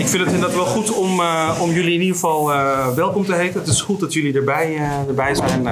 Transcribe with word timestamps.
Ik 0.00 0.08
vind 0.08 0.24
het 0.24 0.32
inderdaad 0.32 0.56
wel 0.56 0.66
goed 0.66 0.92
om, 0.92 1.20
uh, 1.20 1.58
om 1.62 1.70
jullie 1.70 1.94
in 1.94 2.00
ieder 2.00 2.14
geval 2.14 2.52
uh, 2.52 2.94
welkom 2.94 3.24
te 3.24 3.34
heten. 3.34 3.60
Het 3.60 3.68
is 3.68 3.80
goed 3.80 4.00
dat 4.00 4.12
jullie 4.12 4.34
erbij, 4.34 4.70
uh, 4.70 5.08
erbij 5.08 5.34
zijn. 5.34 5.68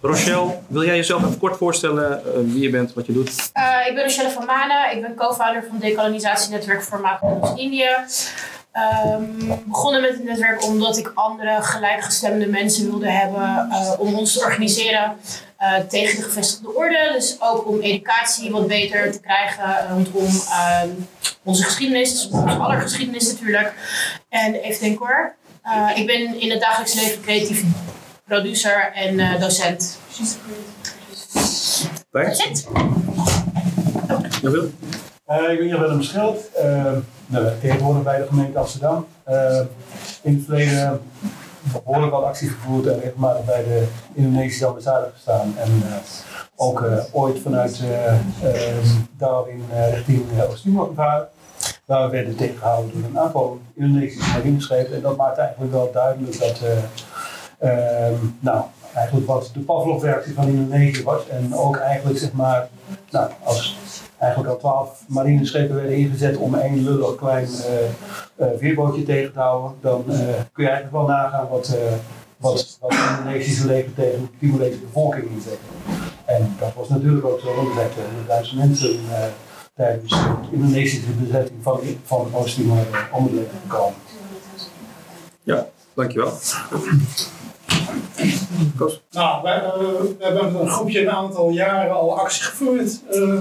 Rochelle, 0.00 0.58
wil 0.66 0.84
jij 0.84 0.96
jezelf 0.96 1.24
even 1.24 1.38
kort 1.38 1.56
voorstellen 1.56 2.22
wie 2.52 2.62
je 2.62 2.70
bent, 2.70 2.94
wat 2.94 3.06
je 3.06 3.12
doet? 3.12 3.28
ik 3.88 3.92
ben 3.94 4.02
Rochelle 4.02 4.30
van 4.30 4.44
Manen. 4.44 4.96
Ik 4.96 5.00
ben 5.00 5.14
co-founder 5.14 5.64
van 5.68 5.78
Decolonisatienetwerk 5.78 6.82
voor 6.82 7.18
Indië. 7.56 7.88
Um, 9.14 9.62
begonnen 9.64 10.00
met 10.00 10.10
het 10.10 10.24
netwerk 10.24 10.64
omdat 10.64 10.96
ik 10.96 11.12
andere 11.14 11.62
gelijkgestemde 11.62 12.46
mensen 12.46 12.90
wilde 12.90 13.10
hebben 13.10 13.68
om 13.98 14.14
ons 14.14 14.32
te 14.32 14.44
organiseren 14.44 15.16
uh, 15.60 15.78
tegen 15.78 16.16
de 16.16 16.22
gevestigde 16.22 16.74
orde. 16.74 17.10
Dus 17.12 17.36
ook 17.40 17.68
om 17.68 17.80
educatie 17.80 18.50
wat 18.50 18.66
beter 18.66 19.12
te 19.12 19.20
krijgen 19.20 19.88
rondom 19.88 20.24
uh, 20.24 20.82
onze 21.42 21.64
geschiedenis, 21.64 22.10
dus 22.10 22.28
onze 22.28 22.56
aller 22.56 22.80
geschiedenis 22.80 23.32
natuurlijk. 23.32 23.74
En 24.28 24.54
even 24.54 24.80
denken 24.80 25.06
hoor. 25.06 25.34
Uh, 25.64 25.90
ik 25.94 26.06
ben 26.06 26.40
in 26.40 26.50
het 26.50 26.60
dagelijks 26.60 26.94
leven 26.94 27.22
creatief 27.22 27.62
producer 28.24 28.92
en 28.94 29.18
uh, 29.18 29.40
docent. 29.40 29.98
It. 32.12 32.66
Ja, 34.42 34.50
Wil? 34.50 34.70
Uh, 35.28 35.50
ik 35.52 35.58
ben 35.58 35.66
Jan 35.66 35.80
Willem 35.80 36.02
Schild, 36.02 36.50
uh, 36.62 36.92
nou, 37.26 37.48
tegenwoordig 37.60 38.02
bij 38.02 38.18
de 38.18 38.26
gemeente 38.26 38.58
Amsterdam. 38.58 39.06
Uh, 39.28 39.60
in 40.22 40.34
het 40.34 40.44
verleden 40.44 41.00
behoorlijk 41.72 42.12
wat 42.12 42.38
gevoerd 42.38 42.86
en 42.86 43.00
regelmatig 43.00 43.44
bij 43.44 43.64
de 43.64 43.86
Indonesische 44.12 44.66
ambassade 44.66 45.10
gestaan. 45.14 45.54
En 45.58 45.82
ook 46.56 46.84
ooit 47.12 47.38
vanuit 47.40 47.82
Darwin 49.16 49.64
richting 49.94 50.24
Oost-Timor 50.50 50.86
gevaren. 50.86 51.28
Waar 51.84 52.04
we 52.04 52.10
werden 52.10 52.36
tegengehouden 52.36 52.92
door 52.92 53.10
een 53.10 53.18
aantal 53.18 53.58
Indonesische 53.74 54.30
marineschepen. 54.30 54.94
En 54.94 55.02
dat 55.02 55.16
maakt 55.16 55.38
eigenlijk 55.38 55.72
wel 55.72 55.90
duidelijk 55.92 56.38
dat, 56.38 56.60
uh, 57.62 58.18
nou, 58.40 58.62
eigenlijk 58.94 59.26
wat 59.26 59.50
de 59.54 59.60
Pavlov-reactie 59.60 60.34
van 60.34 60.46
Indonesië 60.46 61.02
was. 61.02 61.28
En 61.28 61.56
ook 61.56 61.76
eigenlijk, 61.76 62.18
zeg 62.18 62.32
maar, 62.32 62.68
nou, 63.10 63.30
als 63.42 63.76
eigenlijk 64.18 64.52
al 64.52 64.58
twaalf 64.58 65.04
marineschepen 65.06 65.74
werden 65.74 65.96
ingezet 65.96 66.36
om 66.36 66.54
één 66.54 66.84
lullig 66.84 67.14
klein 67.14 67.48
uh, 67.48 68.46
uh, 68.46 68.58
veerbootje 68.58 69.02
tegen 69.02 69.32
te 69.32 69.38
houden, 69.38 69.76
dan 69.80 70.04
uh, 70.08 70.16
kun 70.52 70.64
je 70.64 70.70
eigenlijk 70.70 70.92
wel 70.92 71.06
nagaan 71.06 71.48
wat, 71.48 71.76
wat, 72.36 72.78
wat 72.80 72.92
het 72.92 73.18
Indonesische 73.18 73.66
leger 73.66 73.94
tegen 73.94 74.20
de 74.20 74.38
Timorese 74.38 74.78
bevolking 74.78 75.30
inzet. 75.30 75.58
En 76.24 76.56
dat 76.58 76.74
was 76.74 76.88
natuurlijk 76.88 77.26
ook 77.26 77.40
zo, 77.40 77.54
want 77.54 77.78
er 78.28 78.44
zijn 78.44 78.58
mensen 78.58 79.00
tijdens 79.74 80.10
de 80.10 80.34
Indonesische 80.50 81.10
bezetting 81.10 81.58
van, 81.62 81.80
van 82.04 82.28
Oost-Timor 82.32 82.86
om 83.12 83.24
het 83.24 83.32
leven 83.32 83.58
gekomen. 83.62 83.98
Ja, 85.42 85.66
dankjewel. 85.94 86.32
Nou, 89.10 89.48
uh, 89.48 90.00
we 90.00 90.24
hebben 90.24 90.60
een 90.60 90.68
groepje 90.68 91.00
een 91.00 91.10
aantal 91.10 91.50
jaren 91.50 91.94
al 91.94 92.18
actie 92.18 92.42
gevoerd. 92.42 93.00
Uh, 93.10 93.40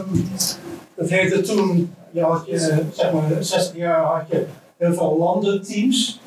dat 0.95 1.09
heette 1.09 1.41
toen, 1.41 1.95
je 2.11 2.21
had 2.21 2.45
je, 2.45 2.83
zeg 2.93 3.11
maar 3.11 3.23
60 3.39 3.75
jaar 3.75 4.03
had 4.03 4.23
je 4.29 4.45
heel 4.77 4.93
veel 4.93 5.17
landenteams. 5.17 6.19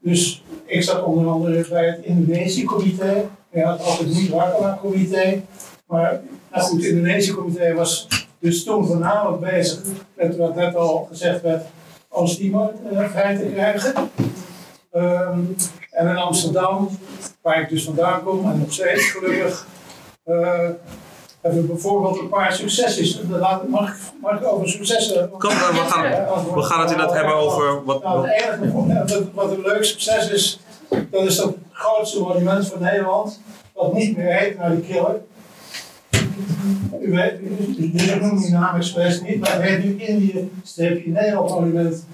Dus 0.00 0.42
ik 0.64 0.82
zat 0.82 1.02
onder 1.02 1.26
andere 1.26 1.66
bij 1.68 1.86
het 1.86 2.04
Indonesië-comité. 2.04 3.28
Je 3.52 3.62
had 3.62 3.84
altijd 3.84 4.08
niet 4.08 4.28
Wakala-comité. 4.28 5.42
Maar 5.86 6.20
nou 6.50 6.62
goed, 6.64 6.82
het 6.82 6.90
Indonesië-comité 6.90 7.74
was 7.74 8.06
dus 8.38 8.64
toen 8.64 8.86
voornamelijk 8.86 9.40
bezig 9.40 9.80
met 10.14 10.36
wat 10.36 10.54
net 10.54 10.76
al 10.76 11.06
gezegd 11.10 11.42
werd, 11.42 11.64
Oost-Timor 12.08 12.72
uh, 12.92 13.10
vrij 13.10 13.36
te 13.36 13.44
krijgen. 13.44 13.92
Um, 14.92 15.56
en 15.90 16.08
in 16.08 16.16
Amsterdam, 16.16 16.88
waar 17.42 17.60
ik 17.60 17.68
dus 17.68 17.84
vandaan 17.84 18.22
kom 18.22 18.50
en 18.50 18.58
nog 18.58 18.72
steeds 18.72 19.10
gelukkig, 19.10 19.66
uh, 20.26 20.68
hebben 21.40 21.60
we 21.60 21.66
bijvoorbeeld 21.66 22.18
een 22.18 22.28
paar 22.28 22.52
successen. 22.52 23.28
Mag 23.68 23.94
ik, 23.94 23.98
mag 24.20 24.40
ik 24.40 24.46
over 24.46 24.68
successen? 24.68 25.30
Kom, 25.30 25.50
we 25.50 25.56
gaan, 25.88 26.54
we 26.54 26.62
gaan 26.62 26.80
het 26.80 26.90
inderdaad 26.90 27.16
hebben 27.16 27.34
over 27.34 27.84
wat. 27.84 28.02
Nou, 28.02 28.28
het 28.28 28.60
enige 28.60 29.24
wat 29.34 29.50
een 29.50 29.60
leuk 29.60 29.84
succes 29.84 30.30
is, 30.30 30.60
dat 31.10 31.24
is 31.24 31.36
dat 31.36 31.54
grootste 31.72 32.20
monument 32.20 32.66
van 32.68 32.80
Nederland, 32.80 33.40
wat 33.74 33.92
niet 33.92 34.16
meer 34.16 34.34
heet 34.34 34.58
naar 34.58 34.70
die 34.70 34.80
killer. 34.80 35.20
U 37.00 37.12
weet, 37.12 37.32
ik 37.76 38.20
noem 38.20 38.38
die 38.38 38.50
naam 38.50 38.76
expres 38.76 39.20
niet, 39.20 39.40
maar 39.40 39.52
het 39.52 39.62
heet 39.62 39.84
nu 39.84 40.00
Indië-Nederland 40.02 41.50
monument 41.50 42.04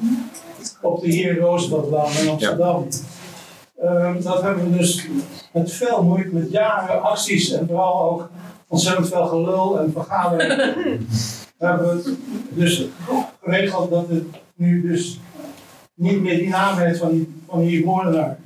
op 0.83 1.01
de 1.01 1.09
Heer 1.09 1.39
Rooseveltlaan 1.39 2.13
in 2.13 2.29
Amsterdam. 2.29 2.87
Ja. 2.91 4.07
Um, 4.07 4.23
dat 4.23 4.43
hebben 4.43 4.71
we 4.71 4.77
dus 4.77 5.07
met 5.53 5.73
veel 5.73 6.03
moeite, 6.03 6.29
met 6.35 6.51
jaren 6.51 7.03
acties 7.03 7.51
en 7.51 7.67
vooral 7.67 8.11
ook 8.11 8.31
ontzettend 8.69 9.09
veel 9.09 9.27
gelul 9.27 9.81
en 9.81 9.93
vergaderingen. 9.93 10.59
we 11.59 11.67
hebben 11.67 11.89
het 11.89 12.09
dus 12.49 12.87
geregeld 13.43 13.91
dat 13.91 14.09
het 14.09 14.25
nu 14.55 14.83
dus 14.83 15.21
niet 15.95 16.21
meer 16.21 16.39
die 16.39 16.49
naam 16.49 16.79
heeft 16.79 16.99
van 16.99 17.11
die, 17.11 17.43
van 17.49 17.65
die 17.65 17.85
moordenaar. 17.85 18.39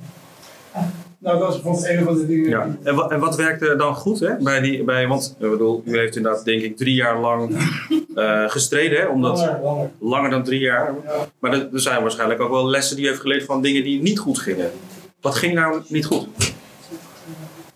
Nou, 1.21 1.39
dat 1.39 1.49
is 1.49 1.61
bijvoorbeeld 1.61 1.87
een 1.87 2.03
van 2.03 2.15
de 2.15 2.25
dingen. 2.27 2.49
Ja. 2.49 2.77
En, 2.83 2.95
wat, 2.95 3.11
en 3.11 3.19
wat 3.19 3.35
werkte 3.35 3.75
dan 3.75 3.95
goed? 3.95 4.19
Hè? 4.19 4.37
Bij 4.37 4.61
die, 4.61 4.83
bij, 4.83 5.07
want 5.07 5.35
ik 5.39 5.49
bedoel, 5.49 5.81
u 5.85 5.97
heeft 5.97 6.15
inderdaad, 6.15 6.45
denk 6.45 6.61
ik, 6.61 6.77
drie 6.77 6.95
jaar 6.95 7.19
lang 7.19 7.57
uh, 8.15 8.49
gestreden. 8.55 8.99
Hè? 8.99 9.07
Omdat, 9.07 9.37
langer, 9.37 9.61
langer. 9.61 9.89
langer 9.99 10.29
dan 10.29 10.43
drie 10.43 10.59
jaar. 10.59 10.93
Ja. 11.05 11.27
Maar 11.39 11.53
er, 11.53 11.69
er 11.73 11.79
zijn 11.79 12.01
waarschijnlijk 12.01 12.41
ook 12.41 12.49
wel 12.49 12.67
lessen 12.67 12.95
die 12.95 13.05
u 13.05 13.07
heeft 13.07 13.19
geleerd 13.19 13.43
van 13.43 13.61
dingen 13.61 13.83
die 13.83 14.01
niet 14.01 14.19
goed 14.19 14.39
gingen. 14.39 14.71
Wat 15.21 15.35
ging 15.35 15.53
nou 15.53 15.81
niet 15.87 16.05
goed? 16.05 16.27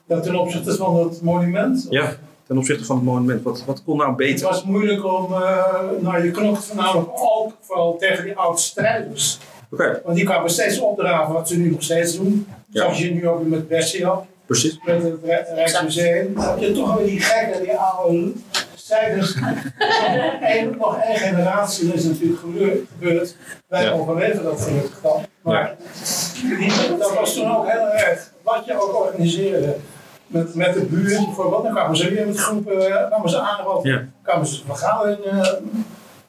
Ja, 0.05 0.19
ten 0.19 0.35
opzichte 0.35 0.75
van 0.75 0.99
het 0.99 1.21
monument? 1.21 1.87
Ja, 1.89 2.15
ten 2.47 2.57
opzichte 2.57 2.85
van 2.85 2.95
het 2.95 3.05
monument. 3.05 3.43
Wat, 3.43 3.63
wat 3.65 3.83
kon 3.83 3.97
nou 3.97 4.15
beter? 4.15 4.33
Het 4.33 4.55
was 4.55 4.63
moeilijk 4.63 5.05
om, 5.05 5.31
uh, 5.31 5.65
nou 5.99 6.23
je 6.23 6.31
knokt 6.31 6.65
voornamelijk 6.65 7.09
ook 7.13 7.53
vooral 7.61 7.97
tegen 7.97 8.23
die 8.23 8.35
oude 8.35 8.59
strijders. 8.59 9.39
Okay. 9.71 10.01
Want 10.03 10.15
die 10.15 10.25
kwamen 10.25 10.49
steeds 10.49 10.79
opdragen 10.79 11.33
wat 11.33 11.47
ze 11.47 11.57
nu 11.57 11.69
nog 11.69 11.83
steeds 11.83 12.15
doen. 12.15 12.47
Ja. 12.69 12.81
Zoals 12.81 12.99
je 12.99 13.11
nu 13.11 13.27
ook 13.27 13.47
met 13.47 13.67
Bessie 13.67 14.05
Precies. 14.45 14.79
Met 14.85 15.03
het 15.03 15.49
Rijksmuseum. 15.53 16.33
Dan 16.33 16.43
heb 16.43 16.59
je 16.59 16.71
toch 16.71 16.97
weer 16.97 17.05
die 17.05 17.19
gekke, 17.19 17.61
die 17.61 17.77
oude 17.77 18.31
strijders. 18.75 19.35
nog 20.79 20.97
één 20.97 21.17
generatie 21.17 21.93
is 21.93 22.03
natuurlijk 22.03 22.39
gebeurd. 22.39 23.35
Wij 23.67 23.83
ja. 23.83 23.91
overleven 23.91 24.43
dat 24.43 24.61
gelukkig 24.61 25.01
dan. 25.01 25.25
Maar 25.41 25.75
ja. 26.49 26.97
dat 26.97 27.13
was 27.13 27.33
toen 27.33 27.55
ook 27.55 27.67
heel 27.67 27.87
erg. 27.91 28.31
Wat 28.41 28.65
je 28.65 28.81
ook 28.81 28.95
organiseerde. 28.95 29.75
Met, 30.27 30.55
met 30.55 30.73
de 30.73 30.85
buurt 30.85 31.25
bijvoorbeeld. 31.25 31.63
Dan 31.63 31.73
kwamen 31.73 31.97
ze 31.97 32.09
weer 32.09 32.27
met 32.27 32.39
groepen. 32.39 33.07
kwamen 33.07 33.29
ze 33.29 33.39
aan. 33.39 33.79
Ja. 33.83 34.05
kwamen 34.23 34.47
ze 34.47 34.61
vergaderen. 34.65 35.63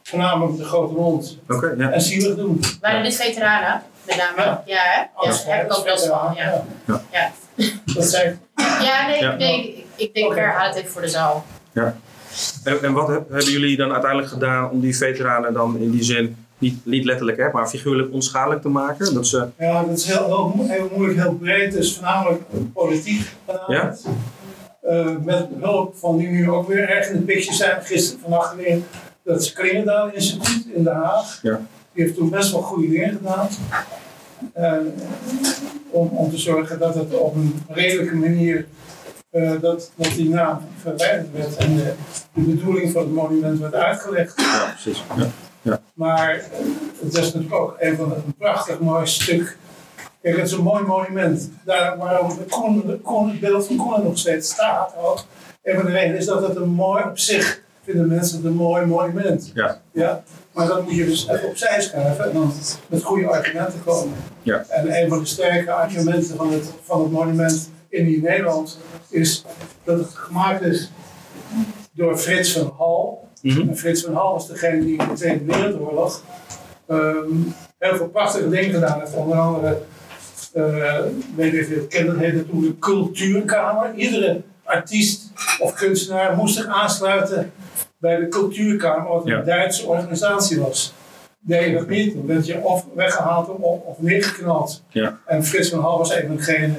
Voornamelijk 0.06 0.56
de 0.56 0.64
grote 0.64 0.94
mond. 0.94 1.38
Okay, 1.48 1.74
ja. 1.76 1.90
En 1.90 2.00
zielig 2.00 2.36
doen. 2.36 2.60
Waren 2.80 3.02
dit 3.02 3.14
veteranen? 3.14 3.82
Met 4.06 4.16
name? 4.16 4.42
Ja, 4.42 4.62
ja 4.66 4.80
hè? 4.82 5.00
Ja, 5.00 5.30
dat 5.30 5.44
heb 5.46 5.64
ik 5.64 5.78
ook 5.78 5.84
wel 5.84 5.98
van. 5.98 6.34
Ja. 6.34 6.64
Ja. 6.86 7.02
ja. 7.12 7.30
Dat 7.94 8.04
zijn... 8.04 8.40
ja, 8.56 9.06
nee, 9.06 9.36
nee, 9.36 9.86
ik 9.96 10.14
denk, 10.14 10.26
okay. 10.26 10.38
herhaal 10.38 10.66
het 10.66 10.76
even 10.76 10.90
voor 10.90 11.00
de 11.00 11.08
zaal. 11.08 11.44
Ja. 11.72 11.96
En, 12.64 12.82
en 12.82 12.92
wat 12.92 13.08
hebben 13.08 13.50
jullie 13.50 13.76
dan 13.76 13.92
uiteindelijk 13.92 14.32
gedaan 14.32 14.70
om 14.70 14.80
die 14.80 14.96
veteranen 14.96 15.52
dan 15.52 15.78
in 15.78 15.90
die 15.90 16.02
zin 16.02 16.36
niet, 16.58 16.86
niet 16.86 17.04
letterlijk, 17.04 17.38
hè, 17.38 17.50
maar 17.50 17.68
figuurlijk 17.68 18.12
onschadelijk 18.12 18.62
te 18.62 18.68
maken? 18.68 19.14
Dat 19.14 19.26
ze... 19.26 19.48
Ja, 19.58 19.82
dat 19.82 19.98
is 19.98 20.06
heel, 20.06 20.26
heel, 20.26 20.66
heel 20.68 20.90
moeilijk, 20.94 21.18
heel 21.18 21.34
breed. 21.34 21.74
Het 21.74 21.82
is 21.82 21.94
voornamelijk 21.94 22.42
politiek 22.72 23.28
Ja? 23.66 23.96
Uh, 24.82 25.16
met 25.24 25.46
hulp 25.60 25.96
van 25.96 26.16
die 26.16 26.28
nu 26.28 26.50
ook 26.50 26.68
weer 26.68 26.88
erg 26.88 27.08
in 27.08 27.16
de 27.16 27.24
picture 27.24 27.56
zijn. 27.56 27.82
Gisteren 27.82 28.20
vannacht 28.20 28.56
weer 28.56 28.78
dat 29.26 29.52
Klingendaal 29.52 30.10
Instituut 30.12 30.66
in 30.74 30.84
Den 30.84 30.94
Haag. 30.94 31.38
Ja. 31.42 31.60
Die 31.92 32.04
heeft 32.04 32.16
toen 32.16 32.30
best 32.30 32.52
wel 32.52 32.62
goede 32.62 32.88
dingen 32.88 33.16
gedaan. 33.16 33.48
Uh, 34.58 34.72
om, 35.90 36.08
om 36.08 36.30
te 36.30 36.38
zorgen 36.38 36.78
dat 36.78 36.94
het 36.94 37.14
op 37.14 37.34
een 37.34 37.62
redelijke 37.68 38.14
manier 38.14 38.66
uh, 39.32 39.60
dat, 39.60 39.90
dat 39.94 40.12
die 40.12 40.28
naam 40.28 40.58
verwijderd 40.80 41.32
werd 41.32 41.56
en 41.56 41.76
de, 41.76 41.92
de, 42.32 42.40
bedoeling 42.40 42.92
van 42.92 43.02
het 43.02 43.12
monument 43.12 43.58
werd 43.58 43.74
uitgelegd. 43.74 44.40
Ja, 44.40 44.70
precies. 44.70 45.04
Ja. 45.16 45.26
Ja. 45.62 45.80
Maar 45.94 46.42
het 47.00 47.16
is 47.16 47.32
natuurlijk 47.32 47.54
ook 47.54 47.76
een, 47.78 47.96
van, 47.96 48.12
een 48.12 48.34
prachtig 48.38 48.78
mooi 48.78 49.06
stuk. 49.06 49.56
Kijk, 50.22 50.36
het 50.36 50.46
is 50.46 50.52
een 50.52 50.62
mooi 50.62 50.84
monument. 50.84 51.50
Daar 51.64 51.96
waarom 51.98 52.28
het, 52.28 52.48
Koen, 53.02 53.28
het 53.30 53.40
beeld 53.40 53.66
van 53.66 53.76
Koen 53.76 54.02
nog 54.02 54.18
steeds 54.18 54.52
staat. 54.52 54.94
Ook. 54.96 55.24
Een 55.62 55.74
van 55.74 55.84
de 55.84 55.90
redenen 55.90 56.18
is 56.18 56.26
dat 56.26 56.46
het 56.48 56.56
een 56.56 56.68
mooi 56.68 57.04
op 57.04 57.18
zich 57.18 57.64
vinden 57.86 58.08
mensen 58.08 58.36
het 58.36 58.46
een 58.46 58.54
mooi 58.54 58.86
monument. 58.86 59.50
Ja. 59.54 59.80
Ja? 59.92 60.22
Maar 60.52 60.66
dat 60.66 60.84
moet 60.84 60.94
je 60.94 61.04
dus 61.04 61.28
even 61.28 61.48
opzij 61.48 61.80
schuiven 61.80 62.24
en 62.24 62.32
dan 62.32 62.52
met 62.88 63.02
goede 63.02 63.26
argumenten 63.26 63.84
komen. 63.84 64.14
Ja. 64.42 64.64
En 64.68 65.02
een 65.02 65.08
van 65.08 65.18
de 65.18 65.26
sterke 65.26 65.72
argumenten 65.72 66.36
van 66.36 66.52
het, 66.52 66.70
van 66.82 67.02
het 67.02 67.10
monument 67.10 67.70
in 67.88 68.20
Nederland 68.22 68.78
is 69.08 69.44
dat 69.84 69.98
het 69.98 70.08
gemaakt 70.08 70.62
is 70.62 70.90
door 71.92 72.16
Frits 72.16 72.52
van 72.52 72.74
Hal. 72.76 73.28
Mhm. 73.42 73.68
En 73.68 73.76
Frits 73.76 74.02
van 74.04 74.14
Hal 74.14 74.32
was 74.32 74.48
degene 74.48 74.84
die 74.84 74.98
in 74.98 75.08
de 75.08 75.14
Tweede 75.14 75.44
Wereldoorlog 75.44 76.22
ehm, 76.86 77.30
heel 77.78 77.96
veel 77.96 78.08
prachtige 78.08 78.48
dingen 78.48 78.74
gedaan 78.74 79.00
heeft. 79.00 79.14
Onder 79.14 79.38
andere, 79.38 79.78
eh, 80.52 81.00
weet 81.36 81.52
ik 81.52 81.92
heette 81.92 82.46
toen 82.48 82.60
de 82.60 82.78
Cultuurkamer. 82.78 83.94
Iedere 83.94 84.42
artiest 84.64 85.30
of 85.58 85.74
kunstenaar 85.74 86.36
moest 86.36 86.54
zich 86.54 86.66
aansluiten 86.66 87.52
bij 87.98 88.16
de 88.16 88.28
Cultuurkamer, 88.28 89.08
wat 89.08 89.24
een 89.24 89.30
Ja. 89.30 89.40
Duitse 89.42 89.86
organisatie 89.86 90.60
was. 90.60 90.92
Je 91.46 91.72
dat 91.72 91.88
niet, 91.88 92.14
dan 92.14 92.26
werd 92.26 92.46
je 92.46 92.58
of 92.58 92.84
weggehaald 92.94 93.48
of, 93.48 93.80
of 93.84 93.98
neergeknald. 94.00 94.82
Ja. 94.88 95.18
En 95.26 95.44
Frits 95.44 95.68
van 95.68 95.80
Hal 95.80 95.98
was 95.98 96.14
een 96.14 96.26
van 96.26 96.36
degenen 96.36 96.76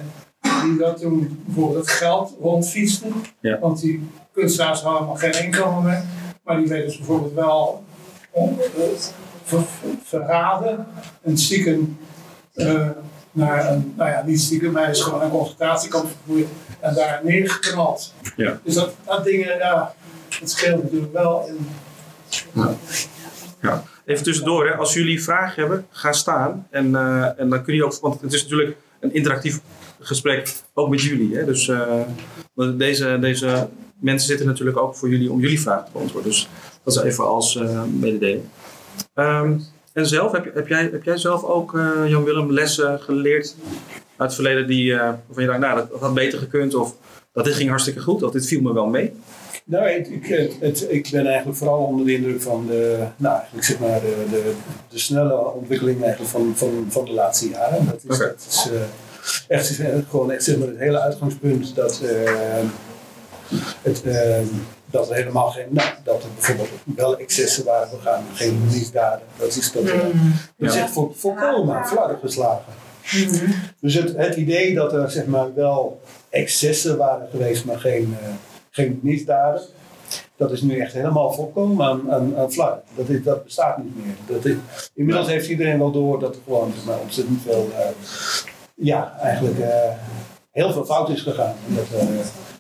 die 0.64 0.78
dat 0.78 1.00
toen 1.00 1.42
bijvoorbeeld 1.46 1.86
het 1.86 1.90
geld 1.96 2.36
rondfietste. 2.42 3.06
Ja. 3.40 3.60
Want 3.60 3.82
die 3.82 4.10
kunstenaars 4.32 4.82
hadden 4.82 4.98
allemaal 5.00 5.16
geen 5.32 5.44
inkomen 5.44 5.84
meer. 5.84 6.02
Maar 6.44 6.58
die 6.58 6.68
werden 6.68 6.88
dus 6.88 6.98
bijvoorbeeld 6.98 7.34
wel 7.34 7.84
on- 8.32 8.60
eh, 8.60 8.66
ver- 9.44 9.62
ver- 9.62 9.62
verraden 10.04 10.88
en 11.24 11.38
stiekem 11.38 11.98
eh, 12.54 12.90
naar 13.32 13.72
een, 13.72 13.94
nou 13.98 14.10
ja, 14.10 14.24
niet 14.26 14.42
stiekem, 14.42 14.72
maar 14.72 14.90
is 14.90 15.02
gewoon 15.02 15.22
een 15.22 15.30
concentratiekamp 15.30 16.06
vervoerd 16.08 16.48
en 16.80 16.94
daar 16.94 17.20
neergeknald. 17.24 18.14
Ja. 18.36 18.60
Dus 18.64 18.74
dat, 18.74 18.90
dat 19.06 19.24
dingen, 19.24 19.58
ja, 19.58 19.94
dat 20.40 20.50
scheelt 20.50 20.84
natuurlijk 20.84 21.14
wel. 21.14 21.48
In, 21.48 21.68
Ja. 23.62 23.84
Even 24.06 24.24
tussendoor, 24.24 24.68
hè. 24.68 24.76
als 24.76 24.94
jullie 24.94 25.24
vragen 25.24 25.62
hebben, 25.62 25.86
ga 25.90 26.12
staan. 26.12 26.68
En, 26.70 26.96
eh, 26.96 27.40
en 27.40 27.50
dan 27.50 27.64
kun 27.64 27.76
je 27.76 27.86
ook, 27.86 27.98
want 28.02 28.22
het 28.22 28.34
is 28.34 28.44
natuurlijk 28.44 28.78
een 29.00 29.14
interactief 29.14 29.60
gesprek, 30.00 30.54
ook 30.74 30.90
met 30.90 31.02
jullie. 31.02 31.36
Hè. 31.36 31.46
Dus 31.46 31.68
eh, 31.68 32.02
deze, 32.78 33.18
deze 33.22 33.68
mensen 34.00 34.28
zitten 34.28 34.46
natuurlijk 34.46 34.78
ook 34.78 34.96
voor 34.96 35.10
jullie 35.10 35.32
om 35.32 35.40
jullie 35.40 35.62
vragen 35.62 35.86
te 35.86 35.92
beantwoorden. 35.92 36.30
Dus 36.32 36.50
dat 36.84 36.96
is 36.96 37.02
even 37.02 37.28
als 37.28 37.56
eh 37.56 37.84
mededeling. 37.84 38.44
Ehm, 39.14 39.58
en 39.94 40.08
zelf, 40.08 40.32
heb, 40.32 40.54
heb, 40.54 40.68
jij, 40.68 40.90
heb 40.92 41.04
jij 41.04 41.18
zelf 41.18 41.44
ook, 41.44 41.72
Jan-Willem, 42.08 42.52
lessen 42.52 43.00
geleerd 43.00 43.56
uit 44.18 44.30
het 44.30 44.34
verleden 44.34 44.68
die, 44.68 44.96
waarvan 44.96 45.44
je 45.44 45.46
dacht, 45.46 45.60
nou, 45.60 45.76
dat, 45.76 45.92
dat 45.92 46.00
had 46.00 46.14
beter 46.14 46.40
gekund 46.40 46.76
of 46.76 46.96
dat 47.34 47.46
dit 47.46 47.56
ging 47.56 47.70
hartstikke 47.70 48.00
goed 48.00 48.24
of 48.24 48.32
dit 48.32 48.48
viel 48.48 48.62
me 48.62 48.74
wel 48.74 48.88
mee? 48.88 49.14
Nou, 49.70 49.88
ik, 49.90 50.08
ik, 50.08 50.26
het, 50.28 50.54
het- 50.60 50.86
ik 50.92 51.08
ben 51.12 51.26
eigenlijk 51.28 51.58
vooral 51.58 51.78
onder 51.84 52.06
de 52.06 52.14
indruk 52.14 52.42
van 52.42 52.68
de, 52.68 53.04
nou, 53.18 53.36
eigenlijk 53.36 53.66
zeg 53.66 53.80
maar 53.80 54.00
de, 54.00 54.26
de, 54.30 54.54
de 54.90 55.00
snelle 55.00 55.54
ontwikkeling 55.54 56.02
eigenlijk 56.02 56.32
van, 56.32 56.54
van, 56.56 56.86
van 56.90 57.06
de 57.06 57.12
laatste 57.14 57.50
jaren. 57.50 57.86
Dat 57.86 58.04
is, 58.10 58.16
Oké. 58.16 58.28
dat 58.28 58.46
is 58.50 58.70
eh, 58.72 59.58
echt, 59.58 59.80
echt 59.80 59.92
gewoon 60.10 60.32
echt 60.32 60.44
zeg 60.44 60.58
maar 60.58 60.68
het 60.68 60.78
hele 60.78 61.00
uitgangspunt 61.00 61.76
dat, 61.76 62.02
eh, 62.02 62.32
het, 63.82 64.04
eh, 64.04 64.40
dat 64.86 65.10
er 65.10 65.16
helemaal 65.16 65.50
geen, 65.50 65.66
nou, 65.70 65.90
dat 66.04 66.24
er 66.24 66.30
bijvoorbeeld 66.34 66.70
wel 66.96 67.18
excessen 67.18 67.66
waren 67.66 67.90
begaan, 67.98 68.24
geen 68.34 68.62
misdaden. 68.72 69.26
Dat 69.40 69.56
is, 69.56 69.72
dat, 69.72 69.84
eh, 69.84 70.00
dat 70.58 70.70
is 70.70 70.74
Ja. 70.76 70.82
echt 70.82 70.92
vol, 70.92 71.14
volkomen 71.16 71.86
flarden 71.86 72.18
geslagen. 72.20 72.74
Dus 73.80 73.94
het, 73.94 74.14
het 74.18 74.36
idee 74.36 74.74
dat 74.74 74.94
er 74.94 75.12
zeg 75.12 75.26
maar 75.26 75.54
wel 75.56 76.00
excessen 76.30 76.98
waren 76.98 77.28
geweest, 77.32 77.66
maar 77.66 77.80
geen, 77.80 78.16
eh, 78.22 78.28
geen 78.78 79.00
misdaden, 79.04 79.62
dat 80.36 80.52
is 80.52 80.62
nu 80.62 80.80
echt 80.80 80.94
helemaal 80.94 81.34
volkomen 81.34 81.86
aan, 81.86 82.12
aan, 82.12 82.38
aan. 82.38 82.80
Dat, 82.96 83.10
is, 83.10 83.24
dat 83.24 83.44
bestaat 83.44 83.78
niet 83.78 84.06
meer. 84.06 84.16
Dat 84.26 84.46
is, 84.46 84.56
inmiddels 84.94 85.28
heeft 85.28 85.50
iedereen 85.50 85.78
wel 85.78 85.92
door 85.92 86.20
dat 86.20 86.36
er 86.36 86.42
gewoon 86.44 86.72
zeg 86.76 86.86
maar, 86.86 87.00
ontzettend 87.00 87.42
veel, 87.42 87.70
eh, 87.78 87.90
ja, 88.76 89.18
eigenlijk 89.20 89.60
eh, 89.60 89.92
heel 90.52 90.72
veel 90.72 90.86
fout 90.86 91.10
is 91.10 91.22
gegaan. 91.22 91.56
En 91.68 91.76
dat 91.76 92.02
er 92.02 92.08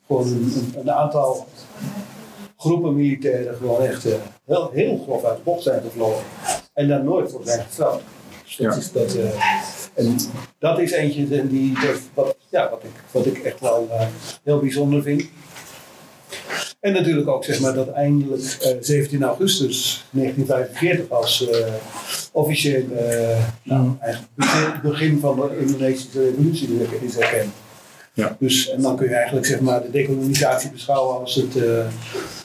gewoon 0.07 0.27
een, 0.75 0.91
aantal 0.91 1.47
groepen 2.57 2.95
militairen 2.95 3.55
gewoon 3.55 3.81
echt 3.81 4.03
heel, 4.45 4.69
heel 4.73 4.97
grof 5.03 5.23
uit 5.23 5.37
de 5.37 5.43
bocht 5.43 5.63
zijn 5.63 5.81
gevlogen. 5.81 6.23
En 6.73 6.87
daar 6.87 7.03
nooit 7.03 7.31
voor 7.31 7.41
zijn 7.43 7.63
gestraft. 7.65 8.03
Dus 8.43 8.55
dat, 8.57 8.73
Ja. 8.73 8.77
is, 8.77 8.91
dat, 8.91 9.17
en 9.93 10.17
dat 10.59 10.79
is 10.79 10.91
eentje 10.91 11.47
die, 11.47 11.73
dat, 11.73 11.99
wat, 12.13 12.35
ja, 12.49 12.69
wat, 12.69 12.83
ik, 12.83 13.03
wat 13.11 13.25
ik 13.25 13.37
echt 13.37 13.59
wel 13.59 13.89
heel 14.43 14.59
bijzonder 14.59 15.01
vind. 15.01 15.29
En 16.79 16.93
natuurlijk 16.93 17.27
ook 17.27 17.43
zeg 17.43 17.59
maar, 17.59 17.73
dat 17.73 17.91
eindelijk 17.91 18.57
eh, 18.61 18.71
17 18.79 19.23
augustus 19.23 20.05
1945 20.11 21.09
als 21.09 21.49
eh, 21.49 21.57
officieel 22.31 22.83
eh, 22.97 23.37
nou, 23.63 23.95
eigenlijk 23.99 24.33
begin- 24.35 24.79
begin 24.83 25.19
van 25.19 25.35
de 25.35 25.57
Indonesische 25.59 26.23
revolutie 26.23 26.69
is 27.01 27.17
erkend. 27.17 27.51
Ja. 28.13 28.35
Dus, 28.39 28.69
en 28.69 28.81
dan 28.81 28.95
kun 28.95 29.07
je 29.09 29.15
eigenlijk 29.15 29.45
zeg 29.45 29.59
maar, 29.59 29.81
de 29.81 29.91
dekolonisatie 29.91 30.69
beschouwen 30.71 31.19
als 31.19 31.35
het, 31.35 31.55
eh, 31.55 31.85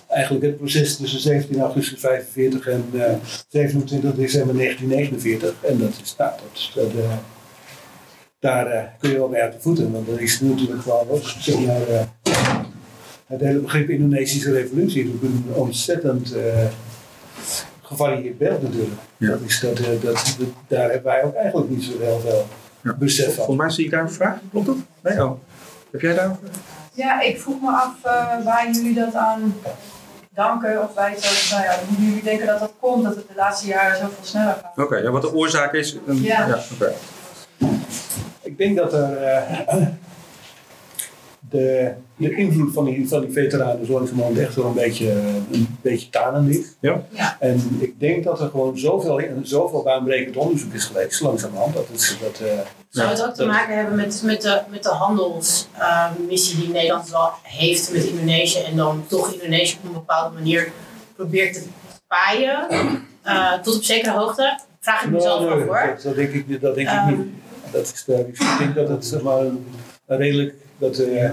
eigenlijk 0.09 0.45
het 0.45 0.57
proces 0.57 0.97
tussen 0.97 1.21
17 1.21 1.61
augustus 1.61 2.01
45 2.01 2.67
en 2.67 2.85
eh, 2.93 3.13
27 3.49 4.15
december 4.15 4.55
1949. 4.57 5.55
En 5.65 5.79
dat 5.79 5.91
is, 6.05 6.15
nou, 6.19 6.31
dat, 6.75 6.87
eh, 6.87 7.13
daar 8.39 8.67
eh, 8.67 8.83
kun 8.99 9.11
je 9.11 9.17
wel 9.19 9.29
mee 9.29 9.41
uit 9.43 9.53
de 9.53 9.61
voeten, 9.61 9.93
want 9.93 10.07
dat 10.07 10.19
is 10.19 10.41
natuurlijk 10.41 10.83
wel 10.85 11.07
ook, 11.11 11.23
zeg 11.39 11.59
maar, 11.61 11.89
eh, 11.89 12.01
het 13.33 13.41
hele 13.41 13.59
begrip 13.59 13.89
Indonesische 13.89 14.53
revolutie 14.53 15.05
is 15.05 15.11
ook 15.15 15.23
een 15.23 15.45
ontzettend 15.55 16.35
eh, 16.37 16.65
gevarieerd 17.83 18.39
beeld 18.39 18.63
natuurlijk. 18.63 18.93
Ja. 19.17 19.29
Dat 19.29 19.41
is, 19.47 19.61
dat, 19.61 19.79
eh, 19.79 19.87
dat, 20.03 20.37
dat- 20.39 20.49
daar 20.69 20.91
hebben 20.91 21.03
wij 21.13 21.25
ook 21.25 21.35
eigenlijk 21.35 21.71
niet 21.71 21.83
zo 21.85 21.93
heel 22.01 22.21
veel 22.21 22.47
Ja. 22.81 22.95
besef 22.99 23.25
van. 23.27 23.35
Volgens 23.35 23.57
mij 23.57 23.71
zie 23.71 23.85
ik 23.85 23.91
daar 23.91 24.01
een 24.03 24.11
vraag. 24.13 24.39
Klopt 24.51 24.67
dat? 24.67 24.77
Nee? 25.03 25.25
Oh. 25.25 25.33
Heb 25.91 26.01
jij 26.01 26.15
daar 26.15 26.25
een 26.25 26.37
vraag? 26.43 26.57
Ja, 26.95 27.21
ik 27.21 27.41
vroeg 27.41 27.61
me 27.61 27.71
af 27.71 27.95
eh, 28.03 28.45
waar 28.45 28.71
jullie 28.73 28.95
dat 28.95 29.15
aan 29.15 29.55
danken 30.35 30.83
of 30.83 30.95
wijten. 30.95 31.23
Of, 31.23 31.49
nou 31.51 31.63
ja, 31.65 31.75
hoe 31.89 32.07
jullie 32.07 32.23
denken 32.23 32.47
dat 32.47 32.59
dat 32.59 32.73
komt, 32.81 33.05
dat 33.05 33.15
het 33.15 33.29
de 33.29 33.35
laatste 33.37 33.67
jaren 33.67 33.97
zoveel 33.97 34.25
sneller 34.25 34.57
gaat. 34.63 34.85
Oké, 34.85 34.97
ja, 34.97 35.11
wat 35.11 35.23
de 35.23 35.35
oorzaak 35.35 35.73
is. 35.73 35.97
Ja. 36.07 36.59
oké. 36.75 36.93
Ik 38.43 38.59
denk 38.59 38.77
dat 38.77 38.93
er 38.93 39.17
eh, 39.17 39.77
de, 41.53 41.93
de 42.17 42.35
invloed 42.37 42.73
van 42.73 42.85
die, 42.85 43.09
van 43.09 43.21
die 43.21 43.33
veteranen 43.33 43.87
zo 43.87 43.93
langzamerhand 43.93 44.39
echt 44.39 44.55
wel 44.55 44.65
een 44.67 44.75
beetje, 44.75 45.11
een 45.53 45.79
beetje 45.83 46.09
tanend 46.11 46.49
is. 46.57 46.67
Ja. 46.81 47.03
Ja. 47.09 47.37
En 47.41 47.77
ik 47.81 48.01
denk 48.01 48.25
dat 48.25 48.41
er 48.41 48.49
gewoon 48.49 48.79
zoveel, 48.79 49.21
zoveel 49.43 49.83
baanbrekend 49.83 50.37
onderzoek 50.37 50.73
is 50.73 50.85
geweest, 50.85 51.21
langzamerhand. 51.21 51.75
Dat 51.75 51.87
is, 51.95 52.17
dat, 52.23 52.49
eh, 52.49 52.59
Zou 52.89 53.09
het 53.09 53.25
ook 53.25 53.35
te 53.35 53.47
maken 53.47 53.77
hebben 53.77 53.97
met, 53.97 54.23
met 54.25 54.43
de, 54.43 54.61
met 54.71 54.83
de 54.83 54.89
handelsmissie 54.89 56.57
die 56.61 56.69
Nederland 56.69 57.11
wel 57.11 57.31
heeft 57.43 57.93
met 57.93 58.05
Indonesië 58.05 58.59
en 58.59 58.77
dan 58.77 59.05
toch 59.09 59.33
Indonesië 59.33 59.77
op 59.83 59.85
een 59.89 59.93
bepaalde 59.93 60.35
manier 60.35 60.73
probeert 61.17 61.55
te 61.55 61.63
paaien 62.07 62.67
eh, 63.23 63.53
tot 63.63 63.77
op 63.77 63.83
zekere 63.83 64.17
hoogte? 64.17 64.59
Vraag 64.81 65.05
ik 65.05 65.11
mezelf 65.11 65.41
Nou, 65.41 65.53
af 65.53 65.59
nee, 65.59 65.67
hoor. 65.67 65.87
Dat, 65.95 66.03
dat 66.03 66.15
denk 66.15 66.31
ik, 66.33 66.49
niet- 66.49 66.61
dat 66.61 66.75
denk 66.75 66.89
ik 66.89 66.95
Ehm. 66.95 67.09
niet. 67.09 67.27
Dat 67.73 67.93
is, 67.95 68.05
de- 68.05 68.27
ik 68.33 68.57
denk 68.59 68.75
dat 68.75 68.89
het 68.89 69.07
zeg 69.07 69.23
maar, 69.23 69.39
een, 69.39 69.67
een 70.07 70.17
redelijk 70.19 70.55
dat, 70.83 70.99
eh 70.99 71.31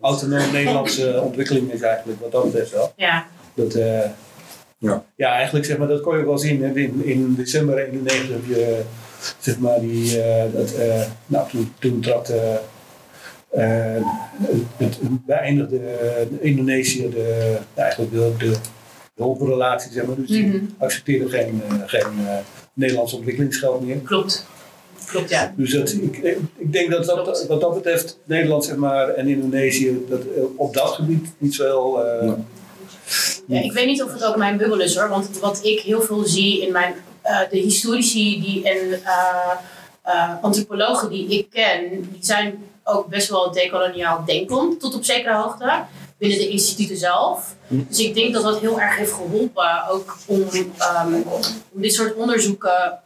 autonoom 0.00 0.52
Nederlandse 0.52 1.20
ontwikkeling 1.24 1.72
is 1.72 1.80
eigenlijk, 1.80 2.20
wat 2.20 2.32
dat 2.32 2.44
betreft 2.44 2.70
wel. 2.72 2.92
Ja, 2.96 3.26
Dat, 3.54 3.74
eh, 3.74 4.00
Ja. 4.78 5.04
ja, 5.16 5.32
eigenlijk 5.34 5.64
zeg 5.64 5.78
maar, 5.78 5.88
dat 5.88 6.00
kon 6.00 6.14
je 6.14 6.20
ook 6.20 6.26
wel 6.26 6.38
zien. 6.38 6.62
Hè. 6.62 6.74
In, 6.74 7.04
in 7.04 7.34
december 7.34 7.78
91 7.78 8.28
heb 8.28 8.44
je 8.56 8.80
zeg 9.38 9.58
maar 9.58 9.80
die, 9.80 10.22
eh, 10.22 10.44
dat, 10.52 10.74
eh, 10.74 11.02
nou, 11.26 11.48
toen, 11.50 11.72
toen 11.78 12.00
trad 12.00 12.28
eh, 12.28 12.54
eh, 13.96 14.02
het, 14.76 14.98
beëindigde 15.26 15.80
Indonesië 16.40 17.10
de, 17.10 17.56
eigenlijk 17.74 18.12
de, 18.12 18.32
de, 18.38 18.50
de 19.14 19.22
hulprelatie, 19.22 19.92
zeg 19.92 20.04
maar. 20.06 20.16
Dus 20.16 20.28
die 20.28 20.46
Mhm. 20.46 20.58
accepteerde 20.78 21.28
geen, 21.28 21.62
eh, 21.68 21.74
geen 21.86 22.26
eh, 22.26 22.36
Nederlands 22.74 23.12
ontwikkelingsgeld 23.12 23.86
meer. 23.86 23.96
klopt. 23.96 24.46
Klopt, 25.12 25.30
ja. 25.30 25.52
Dus 25.56 25.72
dat, 25.72 25.92
ik, 25.92 26.38
ik 26.56 26.72
denk 26.72 26.90
dat, 26.90 27.06
dat 27.06 27.46
wat 27.48 27.60
dat 27.60 27.74
betreft 27.74 28.18
Nederland 28.24 28.64
zeg 28.64 28.76
maar, 28.76 29.08
en 29.08 29.28
Indonesië 29.28 30.04
dat, 30.08 30.20
eh, 30.20 30.42
op 30.56 30.74
dat 30.74 30.88
gebied 30.88 31.26
niet 31.38 31.54
zo 31.54 31.64
heel... 31.64 32.04
eh, 32.04 32.26
Ja. 32.26 32.36
Ja, 33.46 33.60
ik 33.62 33.72
weet 33.72 33.86
niet 33.86 34.02
of 34.02 34.12
het 34.12 34.24
ook 34.24 34.36
mijn 34.36 34.56
bubbel 34.56 34.80
is 34.80 34.96
hoor, 34.96 35.08
want 35.08 35.38
wat 35.38 35.60
ik 35.64 35.80
heel 35.80 36.02
veel 36.02 36.24
zie 36.24 36.62
in 36.66 36.72
mijn, 36.72 36.94
eh, 37.22 37.38
de 37.50 37.58
historici 37.58 38.40
die, 38.40 38.64
en 38.68 38.92
eh, 39.04 39.50
eh, 40.02 40.30
antropologen 40.42 41.10
die 41.10 41.28
ik 41.28 41.50
ken, 41.50 41.88
die 41.90 42.24
zijn 42.24 42.64
ook 42.84 43.06
best 43.08 43.28
wel 43.28 43.52
decoloniaal 43.52 44.22
denkend 44.26 44.80
tot 44.80 44.94
op 44.94 45.04
zekere 45.04 45.34
hoogte 45.34 45.72
binnen 46.18 46.38
de 46.38 46.48
instituten 46.48 46.96
zelf. 46.96 47.54
Dus 47.68 47.98
ik 47.98 48.14
denk 48.14 48.32
dat 48.34 48.42
dat 48.42 48.60
heel 48.60 48.80
erg 48.80 48.96
heeft 48.96 49.12
geholpen 49.12 49.88
ook 49.90 50.16
om, 50.26 50.42
ehm, 50.78 51.14
om 51.14 51.40
dit 51.82 51.94
soort 51.94 52.14
onderzoeken 52.14 52.98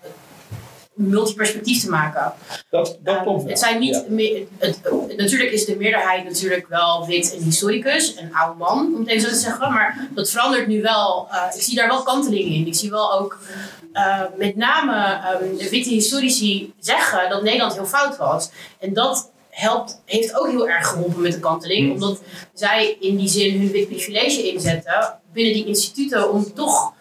multiperspectief 0.97 1.81
te 1.85 1.91
maken. 1.91 2.33
dat, 2.71 2.99
dat 3.03 3.15
Ehm, 3.15 3.23
klopt 3.25 3.41
wel. 3.43 3.51
het 3.51 3.59
zijn 3.59 3.79
niet 3.81 3.95
Ja. 3.95 4.03
meer, 4.09 4.47
het, 4.59 4.81
het- 4.83 5.17
natuurlijk 5.17 5.51
is 5.51 5.65
de 5.65 5.77
meerderheid 5.77 6.25
natuurlijk 6.25 6.69
wel 6.69 7.07
wit 7.07 7.35
en 7.37 7.43
historicus, 7.43 8.17
een 8.17 8.35
oude 8.35 8.59
man, 8.59 8.95
om 8.95 9.01
het 9.01 9.09
even 9.09 9.23
zo 9.23 9.29
te 9.29 9.35
zeggen. 9.41 9.73
Maar 9.73 10.09
dat 10.15 10.31
verandert 10.31 10.67
nu 10.67 10.83
wel. 10.83 11.29
eh, 11.31 11.43
ik 11.57 11.63
zie 11.63 11.75
daar 11.75 11.89
wel 11.89 12.03
kantelingen 12.03 12.53
in. 12.55 12.67
Ik 12.67 12.75
zie 12.75 12.91
wel 12.91 13.13
ook 13.21 13.39
eh, 13.93 14.21
met 14.37 14.57
name 14.57 14.95
ehm, 14.95 15.57
de 15.57 15.69
witte 15.71 15.89
historici 15.91 16.73
zeggen 16.79 17.29
dat 17.31 17.43
Nederland 17.43 17.75
heel 17.75 17.87
fout 17.87 18.17
was. 18.17 18.51
En 18.81 18.93
dat 18.95 19.31
helpt, 19.57 20.03
heeft 20.05 20.39
ook 20.39 20.47
heel 20.49 20.69
erg 20.69 20.87
geholpen 20.89 21.23
met 21.23 21.33
de 21.33 21.41
kanteling. 21.41 21.87
Mm. 21.87 21.93
Omdat 21.93 22.21
zij 22.55 22.97
in 23.01 23.17
die 23.17 23.29
zin 23.29 23.59
hun 23.61 23.71
wit 23.71 23.89
privilege 23.89 24.53
inzetten 24.53 25.19
binnen 25.33 25.53
die 25.55 25.67
instituten 25.67 26.31
om 26.33 26.53
toch 26.55 26.93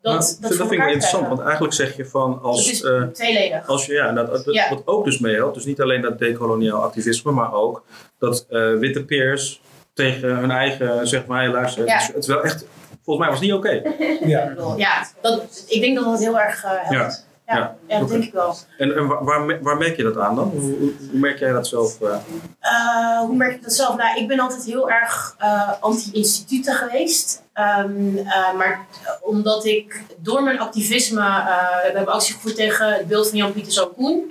dat, 0.00 0.12
Maar 0.12 0.12
dat, 0.22 0.38
dat 0.40 0.54
vind 0.56 0.72
ik 0.72 0.78
wel 0.78 0.86
interessant, 0.88 1.28
want 1.28 1.40
eigenlijk 1.40 1.74
zeg 1.74 1.96
je 1.96 2.06
van 2.06 2.32
Het 2.32 2.42
als, 2.42 2.70
is 2.70 2.82
eh, 2.82 3.02
tweeledig. 3.02 3.66
als 3.68 3.86
je, 3.86 3.92
ja, 3.92 4.12
dat, 4.12 4.26
dat- 4.44 4.54
Ja. 4.54 4.68
wat 4.68 4.82
ook 4.84 5.04
dus 5.04 5.18
meehelpt, 5.18 5.54
dus 5.54 5.64
niet 5.64 5.80
alleen 5.80 6.00
dat 6.00 6.18
decoloniaal 6.18 6.82
activisme, 6.82 7.32
maar 7.32 7.52
ook 7.52 7.84
dat 8.18 8.46
eh, 8.50 8.74
witte 8.74 9.04
peers 9.04 9.60
tegen 9.94 10.36
hun 10.36 10.50
eigen, 10.50 11.08
zeg 11.08 11.26
maar, 11.26 11.48
luister, 11.48 11.86
Ja. 11.86 11.92
het, 11.92 12.02
is, 12.02 12.06
het 12.08 12.16
is 12.16 12.26
wel 12.26 12.42
echt, 12.42 12.64
volgens 13.04 13.18
mij 13.18 13.28
was 13.28 13.38
het 13.38 13.48
niet 13.48 13.52
oké. 13.58 13.82
Ja. 14.26 14.54
Ja, 14.76 15.08
dat, 15.20 15.64
ik 15.68 15.80
denk 15.80 15.96
dat 15.96 16.04
dat 16.04 16.18
heel 16.20 16.38
erg 16.40 16.64
eh, 16.64 16.70
helpt. 16.74 17.23
Ja, 17.46 17.76
ja, 17.88 17.98
dat 17.98 18.08
denk 18.08 18.24
ik 18.24 18.32
wel. 18.32 18.56
En, 18.78 18.96
en 18.96 19.06
waar, 19.06 19.24
waar, 19.24 19.40
me- 19.42 19.58
waar 19.62 19.76
merk 19.76 19.96
je 19.96 20.02
dat 20.02 20.18
aan 20.18 20.34
dan? 20.36 20.48
Hoe, 20.48 20.60
hoe, 21.10 21.18
merk 21.20 21.38
jij 21.38 21.52
dat 21.52 21.66
zelf? 21.66 22.00
eh? 22.00 22.14
Eh, 22.60 23.18
hoe 23.18 23.36
merk 23.36 23.54
ik 23.54 23.62
dat 23.62 23.72
zelf? 23.72 23.96
Nou, 23.96 24.18
ik 24.18 24.28
ben 24.28 24.40
altijd 24.40 24.64
heel 24.64 24.90
erg 24.90 25.34
eh, 25.38 25.72
anti-instituten 25.80 26.74
geweest. 26.74 27.42
Ehm, 27.52 28.16
eh, 28.16 28.52
maar 28.56 28.86
omdat 29.20 29.64
ik 29.64 30.02
door 30.18 30.42
mijn 30.42 30.58
activisme, 30.58 31.20
we 31.20 31.90
hebben 31.94 32.12
actie 32.14 32.34
gevoerd 32.34 32.56
tegen 32.56 32.92
het 32.92 33.06
beeld 33.08 33.28
van 33.28 33.38
Jan-Pieter 33.38 33.72
Zoon-Koen. 33.72 34.28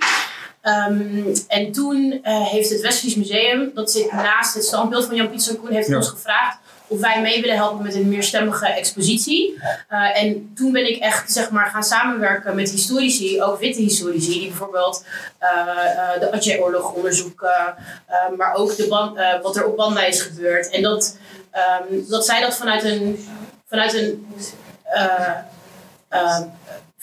Ehm, 0.60 1.34
en 1.48 1.72
toen 1.72 2.20
heeft 2.24 2.70
het 2.70 2.80
Westfries 2.80 3.14
Museum, 3.16 3.70
dat 3.74 3.90
zit 3.90 4.12
naast 4.12 4.54
het 4.54 4.64
standbeeld 4.64 5.04
van 5.06 5.16
Jan-Pieter 5.16 5.46
Zoon-Koen, 5.46 5.70
heeft 5.72 5.88
Ja. 5.88 5.96
ons 5.96 6.08
gevraagd 6.08 6.58
of 6.86 7.00
wij 7.00 7.20
mee 7.20 7.40
willen 7.40 7.56
helpen 7.56 7.82
met 7.82 7.94
een 7.94 8.08
meerstemmige 8.08 8.66
expositie. 8.66 9.60
Eh, 9.88 10.22
en 10.22 10.52
toen 10.54 10.72
ben 10.72 10.88
ik 10.88 10.96
echt 11.02 11.32
zeg 11.32 11.50
maar, 11.50 11.66
gaan 11.66 11.84
samenwerken 11.84 12.54
met 12.54 12.70
historici, 12.70 13.42
ook 13.42 13.58
witte 13.58 13.80
historici, 13.80 14.32
die 14.38 14.48
bijvoorbeeld 14.48 15.04
eh, 15.38 15.48
eh, 15.50 16.20
de 16.20 16.32
Atje-oorlog 16.32 16.92
onderzoeken, 16.92 17.74
maar 18.36 18.54
ook 18.54 18.76
de 18.76 18.86
ban- 18.88 19.18
eh, 19.18 19.42
wat 19.42 19.56
er 19.56 19.66
op 19.66 19.76
Banda 19.76 20.04
is 20.04 20.20
gebeurd. 20.20 20.70
En 20.70 20.82
dat, 20.82 21.18
ehm, 21.50 22.08
dat 22.08 22.24
zij 22.24 22.40
dat 22.40 22.56
vanuit 22.56 22.84
een, 22.84 23.28
vanuit 23.68 23.94
een 23.94 24.26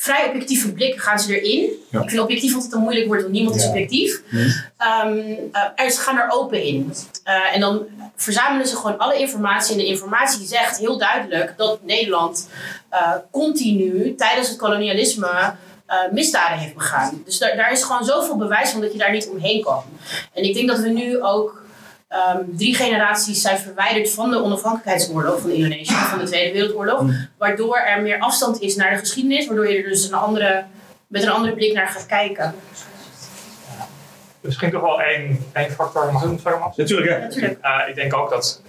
vrij 0.02 0.28
objectieve 0.28 0.72
blik 0.74 1.02
gaan 1.02 1.20
ze 1.20 1.42
erin. 1.42 1.70
Ja. 1.90 2.02
Ik 2.02 2.10
vind 2.10 2.22
objectief 2.22 2.54
altijd 2.54 2.74
een 2.74 2.80
moeilijk 2.80 3.08
woord, 3.08 3.22
want 3.22 3.34
niemand 3.34 3.56
is 3.56 3.64
Ja. 3.64 3.70
objectief. 3.70 4.22
Mhm. 4.30 4.50
Ehm, 4.78 5.18
eh, 5.52 5.62
er- 5.76 5.92
ze 5.92 6.00
gaan 6.00 6.18
er 6.18 6.30
open 6.32 6.64
in. 6.64 6.94
Eh, 7.24 7.56
en 7.56 7.60
dan 7.60 7.86
verzamelen 8.16 8.68
ze 8.68 8.76
gewoon 8.76 8.98
alle 8.98 9.20
informatie. 9.20 9.72
En 9.72 9.78
de 9.78 9.86
informatie 9.86 10.46
zegt 10.46 10.78
heel 10.78 10.98
duidelijk 10.98 11.54
dat 11.58 11.80
Nederland 11.84 12.50
eh, 12.90 13.12
continu 13.32 14.16
tijdens 14.16 14.48
het 14.50 14.58
kolonialisme 14.58 15.54
misdaden 16.12 16.58
heeft 16.58 16.74
begaan. 16.74 17.22
Dus 17.26 17.38
daar, 17.38 17.56
daar 17.56 17.72
is 17.72 17.84
gewoon 17.84 18.04
zoveel 18.06 18.38
bewijs 18.38 18.70
van 18.70 18.82
dat 18.82 18.92
je 18.92 18.98
daar 18.98 19.12
niet 19.12 19.28
omheen 19.30 19.62
kan. 19.64 19.84
En 20.34 20.44
ik 20.44 20.54
denk 20.54 20.68
dat 20.68 20.80
we 20.80 20.90
nu 20.90 21.22
ook 21.24 21.61
ehm, 22.12 22.38
drie 22.58 22.76
generaties 22.76 23.42
zijn 23.42 23.58
verwijderd 23.58 24.12
van 24.14 24.30
de 24.30 24.44
onafhankelijkheidsoorlog 24.44 25.40
van 25.42 25.50
Indonesië, 25.50 25.94
van 25.94 26.20
de 26.20 26.26
Tweede 26.26 26.54
Wereldoorlog. 26.54 27.04
Waardoor 27.38 27.78
er 27.78 28.02
meer 28.02 28.20
afstand 28.20 28.60
is 28.62 28.76
naar 28.76 28.92
de 28.92 28.98
geschiedenis, 28.98 29.48
waardoor 29.48 29.70
je 29.70 29.78
er 29.84 29.90
dus 29.90 30.08
een 30.08 30.14
andere, 30.14 30.64
met 31.08 31.24
een 31.24 31.30
andere 31.30 31.54
blik 31.54 31.74
naar 31.74 31.88
gaat 31.88 32.06
kijken. 32.06 32.56
Misschien 34.42 34.72
toch 34.72 34.82
wel 34.82 35.02
één, 35.02 35.46
één 35.54 35.72
factor. 35.72 36.12
Mag 36.14 36.24
ik 36.24 36.30
het 36.32 36.42
verder 36.42 36.60
af? 36.60 36.78
Natuurlijk, 36.78 37.12
ja. 37.12 37.18
Natuurlijk. 37.18 37.58
Eh, 37.62 37.90
ik 37.90 37.96
denk 37.96 38.14
ook 38.16 38.30
dat 38.30 38.62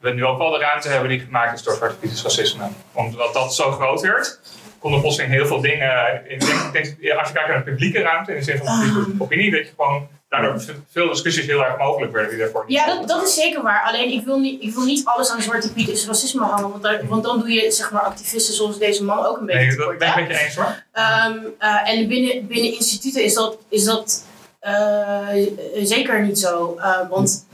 we 0.00 0.10
nu 0.12 0.24
ook 0.24 0.38
wel 0.38 0.50
de 0.50 0.58
ruimte 0.58 0.88
hebben 0.88 1.08
die 1.08 1.20
gemaakt 1.20 1.54
is 1.58 1.62
door 1.62 1.74
Zwarte 1.74 1.96
Pieters 1.96 2.22
racisme. 2.22 2.64
Omdat 2.92 3.34
dat 3.34 3.54
zo 3.54 3.70
groot 3.70 4.00
werd, 4.00 4.40
konden 4.78 5.00
plotseling 5.00 5.32
heel 5.32 5.46
veel 5.46 5.60
dingen. 5.60 6.22
Ik 6.28 6.40
denk, 6.40 6.72
denk, 6.72 7.18
als 7.18 7.28
je 7.28 7.34
kijkt 7.34 7.48
naar 7.48 7.64
de 7.64 7.70
publieke 7.70 8.00
ruimte, 8.02 8.32
in 8.32 8.38
de 8.38 8.44
zin 8.44 8.58
van 8.58 8.66
Ah. 8.66 8.80
publieke 8.80 9.22
opinie, 9.22 9.50
dat 9.50 9.60
je 9.66 9.72
gewoon 9.76 10.08
daardoor 10.30 10.62
veel 10.90 11.08
discussies 11.08 11.46
heel 11.46 11.64
erg 11.64 11.78
mogelijk 11.78 12.12
werden 12.12 12.30
die 12.30 12.40
daarvoor 12.40 12.64
niet 12.66 12.76
Ja, 12.76 12.86
dat, 12.86 13.08
dat 13.08 13.22
is 13.22 13.34
zeker 13.34 13.62
waar. 13.62 13.82
Alleen 13.82 14.10
ik 14.10 14.24
wil 14.24 14.38
niet, 14.38 14.62
ik 14.62 14.74
wil 14.74 14.84
niet 14.84 15.04
alles 15.04 15.30
aan 15.30 15.42
Zwarte 15.42 15.72
Piet 15.72 15.88
is 15.88 16.06
racisme 16.06 16.44
hangen. 16.44 16.70
Want, 16.70 16.82
daar, 16.82 17.06
want 17.06 17.24
dan 17.24 17.38
doe 17.38 17.50
je 17.50 17.70
zeg 17.70 17.90
maar, 17.90 18.02
activisten 18.02 18.54
zoals 18.54 18.78
deze 18.78 19.04
man 19.04 19.26
ook 19.26 19.38
een 19.38 19.46
beetje 19.46 19.66
Nee, 19.66 19.76
dat 19.76 19.98
ben 19.98 20.08
ik 20.08 20.16
met 20.16 20.26
je 20.26 20.44
eens 20.44 20.56
hoor. 20.56 20.82
Ehm, 20.92 21.38
eh, 21.58 21.90
en 21.90 22.08
binnen, 22.08 22.46
binnen 22.46 22.72
instituten 22.72 23.24
is 23.24 23.34
dat, 23.34 23.58
is 23.68 23.84
dat 23.84 24.24
eh, 24.60 25.28
zeker 25.82 26.22
niet 26.22 26.38
zo. 26.38 26.76
Eh, 26.78 27.08
want 27.08 27.46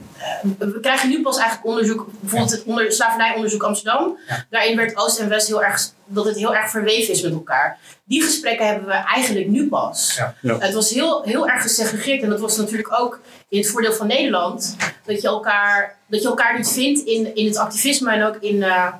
we 0.57 0.79
krijgen 0.79 1.09
nu 1.09 1.21
pas 1.21 1.37
eigenlijk 1.37 1.67
onderzoek, 1.67 2.07
bijvoorbeeld 2.19 2.51
het 2.51 2.63
onder, 2.63 2.91
slavernijonderzoek 2.91 3.63
Amsterdam. 3.63 4.17
Daarin 4.49 4.77
werd 4.77 4.97
Oost 4.97 5.19
en 5.19 5.29
West 5.29 5.47
heel 5.47 5.63
erg, 5.63 5.91
dat 6.05 6.25
het 6.25 6.37
heel 6.37 6.55
erg 6.55 6.69
verweven 6.69 7.13
is 7.13 7.21
met 7.21 7.33
elkaar. 7.33 7.77
Die 8.03 8.21
gesprekken 8.21 8.67
hebben 8.67 8.87
we 8.87 8.93
eigenlijk 8.93 9.47
nu 9.47 9.67
pas. 9.67 10.15
Ja. 10.17 10.35
Ja. 10.41 10.57
Het 10.59 10.73
was 10.73 10.89
heel, 10.89 11.23
heel 11.23 11.47
erg 11.47 11.61
gesegregeerd 11.61 12.23
en 12.23 12.29
dat 12.29 12.39
was 12.39 12.57
natuurlijk 12.57 12.99
ook 13.01 13.19
in 13.49 13.59
het 13.59 13.69
voordeel 13.69 13.93
van 13.93 14.07
Nederland. 14.07 14.75
Dat 15.05 15.21
je 15.21 15.27
elkaar, 15.27 15.97
dat 16.07 16.21
je 16.21 16.27
elkaar 16.27 16.57
niet 16.57 16.69
vindt 16.69 16.99
in, 16.99 17.35
in 17.35 17.45
het 17.45 17.57
activisme 17.57 18.11
en 18.11 18.23
ook 18.23 18.37
in, 18.39 18.63
eh, 18.63 18.93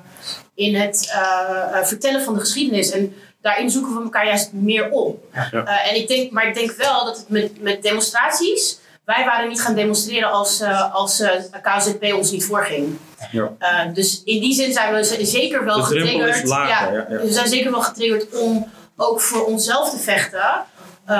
in 0.54 0.74
het 0.74 1.10
eh, 1.12 1.78
eh, 1.78 1.84
vertellen 1.84 2.22
van 2.22 2.34
de 2.34 2.40
geschiedenis. 2.40 2.90
En 2.90 3.14
daarin 3.40 3.70
zoeken 3.70 3.94
we 3.96 4.02
elkaar 4.02 4.26
juist 4.26 4.52
meer 4.52 4.90
op. 4.90 5.24
Eh, 5.32 5.88
en 5.88 5.96
ik 5.96 6.08
denk, 6.08 6.30
maar 6.30 6.48
ik 6.48 6.54
denk 6.54 6.72
wel 6.72 7.04
dat 7.04 7.16
het 7.16 7.28
met, 7.28 7.62
met 7.62 7.82
demonstraties. 7.82 8.78
Wij 9.14 9.24
waren 9.24 9.48
niet 9.48 9.60
gaan 9.60 9.74
demonstreren 9.74 10.30
als, 10.30 10.60
eh, 10.60 10.94
als 10.94 11.20
eh, 11.20 11.30
KZP 11.62 12.12
ons 12.14 12.30
niet 12.30 12.44
voorging. 12.44 12.96
Ja. 13.30 13.52
Eh, 13.58 13.94
dus 13.94 14.22
in 14.24 14.40
die 14.40 14.54
zin 14.54 14.72
zijn 14.72 14.94
we 14.94 15.24
zeker 15.24 15.64
wel 15.64 15.82
getriggerd. 15.82 16.44
lager, 16.44 16.92
ja, 16.92 17.06
ja. 17.10 17.20
We 17.20 17.32
zijn 17.32 17.48
zeker 17.48 17.70
wel 17.70 17.80
getriggerd 17.80 18.38
om 18.38 18.66
ook 18.96 19.20
voor 19.20 19.44
onszelf 19.44 19.90
te 19.90 19.98
vechten. 19.98 20.64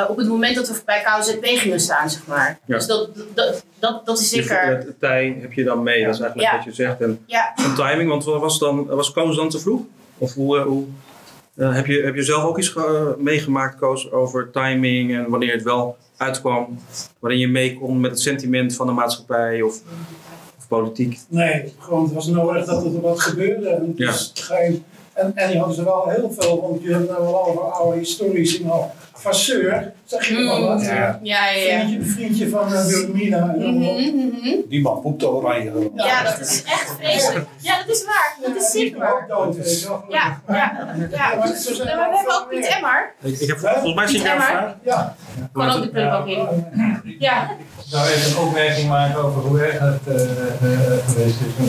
op 0.08 0.16
het 0.16 0.28
moment 0.28 0.54
dat 0.56 0.68
we 0.68 0.82
bij 0.84 1.00
KZP 1.02 1.44
gingen 1.44 1.80
staan, 1.80 2.10
zeg 2.10 2.26
maar. 2.26 2.58
Ja. 2.64 2.76
Dus 2.76 2.86
dat, 2.86 3.08
dat, 3.34 3.64
dat, 3.78 4.06
dat 4.06 4.18
is 4.18 4.30
Je- 4.30 4.36
zeker. 4.42 4.66
Het 4.66 5.00
tij 5.00 5.38
heb 5.40 5.52
je 5.52 5.64
dan 5.64 5.82
mee, 5.82 6.04
dat 6.04 6.14
is 6.14 6.20
eigenlijk 6.20 6.52
wat 6.52 6.64
je 6.64 6.72
zegt. 6.72 7.00
En, 7.00 7.24
timing, 7.76 8.08
want 8.08 8.24
was, 8.24 8.58
dan, 8.58 8.86
was 8.86 9.12
Koos 9.12 9.36
dan 9.36 9.48
te 9.48 9.58
vroeg? 9.58 9.80
Of 10.18 10.34
hoe, 10.34 10.58
hoe 10.58 10.84
heb, 11.56 11.86
je, 11.86 12.02
heb 12.02 12.14
je 12.14 12.22
zelf 12.22 12.44
ook 12.44 12.58
iets 12.58 12.68
ge- 12.68 13.14
meegemaakt, 13.18 13.78
Koos, 13.78 14.10
over 14.12 14.50
timing 14.50 15.14
en 15.14 15.28
wanneer 15.30 15.52
het 15.52 15.62
wel 15.62 15.96
uitkwam? 16.18 16.78
Waarin 17.18 17.40
je 17.40 17.48
mee 17.48 17.78
kon 17.78 18.00
met 18.00 18.10
het 18.10 18.20
sentiment 18.20 18.74
van 18.76 18.86
de 18.86 18.92
maatschappij 18.92 19.62
of, 19.62 19.80
of 20.58 20.68
politiek? 20.68 21.18
Nee, 21.28 21.72
gewoon 21.78 22.04
het 22.04 22.12
was 22.12 22.26
nodig 22.26 22.64
dat 22.64 22.84
er 22.84 23.00
wat 23.00 23.20
gebeurde. 23.20 23.68
En, 23.68 23.92
Ja. 23.96 24.08
is 24.08 24.30
geen, 24.34 24.84
en, 25.12 25.32
en 25.36 25.48
die 25.48 25.58
hadden 25.58 25.76
ze 25.76 25.84
wel 25.84 26.08
heel 26.08 26.32
veel, 26.38 26.60
want 26.60 26.82
je 26.82 26.92
hebt 26.92 27.08
nou 27.08 27.22
wel 27.22 27.46
over 27.46 27.60
oude 27.62 27.98
historici, 27.98 28.64
maar 28.64 28.90
Vasseur, 29.20 29.92
zeg 30.04 30.28
je 30.28 30.34
wel 30.44 30.66
wat? 30.66 30.82
Ja. 30.82 31.18
Ja, 31.22 31.50
ja, 31.50 31.50
ja. 31.50 31.78
Vriendje, 31.86 32.10
vriendje 32.10 32.48
van 32.48 32.72
uh, 32.72 32.84
Wilhelmina. 32.84 33.44
Mhm, 33.44 33.60
allemaal. 33.64 33.92
mhm. 33.98 34.54
Die 34.68 34.80
man 34.80 35.00
poepte 35.00 35.28
oranje. 35.30 35.70
gewoon. 35.70 35.90
Ja, 35.94 36.22
dat 36.22 36.40
is 36.40 36.62
echt 36.64 36.94
vreselijk. 37.00 37.46
Ja, 37.60 37.76
dat 37.78 37.88
is 37.96 38.04
waar. 38.04 38.36
Dat 38.46 38.56
is 38.62 38.70
zeker 38.70 38.98
waar. 38.98 39.12
ook 39.12 39.28
dood. 39.28 39.80
Ja, 40.08 40.40
ja, 40.48 40.94
ja. 41.10 41.34
maar 41.36 41.36
maar 41.38 42.10
we 42.10 42.16
hebben 42.16 42.34
ook 42.40 42.48
Piet. 42.48 42.66
Emmer. 42.66 43.12
Ik, 43.22 43.38
ik 43.38 43.48
heb, 43.48 43.58
volgens 43.58 43.94
mij 43.94 44.06
zie 44.06 44.16
ik 44.16 44.22
Piet 44.22 44.32
jou 44.32 44.40
een 44.42 44.56
Emmer. 44.56 44.74
vraag. 44.82 44.96
Ja, 44.96 45.16
Kan 45.52 45.70
ook 45.70 45.82
de 45.82 45.88
prullenbak 45.88 46.26
in. 46.26 46.64
Ja. 47.18 47.50
Ik 47.50 47.84
zou 47.86 48.08
even 48.08 48.30
een 48.40 48.46
opmerking 48.46 48.88
maken 48.88 49.24
over 49.24 49.40
hoe 49.40 49.60
erg 49.62 49.78
het 49.78 50.16
eh, 50.16 50.22
eh, 50.22 50.98
geweest 51.08 51.36
is. 51.40 51.64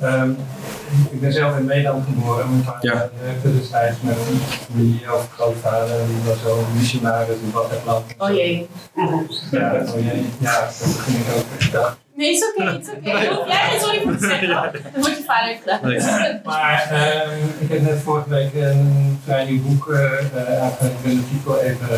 Ehm, 0.00 0.30
ik 1.10 1.20
ben 1.20 1.32
zelf 1.32 1.56
in 1.58 1.64
Nederland 1.64 2.04
geboren. 2.04 2.50
Mijn 2.50 2.64
vader 2.64 2.92
Ja. 2.94 3.08
werkte 3.24 3.58
destijds 3.58 3.96
met 4.00 4.16
een 4.16 4.38
familie 4.40 5.12
of 5.14 5.28
grootvader. 5.34 5.96
Die 6.06 6.16
was 6.26 6.40
zo 6.42 6.64
missionaris 6.76 7.36
in 7.42 7.50
Bataclan. 7.52 8.02
Oh 8.18 8.30
jee. 8.30 8.68
Ja, 9.50 9.72
oh 9.72 9.94
jee. 9.94 10.24
ja, 10.38 10.60
dat 10.60 10.96
ging 11.04 11.16
ik 11.18 11.26
ook. 11.36 11.72
Dacht, 11.72 12.00
Nee, 12.16 12.34
het 12.34 12.36
is 12.42 12.48
oké, 12.62 12.70
het 12.72 12.82
is 12.86 12.92
oké. 12.92 13.10
Jij 13.46 13.68
geen 13.70 13.80
sorry 13.80 14.00
voor 14.02 14.16
te 14.16 14.26
zeggen. 14.26 14.48
Dat 14.48 14.72
wordt 15.02 15.16
je 15.18 15.24
vader 15.26 15.48
heeft 15.48 15.62
gedaan. 15.62 15.80
Nee. 15.88 16.40
Maar 16.44 16.88
ehm, 16.90 17.38
ik 17.58 17.68
heb 17.68 17.80
net 17.80 17.98
vorige 18.04 18.28
week 18.28 18.54
een 18.54 19.18
vrij 19.24 19.44
nieuw 19.44 19.62
boek, 19.62 19.88
eh 19.92 20.02
eh, 20.02 20.60
eigenlijk 20.60 20.94
ik 20.94 21.02
ben 21.02 21.16
de 21.16 21.28
titel 21.30 21.60
even 21.60 21.88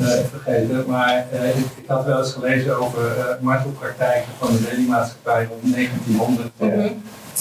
eh, 0.00 0.06
vergeten, 0.30 0.84
maar 0.86 1.26
eh, 1.32 1.48
ik, 1.48 1.64
ik 1.76 1.84
had 1.86 2.04
wel 2.04 2.18
eens 2.18 2.32
gelezen 2.32 2.78
over 2.78 3.18
eh 3.18 3.24
martelpraktijken 3.40 4.32
van 4.38 4.48
de 4.52 4.62
leliemaatschappij 4.70 5.44
rond 5.50 5.74
1900. 5.74 6.48
eh, 6.58 6.66
Mhm. 6.68 6.88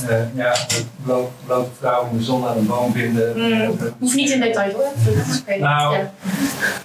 Eh, 0.10 0.16
ja, 0.36 0.56
bloot, 1.04 1.30
blote 1.46 1.70
vrouwen 1.80 2.12
in 2.12 2.18
de 2.18 2.24
zon 2.24 2.48
aan 2.48 2.58
een 2.58 2.68
boom 2.68 2.92
binden. 2.92 3.34
Mm. 3.38 3.52
Eh, 3.62 3.70
Hoeft 4.00 4.16
niet 4.16 4.30
in 4.30 4.40
detail 4.40 4.72
hoor. 4.74 4.84
Dat. 5.06 5.58
Nou, 5.60 5.96
Ja. 5.98 6.12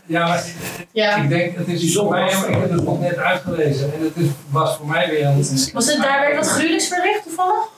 ja, 0.07 0.27
maar 0.27 0.45
Ja. 0.93 1.17
ik 1.17 1.29
denk, 1.29 1.57
het 1.57 1.69
is 1.69 1.97
voor 1.97 2.11
mij, 2.11 2.29
ik 2.29 2.47
heb 2.61 2.71
het 2.71 2.85
nog 2.85 3.01
net 3.01 3.17
uitgelezen 3.17 3.93
en 3.95 4.01
het 4.05 4.17
is, 4.17 4.27
was 4.51 4.77
voor 4.77 4.87
mij 4.87 5.09
weer 5.11 5.27
een... 5.27 5.37
Was 5.73 5.87
het 5.93 6.03
daar 6.03 6.21
werd 6.21 6.37
wat 6.37 6.49
gruwelijks 6.49 6.87
verricht 6.89 7.23
toevallig? 7.23 7.69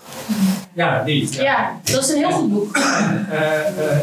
Ja, 0.73 1.03
die. 1.05 1.43
Ja, 1.43 1.71
dat 1.83 2.03
is 2.03 2.09
een 2.11 2.17
heel 2.17 2.31
goed 2.31 2.53
boek. 2.53 2.77
Eh, 2.77 3.67
eh, 3.67 3.99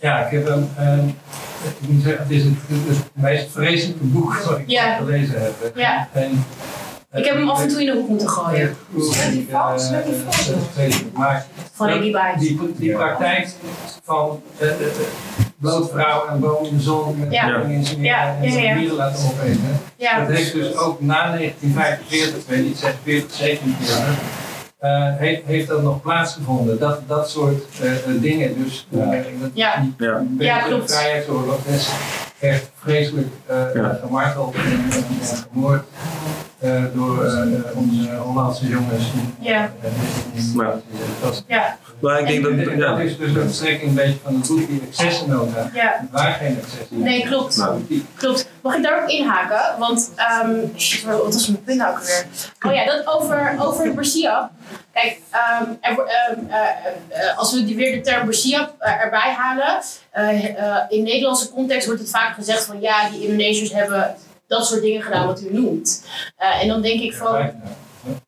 ja, 0.00 0.18
ik 0.24 0.30
heb 0.30 0.48
een. 0.48 0.70
een- 0.76 1.16
ik 1.80 1.88
moet 1.88 2.02
zeggen, 2.02 2.22
het 2.22 2.30
is 2.32 2.42
het, 2.42 2.52
het 2.66 2.90
is 2.90 2.96
het 2.96 3.06
meest 3.12 3.46
vreselijke 3.52 4.04
boek 4.04 4.34
wat 4.36 4.58
ik 4.58 4.68
Ja. 4.70 4.96
gelezen 4.96 5.34
heb. 5.42 5.72
Ja. 5.76 6.08
En, 6.12 6.44
Ik 7.14 7.24
heb 7.24 7.34
hem 7.34 7.48
af 7.48 7.62
en 7.62 7.68
toe 7.68 7.80
in 7.80 7.86
de 7.86 7.92
hoek 7.92 8.08
moeten 8.08 8.28
gooien. 8.28 8.76
Met 8.88 9.30
die 9.32 9.46
met 9.90 10.04
die. 10.76 11.10
Maar 11.12 11.46
Van 11.72 12.00
die, 12.00 12.58
die 12.76 12.92
praktijk 12.92 13.48
van. 14.04 14.42
eh, 14.58 14.68
eh, 14.68 14.76
boodvrouw 15.56 16.26
en 16.26 16.40
boom 16.40 16.64
in 16.64 16.76
de 16.76 16.82
zon 16.82 17.18
met 17.18 17.32
Ja. 17.32 17.56
in 17.60 17.84
zijn 17.86 18.02
Ja, 18.02 18.36
en 18.40 18.52
ja, 18.52 18.60
ja. 18.60 18.74
dieren 18.74 18.96
laten 18.96 19.24
opeten. 19.26 19.80
Ja, 19.96 20.18
Dat 20.24 20.36
heeft 20.36 20.52
dus 20.52 20.76
ook 20.76 21.00
na 21.00 21.36
1945, 21.36 22.36
ik 22.36 22.44
weet 22.46 22.64
niet, 22.64 22.78
zeg 22.78 22.94
40, 23.02 23.34
47, 23.36 24.04
eh, 24.78 25.16
heeft, 25.16 25.42
heeft 25.44 25.68
dat 25.68 25.82
nog 25.82 26.02
plaatsgevonden. 26.02 26.78
Dat, 26.78 27.00
dat 27.08 27.30
soort 27.30 27.64
eh, 27.80 27.92
eh, 27.94 27.98
dingen. 28.20 28.64
Dus 28.64 28.86
eh, 28.92 28.98
dat, 29.40 29.50
Ja. 29.54 29.80
die 29.80 30.46
Ja. 30.46 30.64
vrijheidsoorlog 30.86 31.58
is 31.66 31.88
echt 32.40 32.70
vreselijk 32.82 33.28
eh, 33.46 33.56
Ja. 33.74 33.98
gemarteld 34.02 34.54
en, 34.54 34.62
en, 34.62 34.90
en 34.92 35.26
vermoord 35.50 35.84
eh, 36.64 36.82
door 36.94 37.24
eh, 37.24 37.76
onze 37.76 38.10
Hollandse 38.16 38.66
jongens. 38.68 39.04
Ja. 39.40 39.72
eh, 39.82 39.90
in- 40.34 40.52
Ja. 40.56 40.80
Dat, 41.22 41.44
ja, 41.46 41.76
Maar 42.00 42.20
ik 42.20 42.26
denk 42.26 42.42
dat, 42.42 42.52
en 42.52 42.78
dat 42.78 42.96
ja. 42.96 42.98
is 42.98 43.16
dus 43.18 43.34
een 43.34 43.50
strekking 43.50 43.88
een 43.88 43.94
beetje 43.94 44.18
van 44.22 44.34
het 44.34 44.46
boek, 44.48 44.68
die 44.68 44.82
accessennota. 44.86 45.70
ja. 45.74 46.06
Waren 46.10 46.34
geen 46.34 46.58
accessie. 46.62 46.96
Nee, 46.96 47.22
klopt. 47.26 47.56
Nou. 47.56 48.04
Klopt. 48.16 48.48
Mag 48.62 48.74
ik 48.76 48.82
daar 48.82 49.02
ook 49.02 49.08
inhaken? 49.08 49.78
Want, 49.78 50.10
ehm 50.16 50.50
shit, 50.76 51.02
wat 51.04 51.24
was 51.34 51.48
mijn 51.48 51.62
punt 51.64 51.78
nou 51.78 51.90
ook 51.96 52.02
weer? 52.04 52.24
Oh 52.66 52.74
ja, 52.74 52.84
dat 52.84 53.06
over, 53.06 53.56
over 53.60 53.84
het 53.84 53.94
Bersiap. 53.94 54.50
Kijk, 54.92 55.18
ehm, 55.30 55.64
er, 55.80 55.90
ehm, 55.90 56.38
eh, 56.48 56.58
eh, 57.28 57.38
als 57.38 57.52
we 57.52 57.64
die 57.64 57.76
weer 57.76 57.92
de 57.92 58.00
term 58.00 58.26
Bersiap 58.26 58.74
eh, 58.78 58.92
erbij 59.04 59.34
halen. 59.36 59.80
eh, 60.10 60.44
eh, 60.58 60.76
in 60.88 61.02
Nederlandse 61.02 61.50
context 61.50 61.86
wordt 61.86 62.00
het 62.00 62.10
vaak 62.10 62.34
gezegd 62.34 62.64
van 62.64 62.80
ja, 62.80 63.08
die 63.10 63.22
Indonesiërs 63.22 63.72
hebben 63.72 64.14
dat 64.46 64.66
soort 64.66 64.82
dingen 64.82 65.02
gedaan 65.02 65.26
wat 65.26 65.42
u 65.42 65.52
noemt. 65.52 66.04
Eh, 66.36 66.62
en 66.62 66.68
dan 66.68 66.82
denk 66.82 67.00
ik 67.00 67.14
van, 67.14 67.52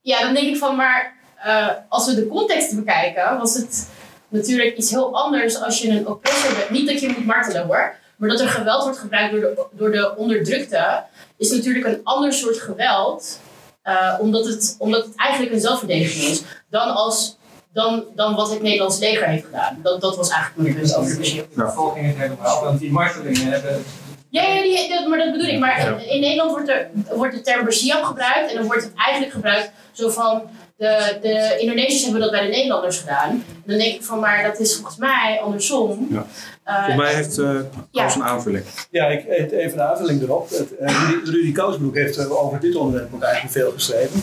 ja, 0.01 0.21
dan 0.21 0.35
denk 0.35 0.47
ik 0.47 0.57
van, 0.57 0.77
maar 0.77 1.15
eh, 1.37 1.69
als 1.89 2.07
we 2.07 2.15
de 2.15 2.29
context 2.29 2.77
bekijken, 2.77 3.39
was 3.39 3.55
het 3.55 3.89
natuurlijk 4.29 4.77
iets 4.77 4.91
heel 4.91 5.17
anders 5.17 5.63
als 5.63 5.83
je 5.83 5.89
een 5.89 6.07
oppressor 6.07 6.55
bent. 6.55 6.71
Niet 6.71 6.87
dat 6.87 7.01
je 7.01 7.09
moet 7.09 7.27
martelen 7.27 7.67
hoor, 7.67 7.95
maar 8.17 8.29
dat 8.29 8.41
er 8.41 8.49
geweld 8.49 8.83
wordt 8.83 8.99
gebruikt 8.99 9.33
door 9.33 9.41
de, 9.41 9.67
door 9.71 9.91
de 9.91 10.17
onderdrukte, 10.17 11.03
is 11.37 11.51
natuurlijk 11.51 11.87
een 11.87 12.01
ander 12.05 12.33
soort 12.33 12.59
geweld, 12.59 13.41
eh, 13.83 14.15
omdat, 14.21 14.47
het, 14.47 14.77
omdat 14.79 15.05
het 15.05 15.15
eigenlijk 15.17 15.53
een 15.53 15.61
zelfverdediging 15.61 16.25
is, 16.25 16.43
dan, 16.71 16.95
als, 16.95 17.37
dan, 17.73 18.05
dan 18.15 18.35
wat 18.35 18.51
het 18.51 18.63
Nederlands 18.63 18.99
leger 18.99 19.27
heeft 19.27 19.45
gedaan. 19.45 19.79
Dat, 19.83 20.01
dat 20.01 20.17
was 20.17 20.29
eigenlijk 20.29 20.63
mijn 20.63 20.75
punt 20.75 20.97
over. 20.97 21.19
De 21.19 21.47
vervolging 21.55 22.07
is 22.07 22.15
helemaal, 22.17 22.65
want 22.65 22.81
die 22.81 22.93
martelingen 22.93 23.53
hebben 23.53 23.85
Ja, 24.31 24.43
ja 24.43 24.63
die, 24.63 24.89
dat, 24.89 25.07
maar 25.07 25.19
dat 25.19 25.33
bedoel 25.33 25.49
ik. 25.49 25.59
Maar 25.59 25.87
in, 25.87 26.09
in 26.09 26.21
Nederland 26.21 26.51
wordt, 26.51 26.69
er, 26.69 26.89
wordt 27.15 27.35
de 27.35 27.41
term 27.41 27.65
Bersiap 27.65 28.03
gebruikt. 28.03 28.51
En 28.51 28.57
dan 28.57 28.67
wordt 28.67 28.83
het 28.83 28.93
eigenlijk 28.95 29.33
gebruikt 29.33 29.71
zo 29.93 30.09
van... 30.09 30.43
De, 30.77 31.19
de 31.23 31.57
Indonesiërs 31.59 32.03
hebben 32.03 32.21
dat 32.21 32.31
bij 32.31 32.43
de 32.43 32.49
Nederlanders 32.49 32.99
gedaan. 32.99 33.45
Dan 33.65 33.79
denk 33.79 33.95
ik 33.95 34.03
van, 34.03 34.21
maar 34.21 34.43
dat 34.43 34.61
is 34.61 34.75
volgens 34.75 34.97
mij 34.97 35.41
andersom. 35.43 36.09
Ja. 36.11 36.27
Eh, 36.65 36.75
Volgens 36.75 36.97
mij 36.97 37.15
heeft 37.15 37.39
eh 37.39 37.59
Ja. 37.91 38.03
Koos 38.03 38.15
een 38.15 38.25
aanvulling. 38.25 38.65
Ja, 38.91 39.07
ik, 39.07 39.29
even 39.53 39.79
een 39.79 39.87
aanvulling 39.87 40.23
erop. 40.23 40.51
Het, 40.51 40.77
eh, 40.77 41.09
Rudy, 41.11 41.31
Rudy 41.31 41.53
Kousbroek 41.53 41.95
heeft 41.95 42.31
over 42.31 42.61
dit 42.61 42.75
onderwerp 42.77 43.15
ook 43.15 43.23
eigenlijk 43.23 43.55
veel 43.55 43.71
geschreven. 43.71 44.21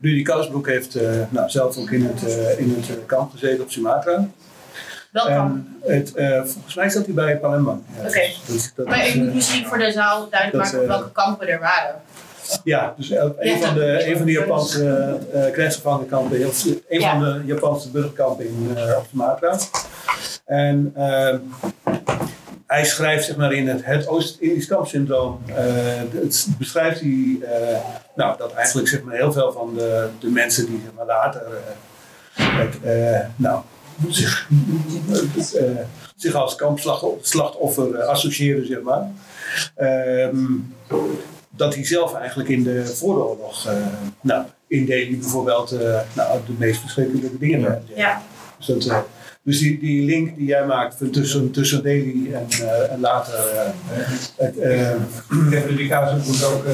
Rudy 0.00 0.22
Kousbroek 0.22 0.66
heeft 0.66 0.94
eh, 0.94 1.10
nou, 1.28 1.50
zelf 1.50 1.76
ook 1.76 1.90
in 1.90 2.04
het, 2.14 2.22
in 2.58 2.84
het 2.86 3.06
kamp 3.06 3.30
gezeten 3.30 3.62
op 3.62 3.70
Sumatra. 3.70 4.28
Het, 5.82 6.14
eh, 6.14 6.42
volgens 6.44 6.74
mij 6.74 6.88
zat 6.88 7.04
hij 7.04 7.14
bij 7.14 7.38
Palembang. 7.38 7.82
Ja, 8.02 8.08
Oké. 8.08 8.20
dus 8.46 8.72
maar 8.84 9.06
is, 9.06 9.08
ik 9.08 9.14
moet 9.14 9.28
eh, 9.28 9.34
misschien 9.34 9.66
voor 9.66 9.78
de 9.78 9.92
zaal 9.92 10.28
duidelijk 10.30 10.64
maken 10.64 10.82
eh, 10.82 10.88
welke 10.88 11.12
kampen 11.12 11.48
er 11.48 11.58
waren. 11.58 12.00
Ja, 12.64 12.94
dus 12.96 13.10
een, 13.10 13.34
Ja. 13.40 13.56
van 13.56 13.74
de, 13.74 14.08
een 14.10 14.16
van 14.16 14.26
de 14.26 14.32
Japanse 14.32 15.18
krijgsgevangenenkampen, 15.52 16.46
of 16.46 16.64
een 16.64 17.00
Ja. 17.00 17.10
van 17.10 17.20
de 17.20 17.42
Japanse 17.44 17.90
burgerkampen 17.90 18.46
in, 18.46 18.76
op 18.96 19.06
Sumatra. 19.10 19.56
En 20.44 20.92
hij 22.66 22.84
schrijft 22.84 23.24
zeg 23.24 23.36
maar, 23.36 23.52
in 23.52 23.68
het, 23.68 23.84
het 23.84 24.08
Oost-Indisch 24.08 24.66
kampsyndroom, 24.66 25.40
eh, 25.46 25.54
het 26.12 26.46
beschrijft 26.58 27.00
hij 27.00 27.38
nou, 28.14 28.36
dat 28.38 28.52
eigenlijk 28.52 28.88
zeg 28.88 29.02
maar, 29.02 29.14
heel 29.14 29.32
veel 29.32 29.52
van 29.52 29.74
de, 29.74 30.08
de 30.20 30.28
mensen 30.28 30.66
die 30.66 30.80
zeg 30.84 30.92
maar, 30.96 31.06
later 31.06 31.42
het, 32.32 32.74
nou, 33.36 33.62
zich, 34.08 34.48
eh, 35.54 35.64
zich 36.16 36.34
als 36.34 36.54
kampslachtoffer 36.54 37.94
eh, 37.94 38.06
associëren, 38.06 38.66
zeg 38.66 38.80
maar. 38.80 39.10
Ehm, 39.74 40.44
dat 41.50 41.74
hij 41.74 41.84
zelf 41.84 42.14
eigenlijk 42.14 42.48
in 42.48 42.62
de 42.62 42.86
vooroorlog, 42.86 43.66
eh, 43.66 43.72
nou, 44.20 44.44
in 44.68 44.86
Delhi 44.86 45.16
bijvoorbeeld, 45.18 45.72
eh, 45.72 46.00
nou, 46.12 46.40
de 46.46 46.52
meest 46.58 46.80
verschrikkelijke 46.80 47.38
dingen 47.38 47.82
Ja. 47.94 48.22
Dus, 48.58 48.66
dat, 48.66 49.04
dus 49.42 49.58
die, 49.58 49.78
die 49.78 50.04
link 50.04 50.36
die 50.36 50.46
jij 50.46 50.66
maakt 50.66 51.12
tussen, 51.12 51.50
tussen 51.50 51.82
Delhi 51.82 52.32
en, 52.32 52.46
eh, 52.50 52.92
en 52.92 53.00
later. 53.00 53.34
eh, 53.34 53.70
het, 54.36 54.58
eh, 54.58 54.90
Ik 54.90 55.52
heb 55.52 55.66
Rudy 55.66 55.88
Kazenboek 55.88 56.50
ook 56.50 56.64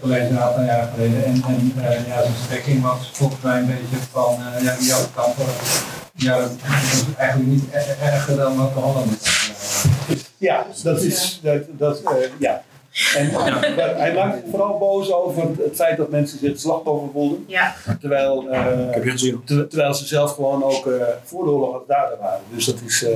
gelezen 0.00 0.30
een 0.30 0.38
aantal 0.38 0.64
jaar 0.64 0.90
geleden. 0.94 1.24
En, 1.24 1.42
en 1.46 1.72
ja, 2.06 2.22
zijn 2.22 2.34
strekking 2.44 2.82
was 2.82 3.10
volgens 3.12 3.42
mij 3.42 3.58
een 3.58 3.66
beetje 3.66 4.06
van, 4.10 4.34
eh 4.34 4.64
ja, 4.64 4.76
die 4.78 4.86
jouw 4.86 5.04
kampen. 5.14 5.44
Ja, 6.22 6.38
dat 6.38 6.50
is 6.92 7.04
eigenlijk 7.16 7.50
niet 7.50 7.64
e- 7.72 8.04
erger 8.04 8.36
dan 8.36 8.56
wat 8.56 8.74
de 8.74 8.80
Hollanders. 8.80 9.50
ja, 10.38 10.66
dat 10.82 11.02
is. 11.02 11.40
Dat, 11.42 11.62
dat, 11.70 12.02
eh, 12.02 12.12
ja. 12.38 12.62
En 13.16 13.32
maar 13.32 13.60
hij 13.96 14.14
maakt 14.14 14.34
zich 14.40 14.50
vooral 14.50 14.78
boos 14.78 15.12
over 15.12 15.42
het, 15.42 15.56
het 15.58 15.74
feit 15.76 15.96
dat 15.96 16.10
mensen 16.10 16.38
zich 16.38 16.58
slachtoffer 16.58 17.08
voelden. 17.12 17.44
Ja, 17.46 17.74
Terwijl, 18.00 18.48
eh, 18.50 18.64
Heb 18.90 19.02
gezien? 19.04 19.42
ter- 19.44 19.68
terwijl 19.68 19.94
ze 19.94 20.06
zelf 20.06 20.34
gewoon 20.34 20.64
ook 20.64 20.86
eh 20.86 20.92
voor 21.24 21.44
de 21.44 21.50
oorlog 21.50 21.82
dader 21.86 22.18
waren. 22.20 22.40
Dus 22.54 22.64
dat 22.64 22.76
is. 22.86 23.02
eh, 23.04 23.10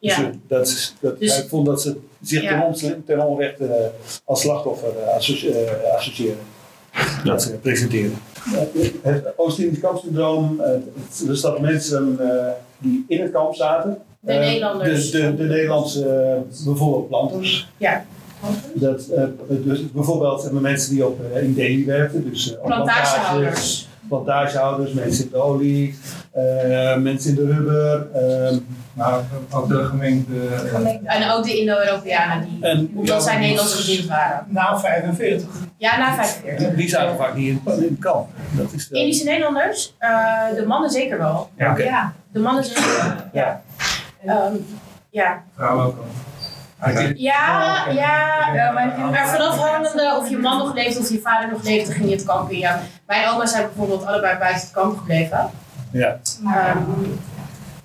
Dus, 0.00 0.16
ja. 0.16 0.22
eh, 0.22 0.28
dat 0.48 0.66
is 0.66 0.94
dat, 1.00 1.18
Dus- 1.18 1.34
hij 1.36 1.46
vond 1.48 1.66
dat 1.66 1.82
ze 1.82 1.96
zich 2.22 2.42
Ja. 2.42 2.48
ten, 2.50 2.62
ontle- 2.62 3.04
ten 3.06 3.20
onrechte 3.26 3.64
eh, 3.66 3.86
als 4.24 4.40
slachtoffer 4.40 4.88
associ- 5.16 5.54
associëren. 5.96 6.38
Dat 7.24 7.42
ze 7.42 7.50
presenteren. 7.50 8.16
Eh, 8.44 8.88
het 9.02 9.32
Oost-Indisch 9.36 9.80
kampsyndroom, 9.80 10.60
eh, 10.60 10.70
dus 11.26 11.40
dat 11.40 11.60
mensen 11.60 12.16
eh, 12.20 12.52
die 12.78 13.04
in 13.08 13.20
het 13.20 13.30
kamp 13.30 13.54
zaten. 13.54 13.98
De 14.20 14.32
Nederlanders. 14.32 15.10
De, 15.10 15.20
de, 15.20 15.34
de 15.34 15.44
Nederlandse, 15.44 16.38
bijvoorbeeld 16.64 17.08
planters. 17.08 17.68
Ja. 17.76 18.04
Dat, 18.74 19.08
dus 19.48 19.90
bijvoorbeeld 19.92 20.52
mensen 20.60 20.94
die 20.94 21.06
op, 21.06 21.20
in 21.42 21.54
Delhi 21.54 21.84
werkten, 21.84 22.30
dus 22.30 22.56
eh, 22.56 22.64
Plantagehouders. 22.64 23.88
Plantagehouders, 24.16 24.92
mensen 24.92 25.24
in 25.24 25.30
de 25.30 25.36
olie, 25.36 25.98
eh, 26.32 26.96
mensen 26.96 27.30
in 27.30 27.36
de 27.36 27.52
rubber. 27.52 28.06
eh, 28.14 28.56
Maar 28.94 29.20
ook 29.50 29.68
de 29.68 29.84
gemeente. 29.84 30.32
eh, 31.04 31.16
En 31.22 31.30
ook 31.30 31.44
de 31.44 31.58
Indo-Europeanen 31.60 32.44
die, 32.48 32.58
en 32.66 32.90
omdat 32.94 33.22
zij 33.22 33.38
Nederlands 33.38 33.74
gezind 33.74 34.08
waren. 34.08 34.44
Na 34.48 34.78
45. 34.78 35.48
Ja, 35.76 35.98
na 35.98 36.14
45. 36.14 36.66
die, 36.68 36.76
die 36.76 36.88
zaten 36.88 37.16
vaak 37.16 37.34
niet 37.34 37.48
in, 37.48 37.60
in 37.72 37.82
het 37.82 37.98
kamp. 37.98 38.28
Dat 38.50 38.72
is 38.72 38.88
de, 38.88 38.98
Indische 38.98 39.24
Nederlanders, 39.24 39.94
eh, 39.98 40.10
de 40.56 40.64
mannen 40.66 40.90
zeker 40.90 41.18
wel. 41.18 41.50
Ja. 41.56 41.76
Ja, 41.78 42.12
de 42.32 42.38
mannen 42.38 42.64
zeker 42.64 42.82
wel. 43.32 43.42
Ja. 43.42 43.62
Ehm, 44.26 44.52
ja. 45.10 45.42
vrouwen 45.56 45.84
ook 45.86 45.96
al. 45.98 46.04
Ja, 47.16 47.86
ja. 47.90 48.54
Ja, 48.54 48.70
maar- 48.70 49.28
vanaf 49.28 49.56
hangende 49.58 50.16
of 50.18 50.28
je 50.28 50.38
man 50.38 50.58
nog 50.58 50.74
leeft 50.74 50.98
of 50.98 51.10
je 51.10 51.20
vader 51.20 51.50
nog 51.50 51.62
leefde, 51.62 51.92
ging 51.92 52.08
je 52.08 52.14
het 52.14 52.24
kamp 52.24 52.50
in. 52.50 52.58
Ja. 52.58 52.80
Mijn 53.06 53.28
oma 53.28 53.46
zijn 53.46 53.62
bijvoorbeeld 53.66 54.06
allebei 54.06 54.38
buiten 54.38 54.62
het 54.62 54.70
kamp 54.72 54.98
gebleven. 54.98 55.50
Ja. 55.92 56.18
Ehm, 56.44 56.78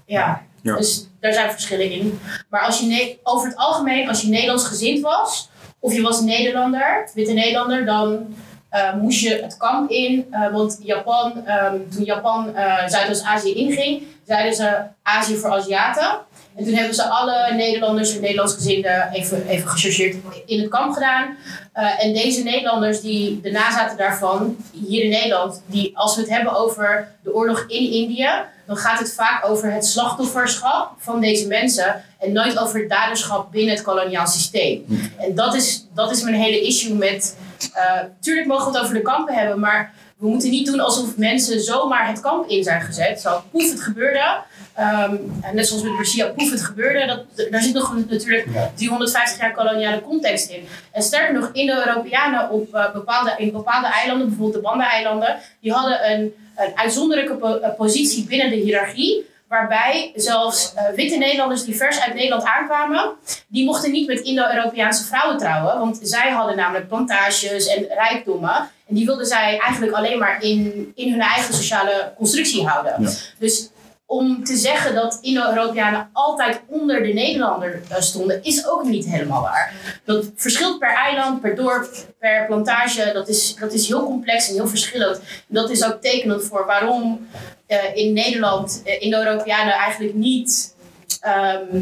ja. 0.05 0.41
Ja. 0.61 0.75
dus 0.75 1.07
daar 1.19 1.33
zijn 1.33 1.51
verschillen 1.51 1.91
in. 1.91 2.19
Maar 2.49 2.61
als 2.61 2.79
je 2.79 3.17
over 3.23 3.47
het 3.47 3.57
algemeen, 3.57 4.09
als 4.09 4.21
je 4.21 4.27
Nederlands 4.29 4.65
gezind 4.67 5.01
was, 5.01 5.49
of 5.79 5.93
je 5.93 6.01
was 6.01 6.21
Nederlander, 6.21 7.09
witte 7.13 7.33
Nederlander, 7.33 7.85
dan 7.85 8.35
eh, 8.69 8.93
moest 8.93 9.19
je 9.19 9.41
het 9.41 9.57
kamp 9.57 9.89
in. 9.89 10.27
eh, 10.31 10.51
want 10.51 10.79
Japan, 10.83 11.45
ehm, 11.45 11.75
toen 11.95 12.03
Japan 12.03 12.55
eh, 12.55 12.87
Zuidoost-Azië 12.87 13.53
inging, 13.53 14.03
zeiden 14.25 14.53
ze 14.53 14.79
Azië 15.03 15.35
voor 15.35 15.49
Aziaten. 15.51 16.17
En 16.57 16.63
toen 16.63 16.73
hebben 16.73 16.95
ze 16.95 17.03
alle 17.03 17.53
Nederlanders 17.53 18.15
en 18.15 18.21
Nederlands 18.21 18.53
gezinden 18.53 19.09
even, 19.11 19.47
even 19.47 19.69
gechargeerd 19.69 20.15
in 20.45 20.59
het 20.59 20.69
kamp 20.69 20.93
gedaan. 20.93 21.37
Eh, 21.73 22.03
en 22.03 22.13
deze 22.13 22.43
Nederlanders, 22.43 23.01
die, 23.01 23.41
de 23.41 23.51
nazaten 23.51 23.97
daarvan, 23.97 24.57
hier 24.87 25.03
in 25.03 25.09
Nederland, 25.09 25.61
die, 25.65 25.97
als 25.97 26.15
we 26.15 26.21
het 26.21 26.29
hebben 26.29 26.55
over 26.55 27.11
de 27.23 27.33
oorlog 27.33 27.59
in 27.67 27.91
Indië, 27.91 28.29
dan 28.65 28.77
gaat 28.77 28.99
het 28.99 29.13
vaak 29.13 29.45
over 29.45 29.71
het 29.71 29.85
slachtofferschap 29.85 30.91
van 30.97 31.21
deze 31.21 31.47
mensen 31.47 32.03
en 32.19 32.31
nooit 32.31 32.59
over 32.59 32.79
het 32.79 32.89
daderschap 32.89 33.51
binnen 33.51 33.75
het 33.75 33.83
koloniaal 33.83 34.27
systeem. 34.27 34.85
En 35.17 35.35
dat 35.35 35.55
is, 35.55 35.87
dat 35.93 36.11
is 36.11 36.23
mijn 36.23 36.35
hele 36.35 36.61
issue 36.61 36.93
met. 36.93 37.37
eh 37.73 37.99
tuurlijk 38.21 38.47
mogen 38.47 38.71
we 38.71 38.77
het 38.77 38.81
over 38.81 38.95
de 38.95 39.01
kampen 39.01 39.33
hebben, 39.33 39.59
maar 39.59 39.93
we 40.17 40.27
moeten 40.27 40.49
niet 40.49 40.65
doen 40.65 40.79
alsof 40.79 41.17
mensen 41.17 41.61
zomaar 41.61 42.07
het 42.07 42.19
kamp 42.19 42.49
in 42.49 42.63
zijn 42.63 42.81
gezet. 42.81 43.21
Zo, 43.21 43.43
poef, 43.51 43.71
het 43.71 43.81
gebeurde. 43.81 44.37
Ehm, 44.73 45.15
net 45.53 45.67
zoals 45.67 45.83
met 45.83 45.95
Bercia, 45.95 46.27
poef, 46.27 46.51
het 46.51 46.63
gebeurde. 46.63 47.05
Dat, 47.05 47.49
daar 47.51 47.61
zit 47.61 47.73
nog 47.73 47.95
natuurlijk 47.95 48.47
die 48.75 48.89
150 48.89 49.39
jaar 49.41 49.53
koloniale 49.53 50.01
context 50.01 50.49
in. 50.49 50.67
En 50.91 51.01
sterker 51.01 51.33
nog, 51.33 51.49
Indo-Europeanen 51.53 52.49
op 52.49 52.73
eh, 52.73 52.93
bepaalde, 52.93 53.33
in 53.37 53.51
bepaalde 53.51 53.87
eilanden, 53.87 54.27
bijvoorbeeld 54.27 54.63
de 54.63 54.69
Banda-eilanden, 54.69 55.37
die 55.61 55.71
hadden 55.71 56.11
een, 56.11 56.33
een 56.55 56.71
uitzonderlijke 56.75 57.33
po- 57.33 57.57
eh, 57.59 57.75
positie 57.75 58.25
binnen 58.25 58.49
de 58.49 58.55
hiërarchie. 58.55 59.25
Waarbij 59.47 60.11
zelfs 60.15 60.73
eh, 60.73 60.83
witte 60.95 61.17
Nederlanders 61.17 61.63
die 61.63 61.75
vers 61.75 61.99
uit 61.99 62.13
Nederland 62.13 62.43
aankwamen, 62.43 63.11
die 63.47 63.65
mochten 63.65 63.91
niet 63.91 64.07
met 64.07 64.19
Indo-Europese 64.19 65.03
vrouwen 65.03 65.37
trouwen. 65.37 65.79
Want 65.79 65.99
zij 66.01 66.29
hadden 66.31 66.55
namelijk 66.55 66.87
plantages 66.87 67.67
en 67.67 67.85
rijkdommen. 67.89 68.69
En 68.87 68.95
die 68.95 69.05
wilden 69.05 69.25
zij 69.25 69.59
eigenlijk 69.59 69.93
alleen 69.93 70.19
maar 70.19 70.43
in, 70.43 70.91
in 70.95 71.11
hun 71.11 71.21
eigen 71.21 71.53
sociale 71.53 72.13
constructie 72.17 72.67
houden. 72.67 72.95
Ja. 73.01 73.09
Dus 73.39 73.69
om 74.09 74.43
te 74.43 74.55
zeggen 74.55 74.95
dat 74.95 75.17
Indo-Europeanen 75.21 76.09
altijd 76.13 76.61
onder 76.67 77.03
de 77.03 77.13
Nederlander 77.13 77.81
eh, 77.89 78.01
stonden, 78.01 78.43
is 78.43 78.67
ook 78.67 78.83
niet 78.83 79.05
helemaal 79.05 79.41
waar. 79.41 79.99
Dat 80.05 80.31
verschilt 80.35 80.79
per 80.79 80.95
eiland, 80.95 81.41
per 81.41 81.55
dorp, 81.55 81.89
per 82.19 82.45
plantage. 82.45 83.11
Dat 83.13 83.27
is, 83.27 83.55
dat 83.55 83.73
is 83.73 83.87
heel 83.87 84.03
complex 84.03 84.47
en 84.47 84.53
heel 84.53 84.67
verschillend. 84.67 85.19
Dat 85.47 85.69
is 85.69 85.85
ook 85.85 86.01
tekenend 86.01 86.43
voor 86.43 86.65
waarom 86.65 87.27
eh, 87.65 87.95
in 87.95 88.13
Nederland 88.13 88.81
eh, 88.85 89.01
Indo-Europeanen 89.01 89.73
eigenlijk 89.73 90.13
niet 90.13 90.75
ehm, 91.21 91.81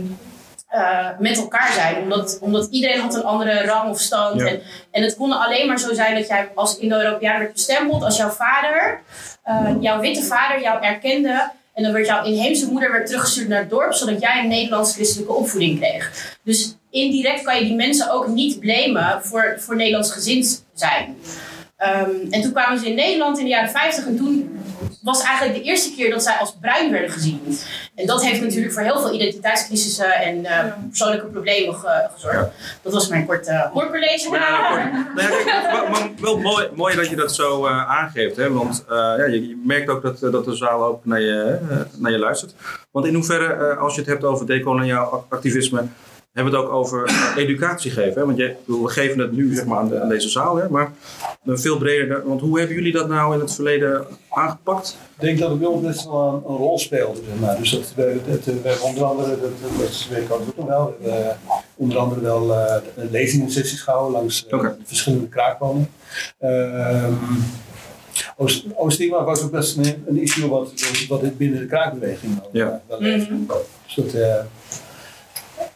eh, 0.75 1.07
met 1.19 1.37
elkaar 1.37 1.71
zijn. 1.71 2.01
Omdat, 2.01 2.37
omdat 2.41 2.67
iedereen 2.71 2.99
had 2.99 3.15
een 3.15 3.23
andere 3.23 3.65
rang 3.65 3.89
of 3.89 3.99
stand. 3.99 4.39
Ja. 4.41 4.47
En, 4.47 4.61
en 4.91 5.03
het 5.03 5.15
kon 5.15 5.31
alleen 5.31 5.67
maar 5.67 5.79
zo 5.79 5.93
zijn 5.93 6.15
dat 6.15 6.27
jij 6.27 6.49
als 6.55 6.77
Indo-Europeaan 6.77 7.39
werd 7.39 7.53
bestempeld 7.53 8.03
als 8.03 8.17
jouw 8.17 8.29
vader, 8.29 8.99
eh, 9.43 9.71
jouw 9.79 9.99
witte 9.99 10.23
vader 10.23 10.61
jou 10.61 10.83
erkende. 10.83 11.51
En 11.73 11.83
dan 11.83 11.91
werd 11.91 12.05
jouw 12.05 12.23
inheemse 12.23 12.71
moeder 12.71 12.91
weer 12.91 13.05
teruggestuurd 13.05 13.47
naar 13.47 13.59
het 13.59 13.69
dorp, 13.69 13.93
zodat 13.93 14.21
jij 14.21 14.39
een 14.39 14.47
Nederlands-christelijke 14.47 15.33
opvoeding 15.33 15.79
kreeg. 15.79 16.37
Dus 16.43 16.75
indirect 16.89 17.43
kan 17.43 17.59
je 17.59 17.65
die 17.65 17.75
mensen 17.75 18.11
ook 18.11 18.27
niet 18.27 18.59
blamen 18.59 19.23
voor, 19.23 19.55
voor 19.59 19.75
Nederlands 19.75 20.11
gezind 20.11 20.65
zijn. 20.73 21.17
Ehm, 21.85 22.09
en 22.31 22.41
toen 22.41 22.51
kwamen 22.51 22.79
ze 22.79 22.89
in 22.89 22.95
Nederland 22.95 23.37
in 23.37 23.43
de 23.43 23.49
jaren 23.49 23.69
50 23.69 24.05
en 24.05 24.17
toen 24.17 24.59
was 25.01 25.21
eigenlijk 25.21 25.57
de 25.57 25.63
eerste 25.63 25.93
keer 25.95 26.09
dat 26.09 26.23
zij 26.23 26.35
als 26.39 26.55
bruin 26.61 26.91
werden 26.91 27.09
gezien. 27.09 27.57
En 27.95 28.05
dat 28.05 28.23
heeft 28.25 28.41
natuurlijk 28.41 28.73
voor 28.73 28.81
heel 28.81 28.99
veel 28.99 29.13
identiteitscrisissen 29.13 30.13
en 30.13 30.45
eh, 30.45 30.65
persoonlijke 30.89 31.25
problemen 31.25 31.75
ge- 31.75 32.09
gezorgd. 32.13 32.49
Dat 32.81 32.93
was 32.93 33.07
mijn 33.07 33.25
korte 33.25 33.69
hoorcollege. 33.73 34.29
Ja. 34.31 35.03
Nou 35.15 35.69
maar, 35.71 35.89
maar 35.91 36.09
wel 36.21 36.37
mooi, 36.37 36.67
mooi 36.75 36.95
dat 36.95 37.09
je 37.09 37.15
dat 37.15 37.35
zo 37.35 37.65
eh, 37.65 37.89
aangeeft. 37.89 38.35
Hè? 38.35 38.51
Want 38.51 38.85
eh, 38.89 38.95
ja, 38.95 39.25
je, 39.25 39.47
je 39.47 39.61
merkt 39.65 39.89
ook 39.89 40.01
dat, 40.01 40.21
eh, 40.23 40.31
dat 40.31 40.45
de 40.45 40.55
zaal 40.55 40.83
ook 40.83 41.05
naar 41.05 41.21
je, 41.21 41.57
eh, 41.69 41.77
naar 41.97 42.11
je 42.11 42.19
luistert. 42.19 42.53
Want 42.91 43.05
in 43.05 43.13
hoeverre, 43.13 43.53
eh, 43.53 43.81
als 43.81 43.93
je 43.93 43.99
het 44.01 44.09
hebt 44.09 44.23
over 44.23 44.45
decoloniaal 44.47 45.25
activisme, 45.29 45.83
hebben 46.35 46.53
we 46.53 46.59
het 46.59 46.67
ook 46.67 46.73
over 46.73 47.03
eh, 47.05 47.33
educatie 47.35 47.91
geven. 47.91 48.13
Hè? 48.21 48.25
Want 48.25 48.37
je, 48.37 48.55
we 48.65 48.87
geven 48.87 49.19
het 49.19 49.31
nu 49.31 49.55
zeg 49.55 49.65
maar, 49.65 49.77
aan, 49.77 49.89
de- 49.89 50.01
aan 50.01 50.09
deze 50.09 50.29
zaal, 50.29 50.55
hè? 50.55 50.69
maar 50.69 50.91
eh, 51.45 51.55
veel 51.55 51.77
breder. 51.77 52.27
Want 52.27 52.41
hoe 52.41 52.57
hebben 52.59 52.75
jullie 52.75 52.91
dat 52.91 53.07
nou 53.07 53.33
in 53.33 53.39
het 53.39 53.53
verleden 53.53 54.05
aangepakt? 54.29 54.97
Ik 55.15 55.21
denk 55.21 55.39
dat 55.39 55.49
het 55.49 55.59
bij 55.59 55.67
ons 55.67 55.81
best 55.85 56.05
wel 56.05 56.27
een, 56.45 56.51
een 56.51 56.57
rol 56.57 56.79
speelde. 56.79 57.19
Zeg 57.29 57.39
maar. 57.39 57.57
Dus 57.57 57.71
dat 57.71 57.93
we, 57.95 58.01
hebben 58.63 58.81
onder 58.83 59.03
andere, 59.03 59.29
dat, 59.39 59.49
ook 60.29 60.55
nog 60.57 60.65
wel, 60.67 60.97
we 61.01 61.09
eh, 61.09 61.35
onder 61.75 61.97
andere 61.97 62.21
wel 62.21 62.49
uh, 62.49 62.75
lezingen 63.11 63.51
sessies 63.51 63.81
gehouden 63.81 64.11
langs 64.13 64.45
uh, 64.51 64.65
verschillende 64.85 65.27
kraakwoningen. 65.27 65.89
Ehm 66.39 67.13
Oost- 68.37 68.65
Oost-Timor 68.75 69.23
was 69.23 69.43
ook 69.43 69.51
best 69.51 69.77
een, 69.77 70.03
een 70.07 70.17
issue 70.21 70.49
wat, 70.49 70.71
wat 71.07 71.21
het 71.21 71.37
binnen 71.37 71.59
de 71.59 71.65
kraakbeweging 71.65 72.39
wel, 72.39 72.49
Ja. 72.51 72.81
wel 72.87 73.01
leefde. 73.01 73.33
Dus 73.85 73.95
dat, 73.95 74.13
eh, 74.13 74.35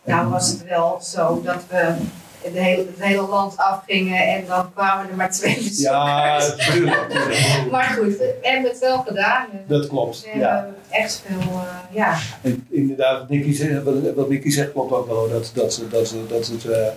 Nou 0.09 0.29
was 0.29 0.47
het 0.49 0.63
wel 0.63 0.99
zo 1.01 1.41
dat 1.43 1.63
we 1.69 1.93
het 2.41 2.53
hele, 2.53 2.85
het 2.95 3.05
hele 3.05 3.27
land 3.27 3.57
afgingen 3.57 4.27
en 4.27 4.43
dan 4.47 4.73
kwamen 4.73 5.09
er 5.09 5.15
maar 5.15 5.31
twee 5.31 5.55
bezoekers. 5.55 5.83
ja, 5.83 6.39
tuurlijk. 6.71 7.07
Maar 7.71 7.83
goed, 7.99 8.17
we 8.17 8.37
hebben 8.41 8.71
het 8.71 8.79
wel 8.79 8.97
gedaan. 8.97 9.45
Dat 9.67 9.87
klopt. 9.87 10.21
We 10.33 10.39
Ja. 10.39 10.55
hebben 10.55 10.75
echt 10.89 11.23
veel, 11.27 11.39
eh, 11.51 11.95
ja. 11.95 12.17
En 12.41 12.67
inderdaad, 12.69 13.19
wat 13.19 13.29
Nicky 13.29 13.53
zegt, 13.53 13.83
wat, 14.15 14.29
Nicky 14.29 14.49
zegt 14.49 14.71
klopt 14.71 14.91
ook 14.91 15.07
wel. 15.07 15.29
Dat, 15.29 15.51
dat, 15.53 15.81
dat, 15.89 16.15
dat 16.29 16.47
het 16.47 16.65
eh, 16.65 16.87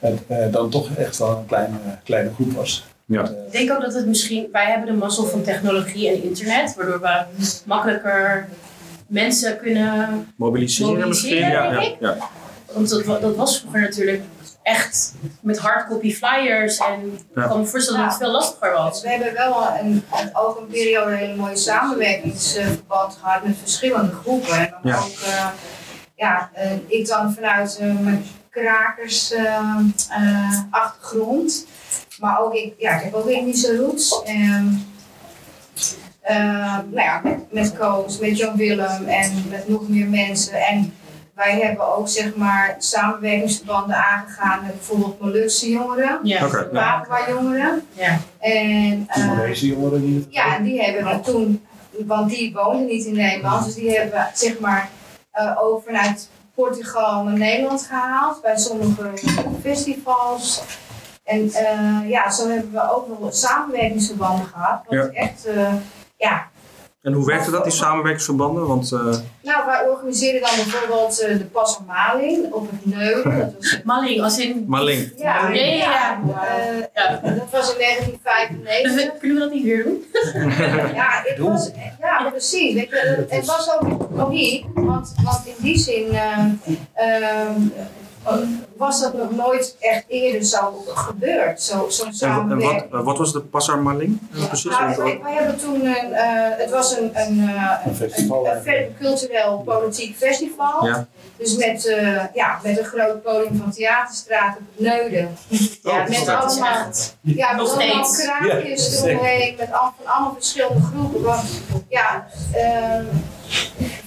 het, 0.00 0.18
eh, 0.26 0.52
dan 0.52 0.70
toch 0.70 0.88
echt 0.96 1.18
wel 1.18 1.30
een 1.30 1.46
kleine, 1.46 1.76
kleine 2.04 2.30
groep 2.34 2.52
was. 2.52 2.86
Ja. 3.04 3.22
Ik 3.28 3.52
denk 3.52 3.70
ook 3.72 3.80
dat 3.80 3.94
het 3.94 4.06
misschien, 4.06 4.48
wij 4.52 4.66
hebben 4.70 4.86
de 4.86 4.98
mazzel 4.98 5.24
van 5.26 5.42
technologie 5.42 6.08
en 6.08 6.22
internet, 6.22 6.74
waardoor 6.74 7.00
we 7.00 7.24
makkelijker 7.66 8.48
mensen 9.06 9.58
kunnen. 9.58 10.28
Mobiliseren, 10.36 10.90
Mobiliseren, 10.92 11.08
misschien? 11.08 11.38
Ja, 11.38 11.72
ja, 11.72 11.96
ja. 12.00 12.16
Want 12.72 12.88
dat, 12.88 13.20
dat 13.20 13.36
was 13.36 13.58
vroeger 13.60 13.80
natuurlijk 13.80 14.22
echt 14.62 15.14
met 15.40 15.58
hardcopy 15.58 16.14
flyers 16.14 16.78
en 16.78 17.12
ik 17.14 17.24
Ja. 17.34 17.46
kan 17.46 17.60
me 17.60 17.66
voorstellen 17.66 18.00
dat 18.00 18.08
het 18.08 18.18
veel 18.18 18.30
lastiger 18.30 18.72
was. 18.72 19.02
We 19.02 19.08
hebben 19.08 19.32
wel 19.34 19.68
een, 19.80 20.04
een, 20.20 20.30
ook 20.36 20.58
een 20.60 20.66
periode 20.66 21.10
een 21.10 21.16
hele 21.16 21.36
mooie 21.36 21.56
samenwerkingsverband 21.56 23.18
gehad 23.20 23.44
met 23.44 23.56
verschillende 23.62 24.12
groepen. 24.12 24.58
En 24.58 24.74
dan 24.82 24.92
Ja. 24.92 24.98
ook, 24.98 25.18
eh, 25.26 25.46
ja, 26.14 26.50
eh, 26.52 26.70
ik 26.86 27.06
dan 27.06 27.32
vanuit 27.34 27.78
eh, 27.80 27.98
mijn 27.98 28.24
krakers 28.50 29.32
eh, 29.32 29.78
eh, 30.10 30.60
achtergrond. 30.70 31.66
Maar 32.20 32.40
ook 32.40 32.54
ik, 32.54 32.74
ja, 32.78 32.96
ik 32.96 33.02
heb 33.04 33.14
ook 33.14 33.28
etnische 33.28 33.76
roots. 33.76 34.22
En, 34.24 34.86
eh, 36.20 36.36
nou 36.90 36.94
ja, 36.94 37.20
met, 37.24 37.52
met 37.52 37.72
Koos, 37.78 38.18
met 38.18 38.38
Jan 38.38 38.56
Willem 38.56 39.06
en 39.06 39.44
met 39.50 39.68
nog 39.68 39.88
meer 39.88 40.06
mensen. 40.08 40.54
En 40.66 40.94
wij 41.36 41.60
hebben 41.60 41.96
ook 41.96 42.08
zeg 42.08 42.34
maar 42.36 42.74
samenwerkingsverbanden 42.78 43.96
aangegaan 43.96 44.62
met 44.62 44.72
bijvoorbeeld 44.74 45.20
Molukse 45.20 45.70
jongeren, 45.70 46.18
Ja. 46.22 46.46
Oké, 46.46 46.68
ja. 46.72 46.98
Papua 47.00 47.28
jongeren. 47.28 47.86
Ja. 47.92 48.18
En 48.40 49.04
eh, 49.08 49.14
Timorese 49.14 49.66
jongeren 49.66 50.00
geval. 50.00 50.26
ja, 50.30 50.56
en 50.56 50.62
die 50.64 50.82
hebben 50.82 51.04
we 51.04 51.20
toen, 51.20 51.66
want 52.06 52.30
die 52.30 52.52
woonden 52.52 52.86
niet 52.86 53.04
in 53.04 53.14
Nederland, 53.14 53.64
dus 53.64 53.74
die 53.74 53.90
hebben 53.90 54.10
we 54.20 54.24
zeg 54.34 54.58
maar 54.58 54.88
eh, 55.30 55.52
ook 55.60 55.82
vanuit 55.84 56.28
Portugal 56.54 57.24
naar 57.24 57.38
Nederland 57.38 57.82
gehaald 57.82 58.42
bij 58.42 58.56
sommige 58.58 59.10
festivals. 59.62 60.62
En 61.24 61.52
eh, 61.52 62.10
ja, 62.10 62.30
zo 62.30 62.48
hebben 62.48 62.72
we 62.72 62.92
ook 62.94 63.08
nog 63.08 63.18
wat 63.18 63.36
samenwerkingsverbanden 63.36 64.46
gehad. 64.46 64.80
Wat 64.86 64.94
Ja. 65.12 65.20
echt, 65.20 65.44
eh, 65.46 65.74
ja. 66.16 66.46
En 67.06 67.12
hoe 67.12 67.26
werkte 67.26 67.50
dat, 67.50 67.64
die 67.64 67.72
samenwerkingsverbanden? 67.72 68.66
Want 68.66 68.92
eh, 68.92 68.98
Nou, 69.42 69.66
wij 69.66 69.88
organiseerden 69.88 70.40
dan 70.40 70.50
bijvoorbeeld 70.54 71.20
eh, 71.20 71.38
de 71.38 71.44
Passer 71.44 71.82
Maling 71.86 72.52
op 72.52 72.70
het 72.70 72.86
Neuden. 72.94 73.38
Dat 73.38 73.52
was 73.58 73.80
Malling, 73.84 74.22
als 74.22 74.38
in. 74.38 74.64
Maling. 74.68 75.12
ja, 75.16 75.48
Ja, 75.48 75.54
ja, 75.64 75.74
ja. 75.74 76.20
eh, 76.58 76.78
Ja. 76.94 77.20
dat 77.22 77.50
was 77.50 77.72
in 77.72 77.78
1995. 77.78 79.18
Kunnen 79.18 79.36
we 79.36 79.42
dat 79.42 79.52
niet 79.52 79.64
weer 79.64 79.84
doen? 79.84 80.04
Ja, 80.94 81.22
het 81.24 81.38
was, 81.38 81.70
ja 82.00 82.30
precies. 82.30 82.74
Weet 82.74 82.88
je, 82.90 82.96
het, 82.96 83.30
het 83.30 83.46
was 83.46 83.70
ook 83.80 84.08
uniek, 84.28 84.64
want, 84.74 85.14
want 85.22 85.40
in 85.46 85.54
die 85.58 85.78
zin 85.78 86.10
ehm, 86.12 86.48
ehm, 86.94 87.60
was 88.76 89.00
dat 89.00 89.14
nog 89.14 89.30
nooit 89.30 89.76
echt 89.80 90.04
eerder 90.08 90.42
zo 90.44 90.84
gebeurd, 90.94 91.62
zo- 91.62 91.86
zo'n 91.88 92.06
En, 92.06 92.10
en 92.12 92.16
samenwerking. 92.18 92.90
wat, 92.90 93.00
eh, 93.00 93.06
wat 93.06 93.18
was 93.18 93.32
de 93.32 93.40
Passar 93.40 93.78
Maling? 93.78 94.18
eh, 94.34 94.46
precies? 94.48 94.70
Nou, 94.78 94.96
wij, 95.02 95.20
wij 95.22 95.32
hebben 95.34 95.58
toen 95.58 95.84
een, 95.86 96.12
eh, 96.12 96.58
het 96.58 96.70
was 96.70 96.96
een, 96.96 97.10
een, 97.14 97.48
eh, 97.48 97.86
Een 98.64 98.94
cultureel 99.00 99.62
politiek 99.64 100.16
festival. 100.16 100.86
Ja. 100.86 101.06
Dus 101.36 101.56
met, 101.56 101.86
eh, 101.86 102.24
ja, 102.34 102.58
met 102.62 102.78
een 102.78 102.84
groot 102.84 103.22
podium 103.22 103.56
van 103.62 103.70
Theaterstraat 103.72 104.56
op 104.56 104.62
het 104.74 104.80
Neuden. 104.86 105.36
Ja, 105.48 105.90
Oh, 105.90 106.08
met. 106.08 106.24
Dat 106.26 106.50
is 106.50 106.58
allemaal 106.60 106.92
ja, 107.20 107.52
met 107.52 107.56
Nog 107.56 107.76
allemaal 107.76 108.04
steeds. 108.04 108.22
kraakjes 108.24 109.00
Ja, 109.02 109.06
eromheen, 109.08 109.54
met 109.58 109.72
al, 109.72 109.92
van 110.02 110.12
allemaal 110.12 110.34
verschillende 110.34 110.80
groepen. 110.82 111.22
Want, 111.22 111.42
ja, 111.88 112.26
ehm, 112.52 113.04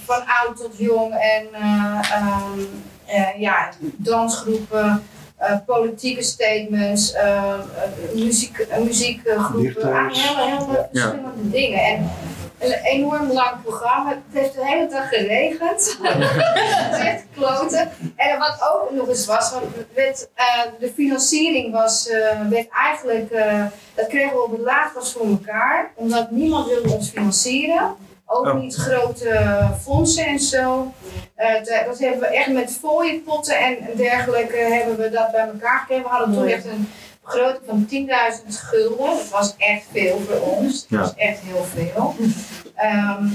van 0.04 0.22
oud 0.26 0.56
tot 0.56 0.78
jong 0.78 1.12
en 1.14 1.46
eh, 1.52 2.12
ehm, 2.12 2.58
eh, 2.99 2.99
ja, 3.38 3.68
dansgroepen, 3.80 5.02
eh, 5.36 5.56
politieke 5.66 6.22
statements, 6.22 7.12
eh, 7.12 7.36
eh, 7.36 7.54
muziek, 8.14 8.58
eh, 8.58 8.78
muziekgroepen, 8.78 9.62
Dichters. 9.62 9.84
eigenlijk 9.84 10.38
hele, 10.38 10.58
hele 10.66 10.88
Ja. 10.92 11.00
verschillende 11.00 11.50
dingen. 11.50 11.80
En 11.82 12.10
een 12.58 12.72
enorm 12.72 13.32
lang 13.32 13.62
programma. 13.62 14.10
Het 14.10 14.18
heeft 14.42 14.54
de 14.54 14.66
hele 14.66 14.88
dag 14.88 15.08
geregend. 15.08 15.98
Het 16.02 16.98
is 16.98 17.04
echt 17.06 17.24
kloten. 17.34 17.90
En 18.16 18.38
wat 18.38 18.58
ook 18.72 18.90
nog 18.90 19.08
eens 19.08 19.26
was, 19.26 19.52
want 19.52 19.64
werd, 19.94 20.28
eh, 20.34 20.44
de 20.80 20.92
financiering 20.94 21.72
was, 21.72 22.08
eh, 22.08 22.40
werd 22.48 22.68
eigenlijk, 22.68 23.30
eh, 23.30 23.64
dat 23.94 24.06
kregen 24.06 24.36
we 24.36 24.42
op 24.44 24.50
het 24.50 24.60
laagst 24.60 25.12
voor 25.12 25.26
elkaar, 25.26 25.90
omdat 25.94 26.30
niemand 26.30 26.66
wilde 26.68 26.92
ons 26.92 27.08
financieren. 27.10 27.94
Ook 28.32 28.46
Oh. 28.46 28.54
niet 28.54 28.74
grote 28.74 29.68
fondsen 29.82 30.26
en 30.26 30.38
zo. 30.40 30.92
Eh, 31.34 31.54
dat, 31.54 31.84
dat 31.86 31.98
hebben 31.98 32.20
we 32.20 32.26
echt 32.26 32.52
met 32.52 32.72
fooienpotten 32.80 33.58
en 33.58 33.76
dergelijke 33.96 34.56
hebben 34.56 34.96
we 34.96 35.10
dat 35.10 35.30
bij 35.32 35.46
elkaar 35.46 35.78
gekregen. 35.78 36.02
We 36.04 36.08
hadden 36.10 36.34
toen 36.34 36.46
echt 36.46 36.64
een 36.64 36.88
begroting 37.24 37.62
van 37.66 37.86
10.000 37.86 38.56
gulden. 38.58 39.06
Dat 39.06 39.28
was 39.30 39.54
echt 39.58 39.82
veel 39.92 40.20
voor 40.28 40.40
ons. 40.40 40.86
Dat 40.86 40.98
Ja. 40.98 40.98
was 40.98 41.14
echt 41.16 41.38
heel 41.40 41.64
veel. 41.74 42.14
Ehm, 42.74 43.26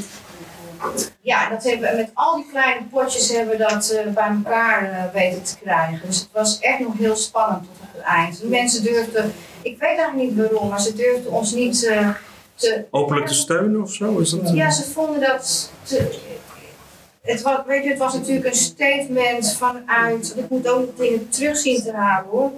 ja, 1.22 1.50
dat 1.50 1.64
hebben 1.64 1.90
we 1.90 1.96
met 1.96 2.10
al 2.14 2.36
die 2.36 2.46
kleine 2.52 2.82
potjes 2.92 3.30
hebben 3.32 3.58
we 3.58 3.64
dat 3.64 3.90
eh, 3.90 4.14
bij 4.14 4.28
elkaar 4.44 4.92
eh, 4.92 5.04
weten 5.14 5.44
te 5.44 5.56
krijgen. 5.64 6.02
Dus 6.08 6.20
het 6.20 6.30
was 6.32 6.60
echt 6.60 6.80
nog 6.80 6.98
heel 6.98 7.16
spannend 7.16 7.64
tot 7.64 7.72
op 7.82 7.94
het 7.94 8.04
eind. 8.04 8.40
De 8.42 8.48
mensen 8.48 8.84
durfden, 8.84 9.34
ik 9.62 9.80
weet 9.80 9.98
eigenlijk 9.98 10.16
niet 10.30 10.36
waarom, 10.38 10.70
maar 10.70 10.82
ze 10.82 10.94
durfden 10.96 11.32
ons 11.32 11.52
niet 11.52 11.86
eh, 11.86 12.10
te. 12.56 12.86
Openlijk 12.92 13.28
te 13.28 13.34
steunen 13.34 13.82
of 13.82 13.94
zo? 13.94 14.18
Is 14.18 14.30
dat? 14.30 14.50
Ja, 14.54 14.72
ze 14.72 14.84
vonden 14.92 15.20
dat. 15.20 15.72
Te, 15.84 16.20
het 17.26 17.42
was, 17.42 17.58
weet 17.66 17.84
je, 17.84 17.90
het 17.90 17.98
was 17.98 18.14
natuurlijk 18.14 18.46
een 18.46 18.56
statement 18.56 19.54
vanuit, 19.54 20.34
ik 20.38 20.50
moet 20.50 20.68
ook 20.68 20.98
dingen 20.98 21.30
terug 21.30 21.58
zien 21.58 21.84
te 21.84 21.92
halen 21.92 22.30
hoor. 22.30 22.52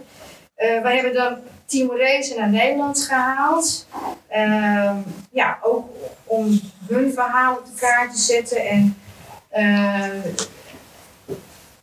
Eh, 0.56 0.82
wij 0.82 0.94
hebben 0.94 1.14
dan 1.14 1.38
Timorezen 1.66 2.38
naar 2.38 2.50
Nederland 2.50 3.02
gehaald. 3.02 3.88
Ehm, 4.28 4.96
ja, 5.32 5.60
ook 5.62 5.90
om 6.24 6.60
hun 6.88 7.14
verhaal 7.14 7.58
op 7.58 7.66
de 7.66 7.80
kaart 7.80 8.14
te 8.14 8.22
zetten. 8.22 8.58
En 8.58 8.98
eh, 9.50 10.10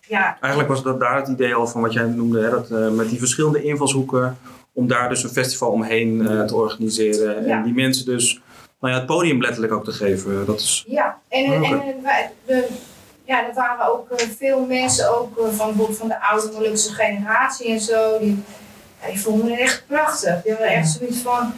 ja, 0.08 0.36
Eigenlijk 0.40 0.72
was 0.72 0.82
dat 0.82 1.00
daar 1.00 1.16
het 1.16 1.28
idee 1.28 1.54
al 1.54 1.66
van 1.66 1.80
wat 1.80 1.92
jij 1.92 2.04
noemde, 2.04 2.42
hè, 2.42 2.50
dat, 2.50 2.70
eh, 2.70 2.88
met 2.88 3.08
die 3.10 3.18
verschillende 3.18 3.62
invalshoeken, 3.62 4.38
om 4.72 4.88
daar 4.88 5.08
dus 5.08 5.22
een 5.22 5.30
festival 5.30 5.70
omheen 5.70 6.28
eh, 6.28 6.42
te 6.44 6.54
organiseren. 6.54 7.46
Ja. 7.46 7.56
En 7.56 7.62
die 7.62 7.74
mensen 7.74 8.04
dus 8.04 8.40
nou 8.80 8.92
ja, 8.92 8.98
het 9.00 9.08
podium 9.08 9.40
letterlijk 9.40 9.72
ook 9.72 9.84
te 9.84 9.92
geven. 9.92 10.46
Dat 10.46 10.60
is, 10.60 10.84
Ja, 10.88 11.18
en, 11.28 11.52
en, 11.52 11.62
wij- 12.02 12.30
ja, 13.24 13.46
er 13.48 13.54
waren 13.54 13.92
ook 13.92 14.10
eh, 14.10 14.26
veel 14.38 14.64
mensen, 14.66 15.18
ook 15.18 15.34
van, 15.36 15.66
bijvoorbeeld 15.66 15.98
van 15.98 16.08
de 16.08 16.22
oude 16.22 16.50
Molukse 16.52 16.92
generatie 16.92 17.68
en 17.70 17.80
zo, 17.80 18.18
die, 18.18 18.42
ja, 19.02 19.08
die 19.08 19.20
vonden 19.20 19.50
het 19.50 19.58
echt 19.60 19.84
prachtig. 19.86 20.42
Die 20.42 20.52
hadden 20.52 20.70
echt 20.70 20.88
zoiets 20.88 21.18
van, 21.18 21.52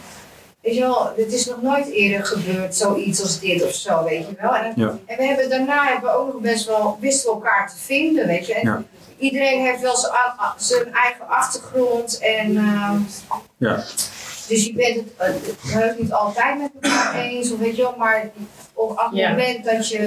weet 0.67 0.75
je 0.75 0.81
wel, 0.81 1.11
dit 1.15 1.33
is 1.33 1.45
nog 1.45 1.61
nooit 1.61 1.87
eerder 1.91 2.25
gebeurd, 2.25 2.75
zoiets 2.75 3.21
als 3.21 3.39
dit 3.39 3.63
of 3.63 3.71
zo, 3.73 4.03
weet 4.03 4.27
je 4.29 4.35
wel. 4.41 4.55
En, 4.55 4.73
Ja. 4.75 4.97
en 5.05 5.17
we 5.17 5.23
hebben 5.25 5.49
daarna 5.49 5.83
hebben 5.85 6.09
we 6.11 6.17
ook 6.17 6.33
nog 6.33 6.41
best 6.41 6.65
wel, 6.65 6.97
wisten 7.01 7.29
we 7.29 7.35
elkaar 7.35 7.69
te 7.69 7.77
vinden, 7.77 8.27
weet 8.27 8.47
je. 8.47 8.53
En 8.53 8.67
Ja. 8.67 8.83
Iedereen 9.19 9.61
heeft 9.65 9.81
wel 9.81 9.95
zijn, 10.57 10.93
eigen 10.93 11.27
achtergrond 11.27 12.19
en... 12.19 12.57
ehm, 12.57 12.95
ja. 13.57 13.75
dus 14.47 14.65
je 14.65 14.73
bent 14.73 14.95
het, 15.17 15.33
het 15.45 15.71
heus 15.73 15.97
niet 15.97 16.11
altijd 16.11 16.57
met 16.59 16.71
elkaar 16.81 17.15
eens, 17.19 17.51
of 17.51 17.59
weet 17.59 17.75
je 17.75 17.81
wel, 17.81 17.95
maar 17.97 18.29
op 18.73 18.97
het 18.97 19.07
Ja. 19.11 19.29
moment 19.29 19.65
dat 19.65 19.89
je, 19.89 19.97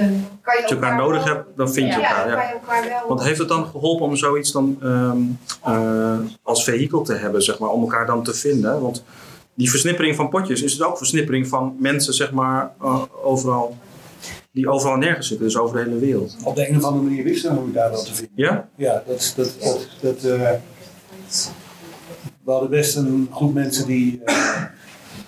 kan 0.41 0.55
je 0.55 0.61
Als 0.61 0.69
je 0.69 0.75
elkaar 0.75 0.95
nodig 0.95 1.23
wel- 1.23 1.33
hebt, 1.35 1.47
dan 1.57 1.71
vind 1.71 1.93
je 1.93 1.99
ja, 1.99 2.07
elkaar. 2.09 2.23
dan 2.27 2.33
Ja. 2.33 2.39
kan 2.39 2.47
je 2.47 2.53
elkaar 2.53 2.83
wel. 2.89 3.07
Want 3.07 3.23
heeft 3.23 3.39
het 3.39 3.47
dan 3.47 3.65
geholpen 3.65 4.05
om 4.05 4.15
zoiets 4.15 4.51
dan 4.51 4.77
ehm, 4.81 5.21
eh, 5.73 6.17
als 6.43 6.63
vehikel 6.63 7.01
te 7.01 7.13
hebben, 7.13 7.41
zeg 7.43 7.59
maar, 7.59 7.69
om 7.69 7.81
elkaar 7.81 8.05
dan 8.05 8.23
te 8.23 8.33
vinden? 8.33 8.81
Want 8.81 9.03
die 9.61 9.69
versnippering 9.69 10.15
van 10.15 10.29
potjes 10.29 10.61
is 10.61 10.71
het 10.73 10.81
ook 10.83 10.97
versnippering 10.97 11.47
van 11.47 11.75
mensen, 11.79 12.13
zeg 12.13 12.31
maar, 12.31 12.71
eh, 12.81 13.01
overal, 13.23 13.77
die 14.51 14.69
overal 14.69 14.93
en 14.93 14.99
nergens 14.99 15.27
zitten, 15.27 15.45
dus 15.45 15.57
over 15.57 15.77
de 15.77 15.83
hele 15.83 15.99
wereld. 15.99 16.35
Op 16.43 16.55
de 16.55 16.69
een 16.69 16.77
of 16.77 16.83
andere 16.83 17.03
manier 17.03 17.23
wisten 17.23 17.53
we 17.55 17.59
elkaar 17.65 17.91
wel 17.91 18.03
te 18.03 18.13
vinden. 18.13 18.33
Ja? 18.35 18.69
Ja, 18.75 19.03
dat 19.07 19.19
is 19.19 19.33
dat. 19.35 19.55
dat, 19.59 19.87
dat 20.01 20.23
eh, 20.23 20.51
we 22.43 22.51
hadden 22.51 22.69
best 22.69 22.95
een 22.95 23.29
groep 23.31 23.53
mensen 23.53 23.85
die. 23.87 24.21
eh, 24.25 24.63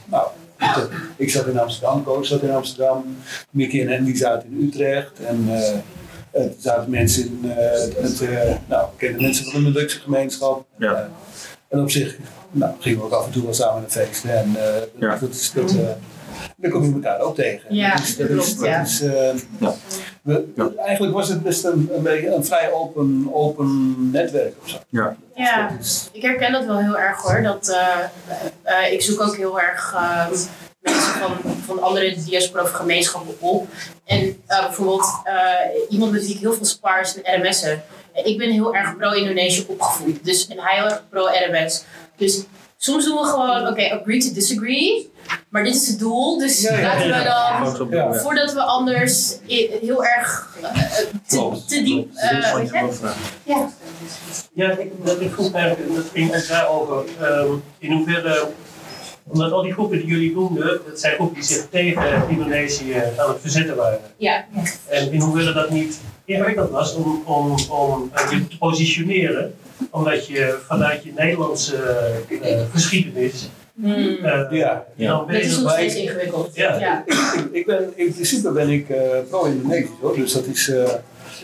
nou, 0.06 0.28
ik- 0.60 0.90
ik 1.16 1.30
zat 1.32 1.48
in 1.48 1.60
Amsterdam, 1.60 2.04
Koos 2.04 2.28
zat 2.28 2.42
in 2.42 2.52
Amsterdam, 2.52 3.16
Mickey 3.52 3.88
en 3.88 3.98
Andy 4.00 4.16
zaten 4.16 4.50
in 4.52 4.64
Utrecht. 4.68 5.20
En 5.20 5.46
er 6.32 6.52
zaten 6.60 6.90
mensen 6.90 7.26
in. 7.26 7.40
het, 7.44 8.60
nou, 8.68 8.84
ik 8.92 8.98
kende 8.98 9.22
mensen 9.22 9.46
van 9.46 9.54
de 9.64 9.70
Molukse 9.70 10.00
gemeenschap. 10.00 10.66
Ja. 10.78 11.10
En 11.68 11.80
op 11.80 11.92
zich 11.92 12.18
nou, 12.54 12.74
gingen 12.80 13.00
we 13.00 13.06
ook 13.06 13.12
af 13.12 13.26
en 13.26 13.32
toe 13.32 13.44
wel 13.44 13.54
samen 13.54 13.82
naar 13.82 13.90
feesten. 13.90 14.38
En 14.38 14.56
eh, 14.56 14.82
Ja. 15.00 15.16
dat 15.18 15.30
is. 15.30 15.52
Dat, 15.52 15.72
eh, 15.72 15.78
daar 16.58 16.72
kom 16.72 16.84
je 16.84 16.94
elkaar 16.94 17.20
ook 17.20 17.36
tegen. 17.36 17.76
Ja, 17.76 17.92
dat 17.96 18.00
is, 18.04 18.18
dat 18.18 18.30
is, 18.30 18.36
klopt, 18.36 18.58
dat 18.60 18.68
ja. 18.68 18.82
is, 18.82 19.02
eh, 19.02 19.34
Ja. 19.60 19.74
we- 20.22 20.52
Ja. 20.56 20.70
Eigenlijk 20.78 21.14
was 21.14 21.30
het 21.30 21.44
best 21.44 21.64
een, 21.64 21.90
een, 21.94 22.04
beetje 22.04 22.34
een 22.36 22.46
vrij 22.46 22.72
open, 22.72 23.30
open 23.34 23.96
netwerk 24.12 24.54
of 24.64 24.70
zo. 24.70 24.78
Ja. 24.90 25.16
Ja, 25.36 25.68
Dat 25.70 25.80
is- 25.80 26.10
ik 26.12 26.22
herken 26.22 26.52
dat 26.52 26.66
wel 26.66 26.78
heel 26.78 26.98
erg 26.98 27.22
hoor. 27.22 27.42
Dat, 27.42 27.70
eh, 27.70 28.84
eh, 28.86 28.94
ik 28.94 29.02
zoek 29.02 29.22
ook 29.22 29.36
heel 29.36 29.60
erg 29.62 29.94
eh, 29.96 30.28
mensen 30.82 31.12
van, 31.14 31.32
van 31.66 31.82
andere 31.82 32.16
diaspora 32.26 32.64
of 32.64 32.72
gemeenschappen 32.72 33.36
op. 33.40 33.68
En 34.06 34.42
eh, 34.48 34.66
bijvoorbeeld 34.66 35.06
eh, 35.24 35.34
iemand 35.90 36.12
met 36.12 36.26
wie 36.26 36.34
ik 36.36 36.40
heel 36.40 36.54
veel 36.54 36.66
spar 36.66 37.02
is 37.02 37.16
een 37.24 37.42
RMS'er. 37.42 37.82
Ik 38.24 38.38
ben 38.38 38.52
heel 38.52 38.76
erg 38.76 38.98
pro-Indonesië 38.98 39.66
opgevoed. 39.68 40.26
Dus, 40.26 40.48
en 40.48 40.60
hij 40.60 40.76
heel 40.76 40.86
erg 40.86 41.04
pro-RMS. 41.10 41.84
Dus 42.18 42.44
soms 42.78 43.06
doen 43.06 43.18
we 43.18 43.26
gewoon, 43.26 43.68
oké, 43.68 43.90
agree 43.90 44.20
to 44.20 44.34
disagree. 44.34 45.12
Maar 45.50 45.64
dit 45.64 45.76
is 45.76 45.88
het 45.88 46.00
doel, 46.00 46.38
dus 46.38 46.62
Ja, 46.62 46.78
ja, 46.80 46.82
laten 46.84 47.08
we 47.08 47.88
dan... 47.88 47.88
Ja. 47.90 48.14
Voordat 48.14 48.54
we 48.54 48.62
anders 48.62 49.38
heel 49.82 50.06
erg 50.06 50.58
eh, 50.62 50.74
te, 50.88 51.08
Klopt. 51.28 51.70
te 51.70 51.84
diep... 51.84 52.08
eh, 52.16 52.32
je? 52.72 53.12
Ja. 53.44 53.70
Ja, 54.54 54.78
ik, 54.78 54.92
dat 55.06 55.22
ik 55.22 55.32
vroeg 55.34 55.54
eigenlijk, 55.54 55.96
dat 55.96 56.06
ging 56.14 56.36
ook 56.36 56.48
daarover. 56.48 57.04
ehm 57.22 57.54
in 57.80 57.92
hoeverre, 57.92 58.48
omdat 59.28 59.52
al 59.52 59.62
die 59.62 59.74
groepen 59.74 59.98
die 59.98 60.08
jullie 60.08 60.34
noemden, 60.34 60.82
dat 60.88 61.00
zijn 61.00 61.14
groepen 61.16 61.36
die 61.36 61.44
zich 61.44 61.70
tegen 61.70 62.30
Indonesië 62.30 62.94
aan 63.18 63.30
het 63.30 63.42
verzetten 63.42 63.76
waren. 63.76 64.00
Ja. 64.18 64.46
En 64.88 65.12
in 65.12 65.20
hoeverre 65.22 65.54
dat 65.54 65.70
niet 65.70 66.00
ingewikkeld 66.26 66.70
was 66.70 66.96
om, 66.96 67.24
om, 67.26 67.56
om 67.70 68.10
eh, 68.14 68.32
je 68.32 68.48
te 68.48 68.58
positioneren, 68.58 69.56
omdat 69.92 70.28
je 70.28 70.58
vanuit 70.68 71.04
je 71.04 71.12
Nederlandse 71.16 71.76
eh, 72.42 72.62
geschiedenis 72.74 73.50
Hmm. 73.82 73.94
eh, 74.24 74.42
Ja. 74.52 74.86
dan 74.96 75.28
Dat 75.28 75.36
is 75.42 75.60
nog 75.60 75.72
steeds 75.72 75.96
ik- 75.96 76.02
ingewikkeld. 76.04 76.56
Ja. 76.56 76.80
ja. 76.80 77.04
Ik, 77.06 77.14
ik, 77.38 77.48
ik 77.52 77.66
ben, 77.66 77.92
in 77.96 78.14
principe 78.14 78.52
ben 78.52 78.70
ik 78.70 78.90
eh, 78.90 79.02
pro-Indonesisch 79.30 79.90
hoor, 80.02 80.16
dus 80.16 80.34
dat 80.34 80.46
is. 80.46 80.70
eh, 80.70 80.90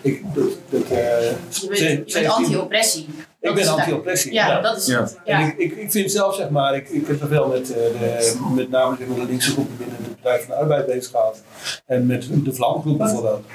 ik, 0.01 0.23
dat, 0.33 0.43
dat, 0.69 0.81
eh, 0.81 0.89
Je 0.89 1.67
bent, 1.67 1.77
je 1.79 1.95
bent 1.95 2.11
17 2.11 2.29
anti-oppressie. 2.29 3.01
Ik 3.03 3.15
Dat 3.41 3.53
ben 3.53 3.63
is 3.63 3.69
het. 3.69 3.79
anti-oppressie. 3.79 4.33
Ja, 4.33 4.61
dat 4.61 4.77
is 4.77 4.85
Ja. 4.85 4.99
het. 5.01 5.17
En 5.25 5.39
ik, 5.47 5.57
ik, 5.57 5.75
ik 5.77 5.91
vind 5.91 6.11
zelf, 6.11 6.35
zeg 6.35 6.49
maar, 6.49 6.75
ik, 6.75 6.89
ik 6.89 7.07
heb 7.07 7.21
er 7.21 7.27
veel 7.27 7.47
met, 7.47 7.69
eh, 7.73 7.75
de, 7.77 8.37
met 8.55 8.69
name 8.69 8.95
zeg 8.99 9.07
maar, 9.07 9.17
de 9.19 9.25
linkse 9.25 9.51
groepen 9.51 9.77
binnen 9.77 9.97
de 10.03 10.09
Partij 10.21 10.39
van 10.39 10.47
de 10.49 10.55
Arbeid 10.61 10.85
bezig 10.85 11.11
gehad. 11.11 11.41
En 11.85 12.05
met 12.05 12.27
de 12.45 12.53
Vlamgroep 12.53 12.97
bijvoorbeeld. 12.97 13.45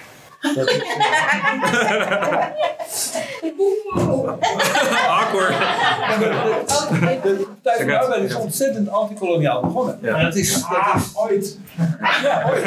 Dat 0.54 0.68
is, 0.68 0.80
eh, 3.12 3.48
Awkward. 5.09 5.54
de, 6.18 7.20
de 7.22 7.46
Partij 7.62 7.76
van 7.78 7.87
de 7.87 7.98
Arbeid 7.98 8.22
is 8.22 8.35
ontzettend 8.35 8.90
antikoloniaal 8.90 9.61
begonnen. 9.61 9.98
Ja. 10.02 10.14
En 10.16 10.24
dat 10.24 10.35
is, 10.35 10.52
dat 10.52 10.62
Ah, 10.70 10.96
is, 10.96 11.02
ooit. 11.14 11.59
ja, 12.22 12.42
ooit. 12.50 12.64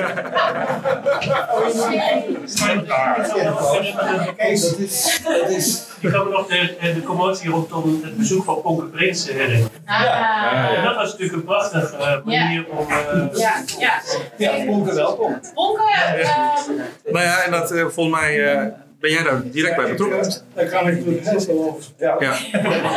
Dat 4.37 4.77
is, 4.77 5.21
dat 5.23 5.49
is, 5.49 5.83
Ik 5.99 6.11
kan 6.11 6.23
me 6.23 6.29
nog 6.31 6.47
de, 6.47 6.75
de 6.93 7.03
commotie 7.03 7.49
rondom 7.49 7.99
het 8.03 8.17
bezoek 8.17 8.43
van 8.43 8.61
Ponke 8.61 8.85
Prins 8.85 9.27
herinneren. 9.27 9.69
Ah. 9.85 10.77
En 10.77 10.83
dat 10.83 10.95
was 10.95 11.05
natuurlijk 11.11 11.33
een 11.33 11.43
prachtige 11.45 11.95
eh, 11.97 12.15
manier 12.23 12.65
om. 12.69 12.87
eh, 12.89 13.39
Ja, 13.39 13.53
ja. 13.79 14.01
ja, 14.37 14.65
Bonke 14.65 14.93
welkom. 14.93 15.39
Bonke, 15.53 15.83
ehm, 16.17 16.71
Nou 17.11 17.25
ja, 17.25 17.41
en 17.43 17.51
dat, 17.51 17.66
eh, 17.71 17.85
volgens 17.87 18.19
mij 18.21 18.53
eh, 18.53 18.65
ben 18.99 19.11
jij 19.11 19.23
daar 19.23 19.41
direct 19.51 19.75
bij 19.75 19.89
betrokken. 19.89 20.33
Daar 20.53 20.65
kan 20.65 20.87
ik 20.87 20.95
natuurlijk 20.95 21.27
heel 21.27 21.41
veel 21.41 21.67
over 21.69 21.83
vertellen. 21.83 22.23
Ja. 22.23 22.35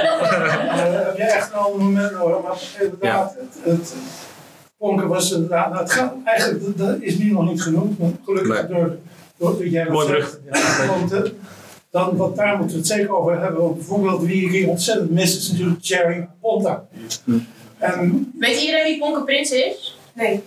Eh, 0.70 1.06
heb 1.06 1.16
je 1.16 1.22
echt 1.22 1.52
een 1.52 1.58
ander 1.58 1.80
moment 1.80 2.12
hoor, 2.14 2.40
maar 2.42 2.56
inderdaad, 2.80 3.34
het, 3.38 3.72
het 3.78 3.94
Ponken 4.78 5.08
was 5.08 5.32
inderdaad, 5.32 5.68
nou, 5.70 5.82
het 5.82 5.92
gaat, 5.92 6.14
eigenlijk, 6.24 6.64
dat- 6.64 6.78
dat 6.78 6.96
is 7.00 7.18
nu 7.18 7.30
nog 7.32 7.48
niet 7.48 7.62
genoemd, 7.62 7.98
maar 7.98 8.10
gelukkig 8.24 8.68
Nee. 8.68 8.78
door, 8.80 8.96
door 9.38 9.58
dat 9.58 9.70
jij 9.70 9.84
dat 9.84 9.92
Mooi 9.92 10.06
zegt. 10.06 10.40
Ja, 10.52 10.86
want, 10.86 11.12
eh, 11.12 11.30
dan, 11.90 12.16
want 12.16 12.36
daar 12.36 12.56
moeten 12.56 12.76
we 12.76 12.82
het 12.82 12.86
zeker 12.90 13.16
over 13.16 13.40
hebben, 13.40 13.60
want 13.62 13.74
bijvoorbeeld 13.76 14.22
wie 14.22 14.44
ik 14.44 14.50
hier 14.50 14.68
ontzettend 14.68 15.10
mis 15.10 15.36
is 15.36 15.50
natuurlijk 15.50 15.80
Jerry 15.84 16.28
Ponta. 16.40 16.84
Hm. 17.24 17.38
En 17.78 18.32
weet 18.38 18.60
iedereen 18.60 18.84
wie 18.84 18.98
Ponke 18.98 19.24
Prins 19.24 19.50
is? 19.50 19.98
Nee. 20.12 20.42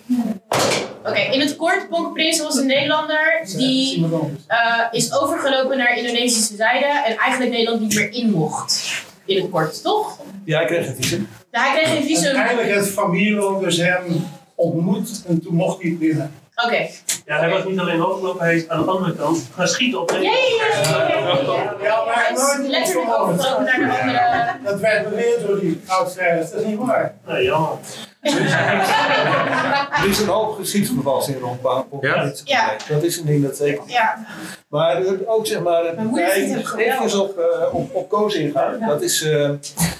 Oké, 1.06 1.20
in 1.20 1.40
het 1.40 1.56
kort, 1.56 1.88
Prins 2.14 2.42
was 2.42 2.56
een 2.56 2.66
Nederlander 2.66 3.42
die 3.58 4.06
eh, 4.48 4.80
is 4.92 5.14
overgelopen 5.14 5.78
naar 5.78 5.98
Indonesische 5.98 6.56
zijde 6.56 6.86
en 6.86 7.18
eigenlijk 7.18 7.52
Nederland 7.52 7.82
niet 7.82 7.96
meer 7.96 8.14
in 8.14 8.30
mocht. 8.32 9.04
In 9.26 9.42
het 9.42 9.50
kort, 9.50 9.82
toch? 9.82 10.20
Ja, 10.46 10.60
ik 10.60 10.68
kreeg 10.68 10.88
een 10.88 10.96
visum. 10.96 11.28
Nou, 11.52 11.66
hij 11.66 11.76
kreeg 11.76 11.94
geen 11.94 12.04
visum. 12.04 12.26
Uiteindelijk 12.36 12.74
heeft 12.74 12.90
familie 12.90 13.60
dus 13.60 13.78
hem 13.78 14.26
ontmoet 14.56 15.24
en 15.28 15.42
toen 15.42 15.56
mocht 15.56 15.82
hij 15.82 15.96
binnen. 16.00 16.34
Oké. 16.56 16.88
Ja, 17.26 17.40
hij 17.40 17.50
was 17.50 17.64
niet 17.66 17.80
alleen 17.80 18.06
overgelopen, 18.06 18.46
hij 18.46 18.56
is 18.56 18.70
aan 18.70 18.84
de 18.84 18.92
andere 18.92 19.16
kant 19.16 19.50
gaan 19.56 19.68
schieten 19.68 20.02
op 20.02 20.12
Ja, 20.12 20.22
ja, 20.22 20.30
ja, 20.30 21.08
ja, 21.08 21.08
ja, 21.08 21.18
ja. 21.18 21.76
Ja, 21.82 22.06
maar 22.06 22.26
Hij 22.26 22.34
is 22.34 22.40
nooit 22.40 22.70
letterlijk 22.70 23.20
overgelopen 23.20 23.64
naar 23.66 23.80
de 23.80 24.00
andere. 24.00 24.72
Dat 24.72 24.80
werd 24.80 25.10
beweerd 25.10 25.48
door 25.48 25.60
die 25.60 25.82
oudstrijder, 25.88 26.50
dat 26.52 26.62
is 26.62 26.66
niet 26.66 26.78
waar. 26.78 27.16
Nee, 27.28 27.44
jammer. 27.44 27.78
Er 28.24 30.10
is 30.10 30.20
een 30.20 30.28
hoop 30.28 30.56
geschiedsbevalsing 30.56 31.40
rond 31.42 31.62
Ja? 32.02 32.32
Ja. 32.44 32.76
Dat 32.90 33.04
is 33.04 33.18
een 33.18 33.26
ding 33.26 33.44
dat 33.44 33.58
zeker. 33.58 33.84
Ja. 33.88 34.26
Maar 34.68 35.02
eh, 35.06 35.12
ook 35.26 35.48
zeg 35.48 35.62
maar, 35.62 35.84
hem 35.86 36.18
even 36.18 37.22
op, 37.22 37.38
eh, 37.38 37.74
op, 37.74 37.96
op 37.96 38.10
Koos 38.10 38.34
ingaan. 38.36 38.80
Dat 38.88 39.02
is 39.02 39.22
eh, 39.24 39.50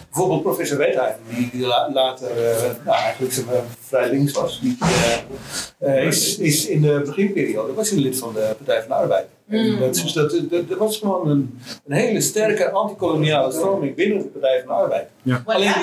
bijvoorbeeld 0.10 0.42
professor 0.44 0.78
Wetheimer, 0.78 1.16
die, 1.30 1.50
die 1.52 1.66
la- 1.66 1.90
later 1.94 2.28
eh, 2.30 2.62
nou, 2.86 2.98
eigenlijk 2.98 3.34
zeg 3.34 3.46
maar, 3.46 3.56
vrij 3.88 4.10
links 4.10 4.32
was. 4.32 4.60
Die, 4.62 4.78
eh, 5.80 5.98
eh, 5.98 6.06
is, 6.08 6.38
is 6.38 6.66
in 6.68 6.82
de 6.82 7.02
beginperiode 7.06 7.74
was 7.74 7.90
hij 7.90 8.00
lid 8.00 8.18
van 8.18 8.34
de 8.34 8.54
Partij 8.58 8.80
van 8.80 8.88
de 8.88 8.94
Arbeid. 8.96 9.26
Mm. 9.54 9.80
Dat, 9.80 9.94
dus 9.94 10.14
dat, 10.14 10.32
dat, 10.50 10.70
dat 10.70 10.78
was 10.78 10.98
gewoon 10.98 11.30
een, 11.30 11.60
een 11.88 11.96
hele 11.96 12.22
sterke 12.22 12.72
antikoloniale 12.72 13.52
stroming 13.52 13.96
binnen 13.96 14.18
de 14.18 14.24
Partij 14.24 14.64
van 14.66 14.76
de 14.76 14.82
Arbeid. 14.82 15.08
Alleen 15.46 15.74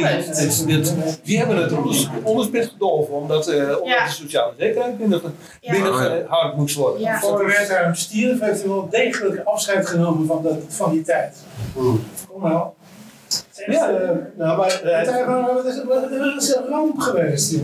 die, 1.24 1.38
hebben 1.38 1.56
het 1.56 1.72
onder, 1.72 2.09
onderspit 2.22 2.66
gedolven, 2.66 3.14
omdat, 3.14 3.48
eh, 3.48 3.59
omdat 3.62 3.80
Ja. 3.85 4.04
de 4.04 4.11
sociale 4.11 4.52
zekerheid 4.59 4.98
binnen, 4.98 5.20
Ja. 5.61 5.74
Oh, 6.30 6.56
moest 6.56 6.76
worden. 6.76 7.00
Ja. 7.00 7.18
Voor 7.20 7.38
de 7.38 7.44
wethouder 7.44 7.96
Stierf 7.96 8.40
heeft 8.40 8.61
hij 8.61 8.68
wel 8.68 8.88
degelijk 8.90 9.40
afscheid 9.44 9.87
genomen 9.87 10.26
van, 10.26 10.42
de, 10.42 10.54
van 10.68 10.90
die 10.92 11.02
tijd. 11.02 11.37
Kom 11.74 12.00
nou. 12.42 12.68
Ja. 13.66 13.90
Nou, 14.37 14.56
maar, 14.59 14.80
eh, 14.83 14.98
Het 14.98 15.66
is, 15.66 15.74
het 15.76 16.42
is 16.42 16.54
een 16.54 16.66
ramp 16.68 16.98
geweest. 16.98 17.56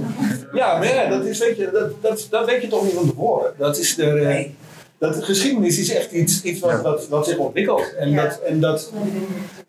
ja, 0.52 0.78
maar 0.78 0.94
ja, 0.94 1.08
dat, 1.08 1.24
is, 1.24 1.38
weet 1.38 1.56
je, 1.56 1.70
dat, 1.72 1.90
dat, 2.02 2.26
dat 2.30 2.46
weet 2.46 2.62
je 2.62 2.68
toch 2.68 2.82
niet 2.82 2.92
van 2.92 3.08
tevoren. 3.08 3.52
Dat 3.58 3.78
is 3.78 3.94
de, 3.94 4.04
eh, 4.06 4.12
Nee. 4.26 4.54
Dat 4.98 5.14
de 5.14 5.22
geschiedenis 5.22 5.78
is 5.78 5.94
echt 5.94 6.10
iets, 6.12 6.42
iets 6.42 6.60
wat, 6.60 6.82
wat, 6.82 7.08
wat 7.08 7.26
zich 7.26 7.36
ontwikkelt. 7.38 7.94
En, 7.98 8.10
Ja. 8.10 8.22
dat, 8.22 8.40
en 8.40 8.60
dat, 8.60 8.92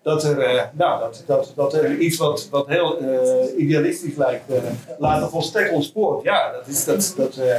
dat, 0.01 0.23
er, 0.23 0.39
eh, 0.39 0.63
nou, 0.73 0.99
dat, 0.99 1.23
dat, 1.25 1.53
dat 1.55 1.73
er 1.73 1.97
iets 1.97 2.17
wat, 2.17 2.47
wat 2.51 2.67
heel 2.67 2.99
eh, 2.99 3.59
idealistisch 3.63 4.15
lijkt, 4.15 4.49
eh, 4.49 4.57
later 4.99 5.29
volstrekt 5.29 5.71
ontspoort. 5.71 6.23
Ja, 6.23 6.51
dat 6.51 6.67
is 6.67 6.85
dat, 6.85 7.13
dat 7.17 7.37
eh, 7.37 7.55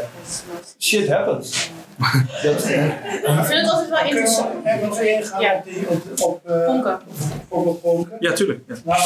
shit 0.79 1.09
happens. 1.09 1.71
dat, 2.43 2.65
Ik 2.69 3.45
vind 3.45 3.61
het 3.61 3.71
altijd 3.71 3.89
wel 3.89 4.05
interessant. 4.05 4.49
En 4.65 4.89
wat 4.89 5.01
ingaan 5.01 5.41
Ja. 5.41 5.55
op, 5.57 5.65
die, 5.65 5.89
op, 5.89 6.03
op, 6.21 6.41
eh, 6.51 6.65
Ponken. 6.67 6.99
op, 7.49 7.67
op 7.67 7.83
Ponken? 7.83 8.17
Ja, 8.21 8.33
tuurlijk. 8.33 8.61
Ja. 8.67 8.75
Nou, 8.85 9.01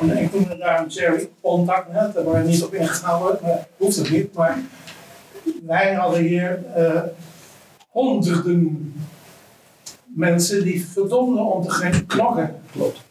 en 0.00 0.18
ik 0.18 0.32
noemde 0.34 0.56
daar 0.58 0.80
een 0.80 0.88
Jerry 0.88 1.28
Pontak 1.40 1.92
net, 1.92 2.24
waar 2.24 2.44
niet 2.44 2.62
op 2.64 2.74
ingegaan 2.74 3.20
wordt, 3.20 3.40
hoeft 3.76 3.96
het 3.96 4.10
niet. 4.10 4.34
Maar 4.34 4.58
wij 5.66 5.92
hadden 5.94 6.20
hier 6.20 6.62
eh, 6.74 7.00
honderden 7.94 8.92
mensen 10.06 10.62
die 10.62 10.86
verdomden 10.86 11.44
om 11.44 11.62
te 11.62 11.70
gaan 11.70 12.06
knokken 12.06 12.54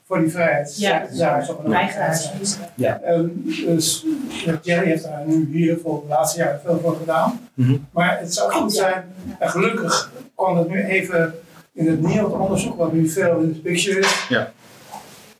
voor 0.05 0.19
die 0.19 0.29
vrijheid. 0.29 0.77
Ja. 0.77 1.07
ja 1.11 1.43
zo 1.43 1.61
Weigeraars. 1.65 2.29
En 2.77 3.43
dus 3.45 4.05
ja, 4.45 4.59
Jerry 4.61 4.85
heeft 4.87 5.03
daar 5.03 5.23
nu 5.25 5.49
hier 5.51 5.77
voor 5.83 6.01
de 6.01 6.07
laatste 6.07 6.39
jaren 6.39 6.59
veel 6.63 6.79
voor 6.79 6.95
gedaan. 6.95 7.39
Mhm. 7.53 7.77
Maar 7.91 8.19
het 8.19 8.33
zou 8.33 8.51
goed 8.51 8.73
zijn, 8.73 9.03
en 9.39 9.49
gelukkig 9.49 10.11
kwam 10.35 10.57
het 10.57 10.69
nu 10.69 10.83
even 10.83 11.33
in 11.73 11.87
het 11.87 12.01
NIOD 12.01 12.33
onderzoek, 12.33 12.77
wat 12.77 12.93
nu 12.93 13.09
veel 13.09 13.39
in 13.39 13.53
de 13.53 13.59
picture 13.59 13.99
is. 13.99 14.25
Ja. 14.29 14.51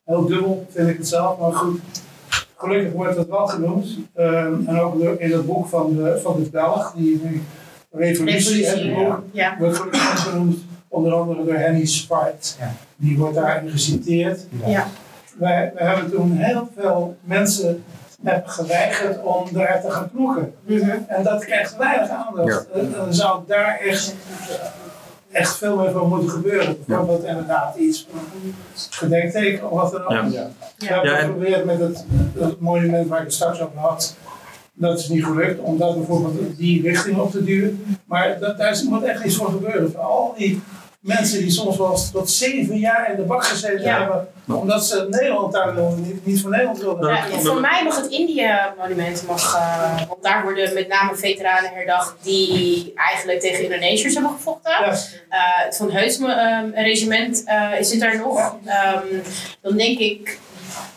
Heel 0.06 0.25
dubbel 0.25 0.67
vind 0.69 0.89
ik 0.89 0.97
het 0.97 1.08
zelf, 1.08 1.39
maar 1.39 1.53
goed. 1.53 1.79
Gelukkig 2.56 2.93
wordt 2.93 3.17
het 3.17 3.27
wel 3.27 3.47
genoemd. 3.47 3.97
Ehm, 4.13 4.67
en 4.67 4.79
ook 4.79 5.19
in 5.19 5.32
het 5.32 5.45
boek 5.45 5.67
van 5.67 5.95
de, 5.95 6.19
van 6.23 6.43
de 6.43 6.49
Belg, 6.49 6.93
die 6.95 7.21
nu 7.23 7.41
Revolutie, 7.93 8.93
boek, 8.93 9.23
Ja. 9.32 9.56
wordt 9.60 9.77
gelukkig 9.77 10.23
genoemd. 10.23 10.58
Onder 10.88 11.13
andere 11.13 11.45
door 11.45 11.53
Henny 11.56 11.86
Spart. 11.86 12.58
Die 12.95 13.17
wordt 13.17 13.36
daarin 13.36 13.69
geciteerd. 13.69 14.45
Ja. 14.65 14.88
Wij, 15.38 15.71
wij 15.75 15.88
hebben 15.88 16.12
toen 16.12 16.32
heel 16.38 16.69
veel 16.77 17.17
mensen 17.21 17.84
hebben 18.23 18.49
geweigerd 18.49 19.21
om 19.23 19.47
daar 19.51 19.82
te 19.82 19.91
gaan 19.91 20.10
knokken. 20.12 20.53
Mhm. 20.65 20.89
En 21.08 21.23
dat 21.23 21.45
krijgt 21.45 21.77
weinig 21.77 22.10
aandacht. 22.10 22.67
En 22.71 22.91
Dan 22.91 23.13
zou 23.13 23.41
daar 23.47 23.79
echt, 23.79 24.15
echt 25.32 25.58
veel 25.58 25.75
meer 25.77 25.91
van 25.91 26.10
moeten 26.10 26.29
gebeuren. 26.29 26.77
Bijvoorbeeld 26.86 27.23
inderdaad 27.23 27.75
iets, 27.75 28.08
gedenkteken 28.89 29.71
of 29.71 29.82
wat 29.82 29.91
dan 29.91 30.01
ook. 30.25 30.32
Ja. 30.32 30.49
We 30.77 30.86
hebben 30.86 31.12
Ja, 31.12 31.17
en- 31.17 31.25
geprobeerd 31.25 31.65
met 31.65 31.79
het, 31.79 32.06
het 32.39 32.60
monument 32.60 33.08
waar 33.10 33.19
ik 33.19 33.25
het 33.25 33.34
straks 33.34 33.62
over 33.62 33.77
had. 33.79 34.15
Dat 34.75 34.99
is 34.99 35.07
niet 35.09 35.23
gelukt, 35.25 35.59
om 35.59 35.77
dat 35.77 35.95
bijvoorbeeld 35.97 36.57
die 36.57 36.81
richting 36.81 37.17
op 37.17 37.31
te 37.31 37.43
duwen. 37.43 37.97
Maar 38.05 38.39
dat, 38.39 38.57
daar 38.57 38.71
is- 38.71 38.83
moet 38.83 39.03
echt 39.03 39.23
iets 39.23 39.36
voor 39.36 39.49
gebeuren. 39.49 39.91
Voor 39.91 40.01
al 40.01 40.33
die 40.38 40.62
mensen 40.99 41.39
die 41.39 41.51
soms 41.51 41.77
wel 41.77 41.97
tot 42.13 42.29
zeven 42.29 42.77
jaar 42.79 43.09
in 43.12 43.15
de 43.15 43.21
bak 43.21 43.43
gezeten 43.45 43.81
Ja. 43.81 43.99
hebben. 43.99 44.27
Omdat 44.59 44.86
ze 44.86 45.07
Nederland 45.09 45.53
daar 45.53 45.73
niet, 45.95 46.25
niet 46.25 46.41
voor 46.41 46.49
Nederland 46.49 46.77
wilden. 46.79 47.09
Ja, 47.13 47.25
en 47.31 47.41
voor 47.41 47.59
mij 47.59 47.83
mag 47.83 47.95
het 48.01 48.12
India-monument, 48.12 49.23
mag, 49.27 49.55
eh, 49.55 50.07
want 50.07 50.23
daar 50.23 50.43
worden 50.43 50.73
met 50.73 50.88
name 50.88 51.15
veteranen 51.15 51.71
herdacht 51.73 52.15
die 52.21 52.91
eigenlijk 52.95 53.39
tegen 53.39 53.63
Indonesiërs 53.63 54.13
hebben 54.13 54.31
gevochten. 54.31 54.71
Ja. 54.71 54.86
Eh, 55.29 55.65
het 55.65 55.77
Van 55.77 55.91
Heusme-regiment 55.91 57.43
zit 57.81 57.99
daar 57.99 58.17
nog. 58.17 58.55
Ehm, 58.65 58.97
dan 59.62 59.77
denk 59.77 59.99
ik, 59.99 60.39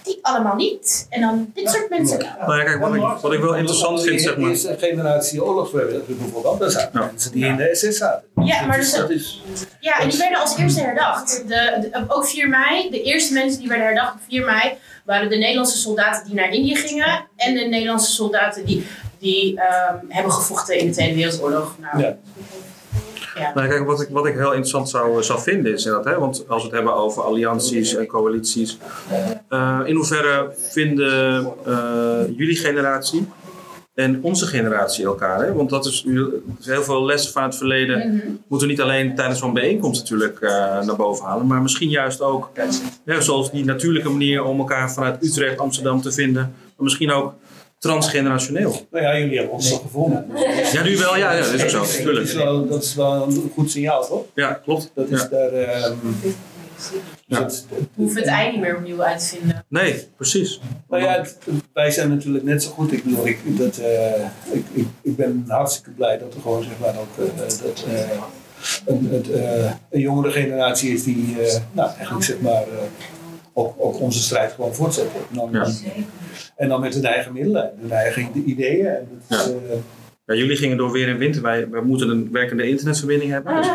die 0.07 0.19
allemaal 0.23 0.55
niet. 0.55 1.07
En 1.11 1.21
dan 1.21 1.51
dit 1.55 1.71
soort 1.71 1.88
mensen 1.90 2.19
wel. 2.19 2.29
Nou 2.47 2.59
ja, 2.59 2.64
kijk, 2.64 2.81
wat 2.81 2.95
ik, 2.95 3.03
wat 3.23 3.33
ik 3.33 3.40
wel 3.40 3.55
interessant 3.55 4.03
vind, 4.03 4.21
zeg 4.21 4.35
De 4.35 4.40
maar. 4.40 4.51
eerste 4.51 4.77
generatie 4.79 5.45
oorlogsvrijwilligers 5.45 6.16
bijvoorbeeld, 6.19 6.59
dat 6.59 6.73
zijn 6.73 6.88
Ja. 6.92 7.01
mensen 7.05 7.33
die 7.33 7.45
in 7.45 7.57
de 7.57 7.69
SS 7.75 7.97
zaten. 7.97 8.29
Ja, 8.45 8.66
maar 8.66 8.77
dus 8.79 8.90
dus, 8.90 9.01
dat 9.01 9.11
is, 9.11 9.42
ja, 9.81 10.01
en 10.01 10.09
die 10.09 10.19
werden 10.19 10.38
als 10.40 10.57
eerste 10.57 10.81
herdacht. 10.81 11.42
De, 11.49 11.88
de- 11.92 12.05
ook 12.09 12.27
4 12.27 12.49
mei, 12.49 12.90
de 12.90 13.03
eerste 13.03 13.33
mensen 13.33 13.59
die 13.61 13.69
werden 13.69 13.87
herdacht 13.87 14.14
op 14.14 14.21
4 14.29 14.45
mei 14.45 14.73
waren 15.05 15.29
de 15.29 15.37
Nederlandse 15.37 15.77
soldaten 15.77 16.25
die 16.27 16.35
naar 16.35 16.51
Indië 16.53 16.77
gingen 16.77 17.27
en 17.37 17.55
de 17.55 17.61
Nederlandse 17.64 18.11
soldaten 18.12 18.64
die, 18.64 18.87
die 19.19 19.61
ehm, 19.61 19.95
hebben 20.09 20.33
gevochten 20.33 20.79
in 20.79 20.87
de 20.87 20.92
Tweede 20.92 21.14
Wereldoorlog. 21.14 21.75
Nou, 21.81 22.03
Ja. 22.03 22.16
Ja. 23.38 23.53
Nou, 23.55 23.68
kijk, 23.68 23.87
wat 23.87 24.01
ik, 24.01 24.09
wat 24.09 24.27
ik 24.27 24.35
heel 24.35 24.51
interessant 24.51 24.88
zou, 24.88 25.22
zou 25.22 25.40
vinden 25.40 25.72
is 25.72 25.83
dat, 25.83 26.05
hè, 26.05 26.18
want 26.18 26.44
als 26.49 26.62
we 26.62 26.68
het 26.68 26.77
hebben 26.77 26.94
over 26.94 27.22
allianties 27.22 27.94
en 27.94 28.07
coalities, 28.07 28.79
eh, 29.49 29.81
in 29.85 29.94
hoeverre 29.94 30.53
vinden 30.57 31.46
eh, 31.66 32.37
jullie 32.37 32.57
generatie 32.57 33.29
en 33.94 34.22
onze 34.22 34.46
generatie 34.46 35.05
elkaar? 35.05 35.40
Hè? 35.40 35.53
Want 35.53 35.70
dat 35.70 35.87
is, 35.87 36.07
heel 36.61 36.83
veel 36.83 37.05
lessen 37.05 37.33
van 37.33 37.42
het 37.42 37.57
verleden 37.57 37.99
Mhm. 37.99 38.27
moeten 38.49 38.68
we 38.68 38.75
niet 38.75 38.83
alleen 38.83 39.14
tijdens 39.14 39.38
zo'n 39.38 39.53
bijeenkomst 39.53 40.01
natuurlijk 40.01 40.40
eh, 40.40 40.51
naar 40.85 40.96
boven 40.96 41.25
halen, 41.25 41.46
maar 41.46 41.62
misschien 41.62 41.88
juist 41.88 42.20
ook, 42.20 42.51
zoals 43.18 43.51
die 43.51 43.64
natuurlijke 43.64 44.11
manier 44.11 44.44
om 44.44 44.59
elkaar 44.59 44.92
vanuit 44.92 45.25
Utrecht, 45.25 45.59
Amsterdam 45.59 46.01
te 46.01 46.12
vinden, 46.12 46.42
maar 46.42 46.85
misschien 46.85 47.11
ook 47.12 47.35
transgenerationeel. 47.79 48.87
nou 48.91 49.05
ja, 49.05 49.19
jullie 49.19 49.37
hebben 49.37 49.55
ons 49.55 49.69
toch 49.71 49.81
gevonden. 49.83 50.27
Ja, 50.73 50.83
nu 50.83 50.97
wel, 50.97 51.17
ja, 51.17 51.33
ja 51.33 51.41
dat 51.41 51.53
is 51.53 51.62
ook 51.75 51.85
zo, 51.87 52.12
Dat 52.12 52.23
is, 52.23 52.33
wel, 52.35 52.67
dat 52.69 52.83
is 52.83 52.95
wel 52.95 53.23
een 53.23 53.51
goed 53.55 53.71
signaal, 53.71 54.07
toch? 54.07 54.25
Ja, 54.35 54.53
klopt. 54.53 54.91
Dat 54.95 55.09
is 55.11 55.21
Ja. 55.21 55.29
daar. 55.29 55.53
ehm, 55.53 55.95
Ja. 57.27 57.49
hoeven 57.95 58.21
het 58.21 58.31
ei 58.31 58.51
niet 58.51 58.61
meer 58.61 58.77
opnieuw 58.77 59.03
uit 59.03 59.19
te 59.19 59.37
vinden. 59.37 59.65
Nee, 59.69 60.09
precies. 60.17 60.61
Nou 60.89 61.03
ja, 61.03 61.12
het- 61.12 61.39
wij 61.73 61.91
zijn 61.91 62.09
natuurlijk 62.09 62.45
net 62.45 62.62
zo 62.62 62.71
goed. 62.71 62.93
Ik 62.93 63.05
bedoel, 63.05 63.27
ik, 63.27 63.39
dat, 63.59 63.77
eh, 63.79 64.25
ik, 64.53 64.65
ik, 64.73 64.87
ik 65.03 65.17
ben 65.17 65.45
hartstikke 65.49 65.91
blij 65.91 66.19
dat 66.19 66.35
er 66.35 66.41
gewoon 66.41 66.62
zeg 66.62 66.73
maar 66.81 66.95
ook 67.01 67.27
eh, 67.27 67.39
dat, 67.39 67.85
eh, 67.89 68.11
een, 68.87 69.09
het, 69.12 69.31
eh, 69.31 69.71
een 69.91 70.01
jongere 70.01 70.31
generatie 70.31 70.93
is 70.93 71.03
die, 71.05 71.37
eh, 71.41 71.61
nou 71.73 71.91
eigenlijk 71.97 72.25
zeg 72.25 72.41
maar, 72.41 72.62
eh, 72.62 72.69
ook, 73.59 73.75
ook 73.79 74.01
onze 74.01 74.23
strijd 74.23 74.53
gewoon 74.53 74.75
voortzet. 74.75 75.05
En 75.31 75.37
dan, 75.37 75.49
Ja. 75.53 75.66
en 76.57 76.69
dan 76.69 76.81
met 76.81 76.95
hun 76.95 77.05
eigen 77.05 77.33
middelen, 77.33 77.73
hun 77.81 77.90
eigen 77.92 78.42
ideeën. 78.49 78.87
En 78.87 79.09
dat, 79.29 79.38
is, 79.40 79.47
eh, 79.47 79.77
Ja, 80.27 80.35
jullie 80.35 80.57
gingen 80.57 80.77
door 80.77 80.92
weer 80.92 81.09
en 81.09 81.19
wind. 81.19 81.40
Wij, 81.40 81.69
wij 81.71 81.81
moeten 81.81 82.09
een 82.09 82.29
werkende 82.33 82.69
internetverbinding 82.69 83.31
hebben. 83.31 83.57
Dus, 83.57 83.66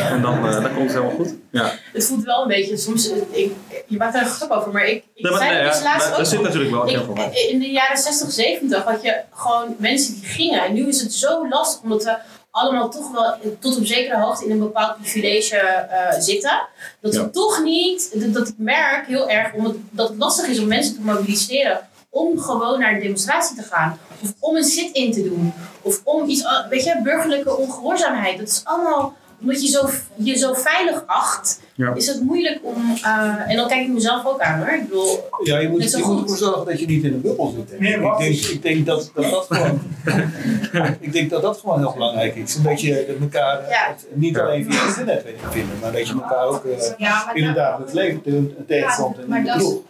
en 0.00 0.22
dan, 0.22 0.46
eh, 0.46 0.52
dan 0.52 0.74
komt 0.74 0.82
het 0.84 0.92
helemaal 0.92 1.10
goed. 1.16 1.34
Ja. 1.50 1.72
Het 1.92 2.04
voelt 2.04 2.24
wel 2.24 2.42
een 2.42 2.48
beetje, 2.48 2.76
soms, 2.76 3.10
eh, 3.10 3.16
ik, 3.30 3.52
je 3.86 3.96
maakt 3.96 4.12
daar 4.12 4.22
een 4.22 4.28
grap 4.28 4.50
over, 4.50 4.72
maar 4.72 4.86
ik, 4.86 5.04
ik 5.14 5.22
Nee, 5.22 5.32
maar, 5.32 5.40
zei 5.40 5.54
nee, 5.54 5.62
dat 5.64 5.72
ja, 5.72 5.78
dus 5.78 5.84
laatst 5.88 6.08
maar 6.08 6.14
ook 6.18 6.24
er 6.24 6.30
zit 6.30 6.42
natuurlijk 6.42 6.70
wel 6.70 6.82
een 6.82 6.88
Ik- 6.88 6.94
kern 6.94 7.06
van 7.06 7.14
mij. 7.14 7.46
in 7.50 7.58
de 7.58 7.70
jaren 7.70 7.98
60, 7.98 8.30
70 8.32 8.82
had 8.84 9.02
je 9.02 9.20
gewoon 9.30 9.74
mensen 9.78 10.14
die 10.14 10.24
gingen. 10.24 10.62
En 10.64 10.72
nu 10.74 10.88
is 10.88 11.00
het 11.00 11.12
zo 11.12 11.48
lastig, 11.48 11.82
omdat 11.82 12.04
we 12.04 12.16
allemaal 12.50 12.90
toch 12.90 13.10
wel 13.10 13.34
tot 13.60 13.76
op 13.76 13.86
zekere 13.86 14.20
hoogte 14.20 14.44
in 14.44 14.50
een 14.50 14.58
bepaald 14.58 14.96
privilege 15.00 15.56
eh, 15.56 16.20
zitten. 16.20 16.60
Dat 17.00 17.14
Ja. 17.14 17.28
toch 17.28 17.62
niet, 17.62 18.20
dat, 18.20 18.32
dat 18.34 18.48
ik 18.48 18.54
merk 18.56 19.06
heel 19.06 19.28
erg, 19.28 19.52
omdat 19.54 19.74
dat 19.90 20.08
het 20.08 20.18
lastig 20.18 20.46
is 20.46 20.58
om 20.60 20.66
mensen 20.66 20.94
te 20.94 21.00
mobiliseren. 21.00 21.88
Om 22.12 22.38
gewoon 22.38 22.78
naar 22.80 22.92
een 22.92 23.00
demonstratie 23.00 23.56
te 23.56 23.62
gaan. 23.62 23.98
Of 24.22 24.32
om 24.38 24.56
een 24.56 24.64
sit-in 24.64 25.12
te 25.12 25.22
doen. 25.22 25.52
Of 25.82 26.00
om 26.04 26.28
iets, 26.28 26.42
eh, 26.42 26.68
weet 26.68 26.84
je, 26.84 27.00
burgerlijke 27.02 27.56
ongehoorzaamheid. 27.56 28.38
Dat 28.38 28.48
is 28.48 28.60
allemaal, 28.64 29.14
omdat 29.40 29.62
je 29.62 29.68
zo, 29.68 29.88
je 30.14 30.36
zo 30.38 30.52
veilig 30.54 31.02
acht, 31.06 31.60
Ja. 31.74 31.94
is 31.94 32.06
het 32.06 32.22
moeilijk 32.22 32.58
om, 32.62 32.96
eh, 33.02 33.50
en 33.50 33.56
dan 33.56 33.68
kijk 33.68 33.80
ik 33.86 33.88
mezelf 33.92 34.26
ook 34.26 34.40
aan 34.40 34.58
hoor. 34.58 34.68
Ik 34.72 34.88
bedoel, 34.88 35.28
ja, 35.44 35.58
je 35.58 35.68
moet, 35.68 35.82
je 35.90 35.96
moet 35.96 36.06
goed. 36.06 36.20
ervoor 36.22 36.36
zorgen 36.36 36.64
dat 36.66 36.80
je 36.80 36.86
niet 36.86 37.04
in 37.04 37.12
een 37.12 37.20
bubbel 37.20 37.54
zit. 37.68 37.80
Nee, 37.80 37.92
ik, 37.94 38.18
denk, 38.18 38.34
ik 38.34 38.62
denk 38.62 38.86
dat 38.86 39.10
dat, 39.14 39.30
dat 39.30 39.46
gewoon. 39.50 39.80
ik 41.00 41.12
denk 41.12 41.30
dat 41.30 41.42
dat 41.42 41.58
gewoon 41.58 41.78
heel 41.78 41.92
belangrijk 41.92 42.34
is. 42.36 42.56
Dat 42.62 42.80
je 42.80 43.04
dat 43.08 43.16
elkaar 43.20 43.58
eh, 43.62 43.70
Ja. 43.70 43.86
het 43.88 44.06
niet 44.12 44.34
Ja. 44.34 44.42
alleen 44.42 44.72
via 44.72 44.86
internet 44.86 45.24
weet 45.24 45.38
te 45.38 45.50
vinden, 45.50 45.78
maar 45.80 45.92
dat 45.92 46.06
je 46.08 46.12
elkaar 46.14 46.44
ook 46.46 46.64
eh, 46.64 46.92
Ja, 46.98 47.34
in 47.34 47.44
het 47.44 47.56
dagelijks 47.56 47.92
leven 47.92 48.22
te- 48.22 48.54
tegenkomt 48.66 49.18
en 49.18 49.28
maar 49.28 49.42
de 49.42 49.46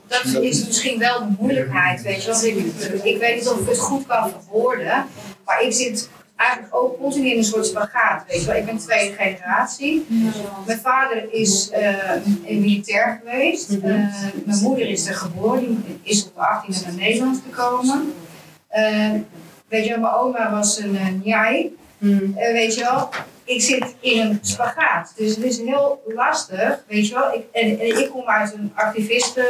dat, 0.08 0.24
dat 0.32 0.42
is 0.42 0.66
misschien 0.66 0.98
wel 0.98 1.18
de 1.18 1.34
moeilijkheid, 1.38 2.02
weet 2.02 2.22
je. 2.24 2.30
Want 2.30 2.44
ik, 2.44 2.56
ik 3.02 3.18
weet 3.18 3.34
niet 3.34 3.48
of 3.48 3.58
ik 3.60 3.68
het 3.68 3.78
goed 3.78 4.06
kan 4.06 4.30
verwoorden, 4.30 5.06
maar 5.44 5.62
ik 5.62 5.72
zit 5.72 6.08
eigenlijk 6.40 6.74
ook 6.74 6.98
continu 6.98 7.30
in 7.30 7.36
een 7.36 7.44
soort 7.44 7.66
spagaat, 7.66 8.24
weet 8.28 8.40
je 8.40 8.46
wel. 8.46 8.56
Ik 8.56 8.64
ben 8.64 8.78
tweede 8.78 9.14
generatie. 9.14 10.06
Mijn 10.66 10.78
vader 10.78 11.32
is 11.32 11.70
eh 11.70 12.14
een 12.46 12.60
militair 12.60 13.20
geweest. 13.24 13.70
Eh, 13.70 13.80
mijn 14.44 14.62
moeder 14.62 14.88
is 14.88 15.06
er 15.06 15.14
geboren, 15.14 15.84
die 15.86 16.00
is 16.02 16.26
op 16.26 16.34
de 16.34 16.40
18e 16.40 16.84
naar 16.84 16.94
Nederland 16.94 17.42
gekomen. 17.50 18.14
Eh, 18.68 19.10
weet 19.68 19.84
je, 19.86 19.98
mijn 19.98 20.12
oma 20.12 20.50
was 20.50 20.78
een 20.78 20.94
uh, 20.94 21.08
njai. 21.24 21.76
Hmm. 21.98 22.34
Eh, 22.36 22.52
weet 22.52 22.74
je 22.74 22.80
wel, 22.80 23.08
ik 23.44 23.62
zit 23.62 23.94
in 24.00 24.20
een 24.20 24.38
spagaat. 24.42 25.12
Dus 25.16 25.34
het 25.34 25.44
is 25.44 25.58
heel 25.58 26.02
lastig, 26.06 26.84
weet 26.86 27.08
je 27.08 27.14
wel. 27.14 27.32
Ik, 27.32 27.44
en, 27.52 27.80
en 27.80 27.98
ik 27.98 28.10
kom 28.10 28.26
uit 28.26 28.54
een 28.54 28.72
activisten... 28.74 29.44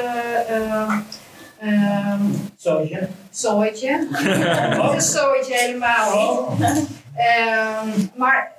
ehm, 1.61 2.21
Zootje. 2.57 3.09
Zooitje. 3.31 3.99
Niet 4.83 4.93
een 4.93 5.01
zooitje 5.01 5.55
helemaal 5.55 6.57
niet. 6.59 6.87
Ehm, 7.16 7.89
maar, 8.14 8.53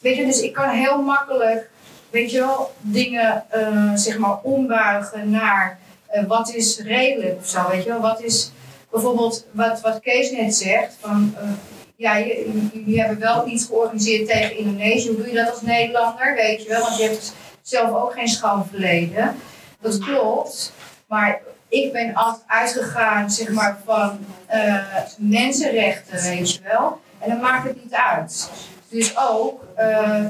weet 0.00 0.16
je, 0.16 0.24
dus 0.24 0.40
ik 0.40 0.52
kan 0.52 0.68
heel 0.68 1.02
makkelijk, 1.02 1.70
weet 2.10 2.30
je 2.30 2.38
wel, 2.38 2.72
dingen 2.80 3.44
eh, 3.48 3.92
zeg 3.94 4.18
maar 4.18 4.38
ombuigen 4.42 5.30
naar 5.30 5.78
eh, 6.06 6.24
wat 6.26 6.54
is 6.54 6.78
redelijk 6.80 7.38
of 7.38 7.46
zo, 7.46 7.68
weet 7.70 7.84
je 7.84 7.88
wel. 7.88 8.00
Wat 8.00 8.22
is 8.22 8.50
bijvoorbeeld 8.90 9.46
wat, 9.50 9.80
wat 9.80 10.00
Kees 10.00 10.30
net 10.30 10.54
zegt, 10.54 10.96
van 11.00 11.34
eh, 11.38 11.48
ja, 11.96 12.18
jullie 12.18 13.00
hebben 13.00 13.18
wel 13.18 13.46
iets 13.46 13.64
georganiseerd 13.64 14.28
tegen 14.28 14.56
Indonesië. 14.56 15.08
Hoe 15.08 15.16
doe 15.16 15.28
je 15.28 15.34
dat 15.34 15.50
als 15.50 15.62
Nederlander, 15.62 16.34
weet 16.34 16.62
je 16.62 16.68
wel? 16.68 16.80
Want 16.80 16.96
je 16.96 17.02
hebt 17.02 17.32
zelf 17.62 18.02
ook 18.02 18.12
geen 18.12 18.28
schoon 18.28 18.66
verleden. 18.66 19.36
Dat 19.80 19.98
klopt. 19.98 20.72
Maar 21.06 21.40
ik 21.68 21.92
ben 21.92 22.14
altijd 22.14 22.44
uitgegaan, 22.46 23.30
zeg 23.30 23.48
maar, 23.48 23.78
van 23.84 24.18
eh, 24.46 24.84
mensenrechten, 25.18 26.22
weet 26.22 26.54
je 26.54 26.60
wel. 26.62 27.00
En 27.18 27.28
dan 27.28 27.40
maakt 27.40 27.68
het 27.68 27.82
niet 27.82 27.94
uit. 27.94 28.50
Dus 28.88 29.14
ook, 29.16 29.64
eh, 29.74 30.24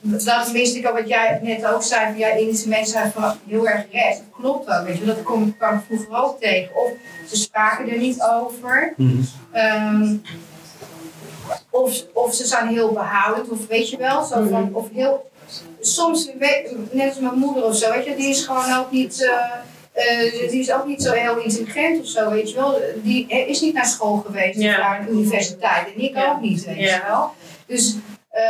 dat 0.00 0.52
miste 0.52 0.78
ik 0.78 0.86
al 0.86 0.92
wat 0.92 1.08
jij 1.08 1.38
net 1.42 1.66
ook 1.66 1.82
zei, 1.82 2.06
van 2.06 2.18
ja, 2.18 2.28
Indische 2.28 2.68
mensen 2.68 2.92
zijn 2.92 3.12
van 3.12 3.38
heel 3.48 3.68
erg 3.68 3.84
rechts. 3.92 4.18
Dat 4.18 4.40
klopt 4.40 4.68
ook, 4.68 4.86
weet 4.86 4.98
je. 4.98 5.04
Dat 5.04 5.22
kom, 5.22 5.56
kwam 5.56 5.74
ik 5.74 5.82
vroeger 5.86 6.24
ook 6.24 6.40
tegen. 6.40 6.76
Of 6.76 6.90
ze 7.28 7.36
spraken 7.36 7.88
er 7.88 7.98
niet 7.98 8.22
over. 8.22 8.94
Ehm, 9.52 10.16
of, 11.70 12.04
of 12.12 12.34
ze 12.34 12.46
zijn 12.46 12.68
heel 12.68 12.92
behoudend, 12.92 13.48
of 13.48 13.66
weet 13.66 13.90
je 13.90 13.96
wel, 13.96 14.24
zo 14.24 14.46
van, 14.48 14.70
of 14.72 14.88
heel, 14.92 15.30
soms, 15.80 16.30
net 16.90 17.08
als 17.08 17.18
mijn 17.18 17.38
moeder 17.38 17.64
of 17.64 17.76
zo, 17.76 17.90
weet 17.90 18.04
je, 18.04 18.16
die 18.16 18.28
is 18.28 18.44
gewoon 18.44 18.72
ook 18.78 18.90
niet, 18.90 19.22
eh, 19.22 19.50
eh, 20.08 20.50
die 20.50 20.60
is 20.60 20.72
ook 20.72 20.86
niet 20.86 21.02
zo 21.02 21.12
heel 21.12 21.36
intelligent 21.38 22.00
of 22.00 22.06
zo, 22.06 22.30
weet 22.30 22.50
je 22.50 22.56
wel. 22.56 22.80
Die 23.02 23.26
is 23.28 23.60
niet 23.60 23.74
naar 23.74 23.86
school 23.86 24.16
geweest 24.26 24.58
Ja. 24.60 24.70
of 24.72 24.78
naar 24.78 25.00
een 25.00 25.08
universiteit, 25.12 25.86
en 25.94 26.00
ik 26.02 26.14
Ja. 26.14 26.30
ook 26.32 26.40
niet, 26.40 26.64
weet 26.64 26.76
Ja. 26.78 26.94
je 26.94 27.02
wel. 27.08 27.30
Dus, 27.66 27.96
eh, 28.30 28.42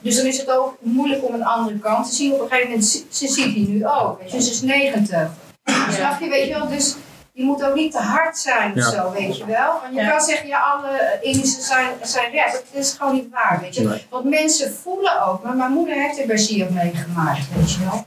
dus 0.00 0.16
dan 0.16 0.26
is 0.26 0.38
het 0.38 0.50
ook 0.50 0.76
moeilijk 0.80 1.24
om 1.24 1.34
een 1.34 1.44
andere 1.44 1.78
kant 1.78 2.08
te 2.08 2.14
zien. 2.14 2.32
Op 2.32 2.40
een 2.40 2.48
gegeven 2.48 2.68
moment, 2.70 3.06
ze 3.10 3.26
ziet 3.28 3.54
die 3.54 3.68
nu 3.68 3.86
ook, 3.86 4.20
weet 4.20 4.30
je, 4.32 4.42
ze 4.42 4.50
is 4.50 4.60
90. 4.60 5.30
Snap 5.90 6.20
je, 6.20 6.28
weet 6.28 6.48
je 6.48 6.54
wel, 6.54 6.68
dus 6.68 6.94
je 7.32 7.42
moet 7.44 7.64
ook 7.64 7.74
niet 7.74 7.92
te 7.92 7.98
hard 7.98 8.38
zijn 8.38 8.70
of 8.72 8.76
Ja. 8.78 8.90
zo, 8.90 9.12
weet 9.12 9.36
je 9.36 9.44
wel. 9.44 9.72
Want 9.82 9.94
je 9.94 10.00
Ja. 10.00 10.10
kan 10.10 10.20
zeggen, 10.20 10.48
ja, 10.48 10.58
alle 10.58 11.18
Indische 11.22 11.60
zijn, 11.60 11.88
zijn 12.02 12.30
rechts. 12.30 12.52
Dat 12.52 12.82
is 12.82 12.92
gewoon 12.98 13.14
niet 13.14 13.30
waar, 13.30 13.58
weet 13.62 13.74
je. 13.74 13.82
Nee. 13.88 14.06
Want 14.10 14.24
mensen 14.24 14.72
voelen 14.74 15.26
ook, 15.26 15.42
maar 15.42 15.54
mijn 15.56 15.72
moeder 15.72 15.94
heeft 15.94 16.18
er 16.18 16.26
bij 16.26 16.64
ook 16.64 16.70
meegemaakt, 16.70 17.44
weet 17.56 17.72
je 17.72 17.78
wel. 17.80 18.04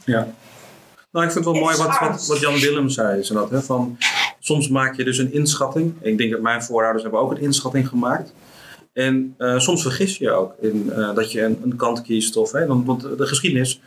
Nou, 1.12 1.26
ik 1.26 1.32
vind 1.32 1.46
het 1.46 1.54
wel 1.54 1.64
mooi 1.64 1.78
wat, 1.78 2.28
wat, 2.28 2.40
Jan 2.40 2.60
Willem 2.60 2.90
zei. 2.90 3.20
Is 3.20 3.28
dat, 3.28 3.50
hè, 3.50 3.62
van, 3.62 3.98
soms 4.40 4.70
maak 4.70 4.96
je 4.96 5.04
dus 5.04 5.18
een 5.18 5.34
inschatting. 5.34 5.94
Ik 6.02 6.18
denk 6.18 6.32
dat 6.32 6.42
mijn 6.42 6.64
voorouders 6.64 7.04
hebben 7.04 7.22
ook 7.22 7.32
een 7.32 7.42
inschatting 7.42 7.88
gemaakt. 7.88 8.34
En 8.94 9.36
eh, 9.38 9.60
soms 9.60 9.82
vergis 9.82 10.18
je 10.18 10.32
ook 10.32 10.54
in 10.62 10.92
eh, 10.92 11.16
dat 11.16 11.32
je 11.32 11.44
een, 11.44 11.60
een 11.64 11.76
kant 11.76 12.02
kiest. 12.02 12.38
Of, 12.38 12.52
hè, 12.52 12.66
dan, 12.66 12.86
want 12.86 13.02
de 13.18 13.28
geschiedenis 13.28 13.82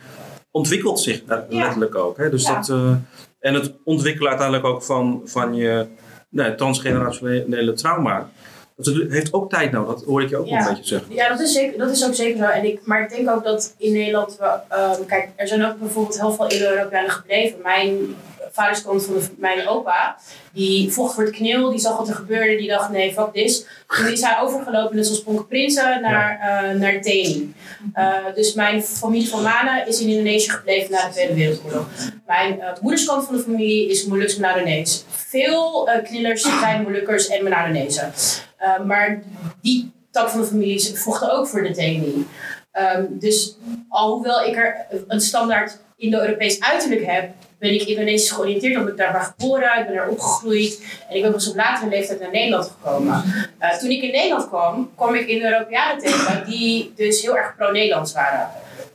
ontwikkelt 0.51 0.99
zich 0.99 1.21
letterlijk 1.49 1.95
ook. 1.95 2.17
Hè, 2.17 2.29
dus 2.29 2.43
Ja. 2.43 2.55
dat, 2.55 2.69
eh, 2.69 2.95
en 3.39 3.53
het 3.53 3.73
ontwikkelen 3.83 4.29
uiteindelijk 4.29 4.67
ook 4.67 4.83
van, 4.83 5.21
van 5.25 5.55
je 5.55 5.87
nee, 6.29 6.55
transgenerationele 6.55 7.73
trauma. 7.73 8.29
Dat 8.75 8.93
heeft 9.09 9.33
ook 9.33 9.49
tijd 9.49 9.71
nodig. 9.71 9.95
Dat 9.95 10.03
hoor 10.03 10.21
ik 10.21 10.29
je 10.29 10.37
ook 10.37 10.47
Ja. 10.47 10.59
een 10.59 10.67
beetje 10.73 10.83
zeggen. 10.87 11.13
Ja, 11.15 11.29
dat 11.29 11.39
is, 11.39 11.53
zeker, 11.53 11.77
dat 11.77 11.89
is 11.91 12.05
ook 12.05 12.13
zeker 12.15 12.37
zo. 12.37 12.43
En 12.49 12.65
ik, 12.65 12.79
maar 12.85 13.01
ik 13.03 13.09
denk 13.09 13.29
ook 13.29 13.43
dat 13.43 13.73
in 13.77 13.93
Nederland, 13.93 14.37
we, 14.39 14.59
ehm, 14.69 15.05
kijk, 15.07 15.29
er 15.35 15.47
zijn 15.47 15.65
ook 15.65 15.79
bijvoorbeeld 15.79 16.19
heel 16.19 16.33
veel 16.33 16.47
Indo-Europeanen 16.49 17.11
gebleven. 17.11 17.59
Mijn 17.63 18.15
vaderskant 18.51 19.05
van 19.05 19.15
mijn 19.37 19.67
opa, 19.67 20.17
die 20.53 20.91
vocht 20.91 21.13
voor 21.13 21.23
het 21.23 21.35
kneel, 21.35 21.69
die 21.69 21.79
zag 21.79 21.97
wat 21.97 22.07
er 22.07 22.15
gebeurde, 22.15 22.57
die 22.57 22.67
dacht 22.67 22.89
nee, 22.89 23.13
fuck 23.13 23.33
this. 23.33 23.65
Toen 23.87 24.07
is 24.07 24.21
hij 24.21 24.39
overgelopen, 24.41 24.95
net 24.95 25.05
zoals 25.05 25.23
Ponke 25.23 25.45
Prinsen, 25.45 26.01
naar, 26.01 26.39
eh, 26.39 26.79
naar 26.79 26.91
de 26.91 26.99
TNI. 26.99 27.53
Eh, 27.93 28.15
dus 28.35 28.53
mijn 28.53 28.83
familie 28.83 29.29
van 29.29 29.41
Manen 29.41 29.87
is 29.87 30.01
in 30.01 30.07
Indonesië 30.07 30.49
gebleven 30.49 30.91
na 30.91 31.07
de 31.07 31.13
Tweede 31.13 31.33
Wereldoorlog. 31.33 31.85
Mijn 32.25 32.61
eh, 32.61 32.71
moederskant 32.81 33.25
van 33.25 33.35
de 33.35 33.41
familie 33.41 33.89
is 33.89 34.05
Moluks 34.05 34.35
Menadonees. 34.35 35.05
Veel 35.09 35.89
eh, 35.89 36.03
knillers 36.03 36.41
zijn 36.59 36.83
Molukkers 36.83 37.27
en 37.27 37.43
Menadonezen. 37.43 38.13
Eh, 38.57 38.83
maar 38.83 39.23
die 39.61 39.91
tak 40.11 40.29
van 40.29 40.41
de 40.41 40.47
familie 40.47 40.97
vochten 40.97 41.31
ook 41.31 41.47
voor 41.47 41.63
de 41.63 41.71
TNI. 41.71 42.27
Ehm, 42.71 43.05
dus 43.09 43.57
alhoewel 43.89 44.43
ik 44.43 44.55
er 44.55 44.85
een 45.07 45.21
standaard 45.21 45.79
Indo-Europees 46.03 46.59
uiterlijk 46.59 47.05
heb, 47.05 47.29
ben 47.59 47.73
ik 47.73 47.81
Indonesisch 47.81 48.31
georiënteerd, 48.31 48.75
omdat 48.77 48.91
ik 48.91 48.97
daar 48.97 49.11
ben 49.11 49.21
geboren, 49.21 49.79
ik 49.79 49.85
ben 49.85 49.95
daar 49.95 50.09
opgegroeid 50.09 50.85
en 51.09 51.15
ik 51.15 51.21
ben 51.21 51.31
pas 51.31 51.49
op 51.49 51.55
latere 51.55 51.89
leeftijd 51.89 52.19
naar 52.19 52.31
Nederland 52.31 52.71
gekomen. 52.71 53.23
Eh, 53.57 53.77
toen 53.77 53.89
ik 53.89 54.01
in 54.01 54.11
Nederland 54.11 54.47
kwam, 54.47 54.91
kwam 54.95 55.15
ik 55.15 55.27
Indo-Europeanen 55.27 56.03
tegen 56.03 56.43
die 56.45 56.93
dus 56.95 57.21
heel 57.21 57.37
erg 57.37 57.55
pro-Nederlands 57.55 58.13
waren. 58.13 58.49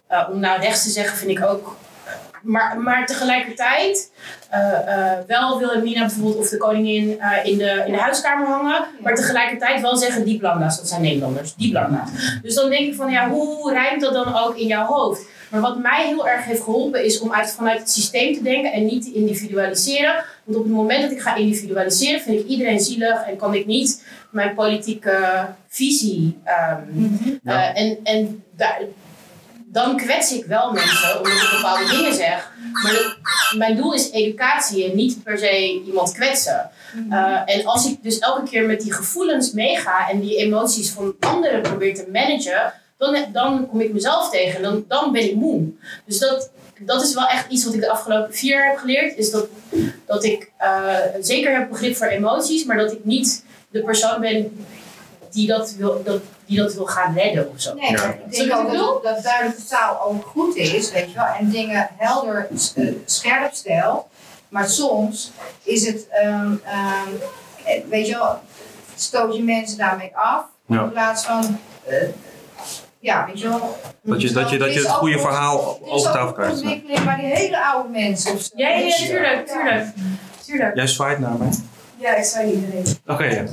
Eh, 0.07 0.29
om 0.31 0.41
nou 0.41 0.61
rechts 0.61 0.83
te 0.83 0.91
zeggen 0.91 1.17
vind 1.17 1.39
ik 1.39 1.45
ook 1.45 1.77
maar, 2.43 2.81
maar 2.81 3.07
tegelijkertijd, 3.07 4.11
eh, 4.51 5.13
eh, 5.13 5.19
wel 5.27 5.59
Wilhelmina 5.59 6.01
bijvoorbeeld 6.01 6.37
of 6.37 6.49
de 6.49 6.57
koningin 6.57 7.21
eh, 7.21 7.45
in, 7.51 7.59
de, 7.59 7.83
in 7.87 7.93
de 7.93 7.99
huiskamer 7.99 8.47
hangen, 8.47 8.85
maar 9.03 9.15
tegelijkertijd 9.15 9.81
wel 9.81 9.97
zeggen 9.97 10.25
die 10.25 10.39
Blanda's, 10.39 10.77
dat 10.77 10.89
zijn 10.89 11.03
Nederlanders, 11.03 11.55
die 11.55 11.71
Blanda's. 11.71 12.11
Dus 12.43 12.55
dan 12.55 12.71
denk 12.71 12.89
ik 12.89 12.95
van 12.95 13.11
ja, 13.11 13.29
hoe 13.29 13.73
rijmt 13.73 14.01
dat 14.01 14.13
dan 14.13 14.37
ook 14.37 14.57
in 14.57 14.67
jouw 14.67 14.87
hoofd? 14.87 15.23
Maar 15.51 15.61
wat 15.61 15.79
mij 15.79 16.07
heel 16.07 16.29
erg 16.29 16.45
heeft 16.45 16.63
geholpen 16.63 17.05
is 17.05 17.21
om 17.21 17.33
uit, 17.33 17.51
vanuit 17.51 17.79
het 17.79 17.91
systeem 17.91 18.35
te 18.35 18.43
denken 18.43 18.73
en 18.73 18.85
niet 18.87 19.05
te 19.05 19.13
individualiseren. 19.13 20.25
Want 20.45 20.59
op 20.59 20.65
het 20.65 20.73
moment 20.73 21.03
dat 21.03 21.11
ik 21.11 21.21
ga 21.21 21.35
individualiseren, 21.35 22.21
vind 22.21 22.41
ik 22.41 22.47
iedereen 22.47 22.81
zielig 22.81 23.27
en 23.27 23.37
kan 23.37 23.55
ik 23.55 23.67
niet 23.67 24.05
mijn 24.31 24.55
politieke 24.55 25.47
visie. 25.69 26.39
ehm, 26.45 27.07
Ja. 27.43 27.75
eh, 27.75 27.83
en 27.83 27.99
en 28.03 28.45
daar, 28.57 28.81
dan 29.73 29.97
kwets 29.97 30.33
ik 30.33 30.45
wel 30.45 30.73
mensen 30.73 31.17
omdat 31.19 31.33
ik 31.33 31.49
bepaalde 31.57 31.89
dingen 31.91 32.15
zeg. 32.15 32.53
Maar 32.83 32.93
dat- 32.93 33.17
mijn 33.57 33.77
doel 33.77 33.95
is 33.95 34.11
educatie 34.11 34.91
en 34.91 34.97
niet 34.97 35.23
per 35.23 35.39
se 35.39 35.83
iemand 35.87 36.13
kwetsen. 36.13 36.71
Eh, 37.11 37.41
en 37.45 37.67
als 37.67 37.87
ik 37.87 38.03
dus 38.03 38.19
elke 38.19 38.43
keer 38.51 38.67
met 38.67 38.81
die 38.81 38.93
gevoelens 38.93 39.53
meega 39.53 40.09
en 40.09 40.21
die 40.21 40.37
emoties 40.37 40.91
van 40.91 41.15
anderen 41.21 41.63
probeer 41.63 41.95
te 41.95 42.07
managen, 42.13 42.73
dan, 42.99 43.17
dan 43.33 43.69
kom 43.69 43.81
ik 43.81 43.93
mezelf 43.93 44.31
tegen 44.31 44.57
en 44.57 44.63
dan, 44.63 44.85
dan 44.89 45.13
ben 45.13 45.23
ik 45.25 45.35
moe. 45.35 45.65
Dus 46.07 46.19
dat, 46.19 46.51
dat 46.81 47.03
is 47.03 47.15
wel 47.15 47.27
echt 47.27 47.51
iets 47.51 47.65
wat 47.65 47.75
ik 47.75 47.81
de 47.81 47.91
afgelopen 47.91 48.35
vier 48.35 48.51
jaar 48.51 48.69
heb 48.69 48.79
geleerd. 48.79 49.17
Is 49.17 49.31
dat, 49.31 49.47
dat 50.07 50.25
ik 50.25 50.51
eh, 50.59 50.95
zeker 51.21 51.57
heb 51.59 51.69
begrip 51.69 51.97
voor 51.97 52.07
emoties, 52.07 52.65
maar 52.65 52.77
dat 52.77 52.93
ik 52.93 53.05
niet 53.05 53.45
de 53.71 53.83
persoon 53.83 54.21
ben 54.21 54.67
die 55.31 55.47
dat 55.47 55.75
wil, 55.79 56.03
dat, 56.05 56.21
die 56.49 56.59
dat 56.59 56.75
wil 56.75 56.87
gaan 56.87 57.15
redden 57.15 57.49
of 57.51 57.61
zo. 57.61 57.75
Nee, 57.75 57.91
Ja. 57.91 57.97
maar 57.99 58.19
ik 58.29 58.33
denk 58.33 58.53
ook 58.55 58.73
dat, 58.73 59.03
dat 59.03 59.23
duidelijke 59.23 59.65
taal 59.65 60.03
ook 60.03 60.27
goed 60.27 60.57
is, 60.57 60.91
weet 60.93 61.09
je 61.11 61.15
wel, 61.15 61.27
en 61.39 61.51
dingen 61.51 61.89
helder 61.97 62.49
eh, 62.75 62.87
scherp 63.05 63.55
stelt. 63.55 64.07
Maar 64.49 64.69
soms 64.69 65.33
is 65.63 65.87
het, 65.87 66.07
ehm, 66.11 66.53
ehm, 66.65 67.09
eh, 67.65 67.81
weet 67.89 68.07
je 68.07 68.15
wel, 68.15 68.39
stoot 68.95 69.37
je 69.37 69.43
mensen 69.43 69.79
daarmee 69.79 70.11
af. 70.17 70.45
Ja. 70.67 70.83
In 70.83 70.91
plaats 70.91 71.25
van, 71.25 71.59
eh, 71.87 72.09
ja, 72.99 73.27
weet 73.27 73.41
je 73.41 73.49
wel. 73.49 73.79
Dat 74.03 74.23
je, 74.23 74.31
dat 74.33 74.51
je, 74.51 74.59
dat 74.59 74.73
je 74.75 74.79
het 74.81 74.89
goede 74.89 75.19
verhaal 75.19 75.79
over 75.85 76.11
tafel 76.13 76.27
een 76.29 76.35
krijgt. 76.35 76.53
ontwikkeling 76.53 77.05
bij 77.05 77.17
die 77.17 77.25
hele 77.35 77.65
oude 77.65 77.89
mensen 77.89 78.33
of 78.35 78.41
zo. 78.41 78.49
Ja, 78.55 78.69
ja, 78.69 78.97
tuurlijk, 78.97 79.47
tuurlijk. 79.47 79.87
tuurlijk. 80.45 80.77
Jij 80.77 80.87
zwaait 80.87 81.19
naar 81.19 81.37
mij. 81.39 81.51
Ja, 81.97 82.15
ik 82.17 82.25
zei 82.25 82.53
iedereen. 82.53 82.87
Oké, 83.07 83.25
ja. 83.25 83.45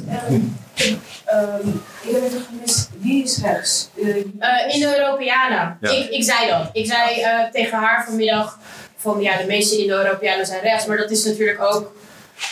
Ehm, 0.76 1.67
ik 2.01 2.11
heb 2.11 2.23
even 2.23 2.41
gemist. 2.49 2.89
Wie 2.99 3.23
is 3.23 3.38
rechts? 3.41 3.89
Eh, 3.97 4.15
Eh, 4.39 4.76
Indo-Europeanen. 4.76 5.78
Ja. 5.82 5.91
Ik, 5.91 6.09
ik 6.09 6.23
zei 6.23 6.49
dat. 6.49 6.69
Ik 6.73 6.86
zei 6.86 7.21
eh, 7.21 7.39
tegen 7.51 7.78
haar 7.78 8.05
vanmiddag 8.05 8.59
van 8.97 9.21
ja, 9.21 9.38
de 9.38 9.45
meeste 9.45 9.78
Indo-Europeanen 9.82 10.45
zijn 10.45 10.61
rechts, 10.61 10.86
maar 10.86 10.97
dat 10.97 11.11
is 11.11 11.26
natuurlijk 11.26 11.61
ook 11.63 11.95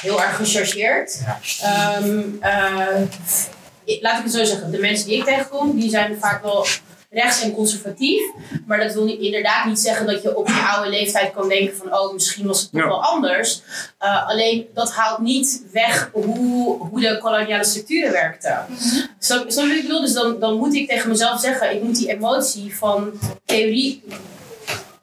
heel 0.01 0.21
erg 0.21 0.35
gechargeerd. 0.35 1.19
Ehm, 1.61 2.21
eh, 2.41 3.01
laat 4.01 4.17
ik 4.17 4.23
het 4.23 4.33
zo 4.33 4.43
zeggen, 4.43 4.71
de 4.71 4.79
mensen 4.79 5.07
die 5.07 5.17
ik 5.17 5.23
tegenkom, 5.25 5.79
die 5.79 5.89
zijn 5.89 6.17
vaak 6.19 6.43
wel 6.43 6.65
rechts 7.13 7.41
en 7.41 7.51
conservatief. 7.53 8.21
Maar 8.67 8.79
dat 8.79 8.93
wil 8.93 9.03
niet, 9.03 9.19
inderdaad 9.19 9.65
niet 9.65 9.79
zeggen 9.79 10.05
dat 10.05 10.21
je 10.21 10.37
op 10.37 10.47
je 10.47 10.71
oude 10.73 10.89
leeftijd 10.89 11.33
kan 11.33 11.49
denken 11.49 11.75
van 11.75 11.93
oh, 11.97 12.13
misschien 12.13 12.47
was 12.47 12.61
het 12.61 12.71
toch 12.71 12.81
Ja. 12.81 12.87
wel 12.87 13.03
anders. 13.03 13.61
Eh, 13.97 14.27
alleen 14.27 14.67
dat 14.73 14.91
haalt 14.91 15.19
niet 15.19 15.63
weg 15.71 16.09
hoe, 16.13 16.77
hoe 16.77 16.99
de 16.99 17.17
koloniale 17.21 17.63
structuren 17.63 18.11
werkten. 18.11 18.65
Je 19.19 19.43
wat 19.45 19.57
ik 19.57 19.81
bedoel? 19.81 20.01
Dus 20.01 20.13
dan, 20.13 20.39
dan 20.39 20.57
moet 20.57 20.73
ik 20.73 20.87
tegen 20.89 21.09
mezelf 21.09 21.39
zeggen, 21.39 21.75
ik 21.75 21.83
moet 21.83 21.95
die 21.97 22.09
emotie 22.09 22.75
van 22.77 23.11
theorie 23.45 24.03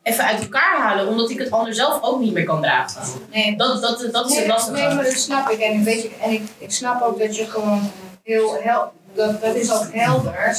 even 0.02 0.24
uit 0.24 0.40
elkaar 0.40 0.78
halen, 0.78 1.08
omdat 1.08 1.30
ik 1.30 1.38
het 1.38 1.50
anders 1.50 1.76
zelf 1.76 2.02
ook 2.02 2.20
niet 2.20 2.32
meer 2.32 2.44
kan 2.44 2.62
dragen. 2.62 3.02
Nee, 3.32 3.56
Dat, 3.56 3.82
dat, 3.82 4.08
dat 4.12 4.30
is 4.30 4.36
het 4.36 4.44
Nee, 4.44 4.46
lastige. 4.46 4.76
Nee, 4.76 4.94
maar 4.94 5.04
dat 5.04 5.12
snap 5.12 5.48
ik. 5.50 5.58
En, 5.60 5.84
weet 5.84 6.02
je, 6.02 6.10
en 6.20 6.30
ik, 6.30 6.42
ik 6.58 6.70
snap 6.70 7.02
ook 7.02 7.18
dat 7.18 7.36
je 7.36 7.44
gewoon 7.46 7.90
heel, 8.22 8.54
heel 8.54 8.92
dat, 9.14 9.40
dat 9.40 9.54
is 9.54 9.72
ook 9.72 9.86
helder. 9.92 10.56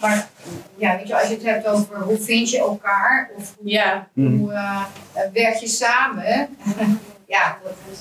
Maar 0.00 0.28
ja, 0.76 0.96
weet 0.96 1.08
je, 1.08 1.18
als 1.18 1.28
je 1.28 1.34
het 1.34 1.44
hebt 1.44 1.66
over 1.66 2.00
hoe 2.00 2.18
vind 2.18 2.50
je 2.50 2.58
elkaar 2.58 3.30
of 3.36 3.54
hoe, 3.58 3.68
Ja. 3.70 4.08
hoe 4.14 4.52
eh, 4.52 4.82
eh, 5.12 5.22
werk 5.32 5.54
je 5.54 5.66
samen, 5.68 6.24
ja, 7.26 7.58
dat 7.62 7.72
is. 7.92 7.98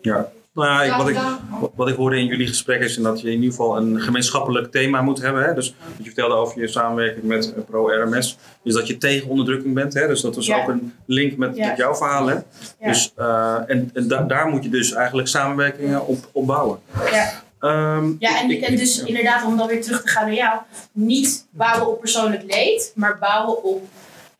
Ja. 0.00 0.28
Nou 0.54 0.68
ja, 0.68 0.82
ik, 0.82 0.88
Dan- 0.90 0.98
wat, 0.98 1.08
ik, 1.08 1.70
wat- 1.74 1.88
ik 1.88 1.96
hoorde 1.96 2.18
in 2.18 2.26
jullie 2.26 2.46
gesprek 2.46 2.80
is 2.80 2.96
dat 2.96 3.20
je 3.20 3.26
in 3.26 3.34
ieder 3.34 3.50
geval 3.50 3.76
een 3.76 4.00
gemeenschappelijk 4.00 4.70
thema 4.72 5.02
moet 5.02 5.20
hebben. 5.22 5.42
Hè? 5.44 5.54
Dus 5.54 5.74
wat 5.86 5.96
je 5.96 6.04
vertelde 6.04 6.34
over 6.34 6.60
je 6.60 6.68
samenwerking 6.68 7.24
met 7.24 7.54
eh, 7.54 7.62
Pro-RMS, 7.70 8.38
is 8.62 8.74
dat 8.74 8.86
je 8.86 8.98
tegen 8.98 9.28
onderdrukking 9.28 9.74
bent. 9.74 9.94
Hè? 9.94 10.06
Dus 10.06 10.20
dat 10.20 10.36
is 10.36 10.46
Ja. 10.46 10.56
ook 10.62 10.68
een 10.68 10.94
link 11.06 11.36
met, 11.36 11.56
Ja. 11.56 11.66
met 11.68 11.76
jouw 11.76 11.94
verhaal. 11.94 12.26
Hè? 12.26 12.34
Ja. 12.34 12.42
Dus, 12.80 13.12
eh, 13.16 13.56
en 13.66 13.90
en 13.94 14.08
da- 14.08 14.22
daar 14.22 14.46
moet 14.46 14.62
je 14.64 14.70
dus 14.70 14.92
eigenlijk 14.92 15.28
samenwerkingen 15.28 16.06
op, 16.06 16.28
op 16.32 16.46
bouwen. 16.46 16.78
Ja. 17.12 17.30
Ehm, 17.62 18.12
Ja, 18.18 18.40
en, 18.40 18.50
ik- 18.50 18.62
en 18.62 18.76
dus 18.76 18.98
inderdaad, 19.04 19.44
om 19.44 19.56
dan 19.56 19.66
weer 19.66 19.82
terug 19.82 20.02
te 20.02 20.08
gaan 20.08 20.24
naar 20.26 20.34
jou, 20.34 20.58
niet 20.92 21.46
bouwen 21.50 21.88
op 21.88 22.00
persoonlijk 22.00 22.42
leed, 22.46 22.92
maar 22.94 23.18
bouwen 23.18 23.64
op 23.64 23.88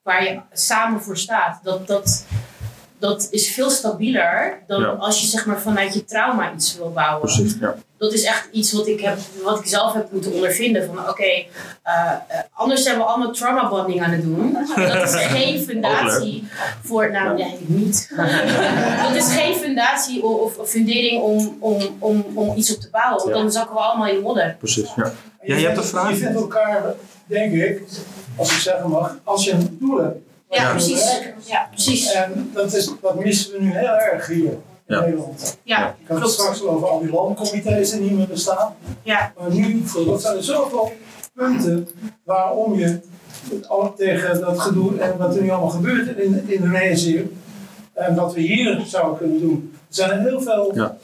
waar 0.03 0.25
je 0.25 0.41
samen 0.53 1.03
voor 1.03 1.17
staat. 1.17 1.61
Dat, 1.63 1.87
dat, 1.87 2.25
dat 3.03 3.29
is 3.31 3.51
veel 3.51 3.71
stabieler 3.71 4.63
dan 4.67 4.81
Ja. 4.81 4.87
als 4.89 5.21
je 5.21 5.27
zeg 5.27 5.47
maar 5.47 5.61
vanuit 5.61 5.95
je 5.95 6.05
trauma 6.05 6.53
iets 6.55 6.77
wil 6.77 6.93
bouwen. 6.93 7.21
Precies, 7.21 7.57
ja. 7.61 7.75
Dat 7.99 8.13
is 8.13 8.25
echt 8.25 8.49
iets 8.53 8.73
wat 8.73 8.87
ik, 8.87 9.01
heb, 9.01 9.19
wat 9.45 9.59
ik 9.59 9.67
zelf 9.67 9.93
heb 9.93 10.13
moeten 10.13 10.33
ondervinden. 10.33 10.87
Van 10.87 11.09
oké, 11.09 11.23
eh, 11.23 11.45
eh, 11.83 12.39
anders 12.53 12.83
zijn 12.83 12.97
we 12.97 13.03
allemaal 13.03 13.33
trauma 13.33 13.69
bonding 13.69 14.03
aan 14.03 14.11
het 14.11 14.23
doen. 14.23 14.57
Dat 14.77 15.03
is 15.03 15.15
geen 15.37 15.63
fundatie 15.63 16.49
voor, 16.83 17.11
nou 17.11 17.37
nee, 17.37 17.57
niet. 17.67 18.13
dat 19.07 19.15
is 19.15 19.35
geen 19.35 19.55
fundatie 19.55 20.23
of, 20.23 20.57
of, 20.59 20.69
fundering 20.69 21.23
om, 21.23 21.57
om, 21.61 21.83
om, 21.99 22.25
om 22.35 22.57
iets 22.57 22.75
op 22.75 22.81
te 22.81 22.89
bouwen. 22.91 23.17
Want 23.23 23.35
Ja. 23.37 23.43
dan 23.43 23.53
zakken 23.53 23.75
we 23.75 23.81
allemaal 23.81 24.07
in 24.09 24.15
de 24.15 24.21
modder. 24.21 24.57
Precies, 24.59 24.89
ja. 24.97 25.13
Ja, 25.43 25.57
je 25.57 25.67
hebt 25.67 25.77
een 25.79 25.85
vraag? 25.85 26.11
Je 26.11 26.17
vindt 26.17 26.37
elkaar, 26.41 26.83
denk 27.27 27.53
ik, 27.53 27.83
als 28.37 28.53
ik 28.53 28.59
zeggen 28.59 28.91
mag, 28.91 29.17
als 29.25 29.45
je 29.45 29.51
een 29.53 29.77
doel 29.81 29.99
hebt. 30.03 30.19
Ja, 30.53 30.63
Ja. 30.63 30.71
precies. 30.71 31.21
Ja, 31.45 31.67
precies. 31.71 32.13
En 32.13 32.51
dat, 32.55 32.75
is, 32.75 32.91
dat 33.03 33.25
missen 33.25 33.53
we 33.53 33.61
nu 33.63 33.71
heel 33.73 33.89
erg 33.97 34.27
hier 34.27 34.45
in 34.45 34.61
Ja. 34.87 35.01
Nederland. 35.01 35.59
Ja, 35.63 35.79
Ik 35.79 35.85
had 35.85 35.95
het 36.09 36.19
klopt. 36.19 36.33
straks 36.33 36.63
al 36.63 36.69
over 36.69 36.89
al 36.89 37.01
die 37.01 37.11
landcomité's 37.11 37.91
die 37.91 38.01
niet 38.01 38.13
meer 38.17 38.27
bestaan. 38.27 38.75
Ja. 39.03 39.33
Maar 39.39 39.51
nu, 39.55 39.83
dat 40.07 40.23
zijn 40.23 40.37
er 40.37 40.45
zoveel 40.45 40.93
punten 41.35 41.89
waarom 42.25 42.79
je 42.79 43.01
al 43.69 43.95
tegen 43.97 44.41
dat 44.41 44.61
gedoe 44.61 44.99
en 44.99 45.19
wat 45.19 45.37
er 45.37 45.43
nu 45.43 45.51
allemaal 45.51 45.69
gebeurt 45.71 46.17
in 46.17 46.23
in 46.47 46.51
Indonesië 46.51 47.37
en 47.93 48.15
wat 48.15 48.35
we 48.35 48.41
hier 48.41 48.83
zouden 48.87 49.19
kunnen 49.19 49.41
doen. 49.41 49.73
Er 49.89 49.95
zijn 49.95 50.21
heel 50.21 50.41
veel 50.41 50.71
Ja. 50.75 50.97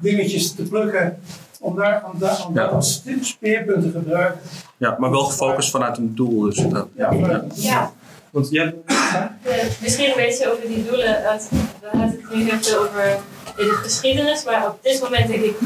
dingetjes 0.00 0.52
te 0.54 0.62
plukken 0.62 1.18
om 1.60 1.76
daar, 1.76 2.04
om 2.12 2.18
daar 2.18 2.44
om 2.48 2.54
Ja. 2.54 2.62
dat 2.64 2.72
als 2.72 3.02
speerpunt 3.20 3.82
te 3.82 3.90
gebruiken. 3.90 4.40
ja, 4.76 4.96
maar 4.98 5.10
wel 5.10 5.24
gefocust 5.24 5.70
vanuit 5.70 5.96
een 5.98 6.14
doel. 6.14 6.40
Dus 6.40 6.56
dat, 6.68 6.86
Ja, 6.96 7.12
Ja, 7.54 7.92
Want 8.30 8.48
jij, 8.50 8.74
eh, 8.86 9.64
misschien 9.80 10.08
een 10.08 10.16
beetje 10.16 10.52
over 10.52 10.68
die 10.68 10.84
doelen. 10.86 11.22
want 11.24 11.48
We 11.80 11.88
hadden 11.98 12.10
het 12.22 12.34
nu 12.34 12.42
heel 12.50 12.58
veel 12.60 12.78
over 12.78 13.16
de 13.56 13.62
geschiedenis, 13.82 14.44
maar 14.44 14.66
op 14.66 14.78
dit 14.82 15.00
moment 15.02 15.28
denk 15.28 15.42
ik 15.42 15.56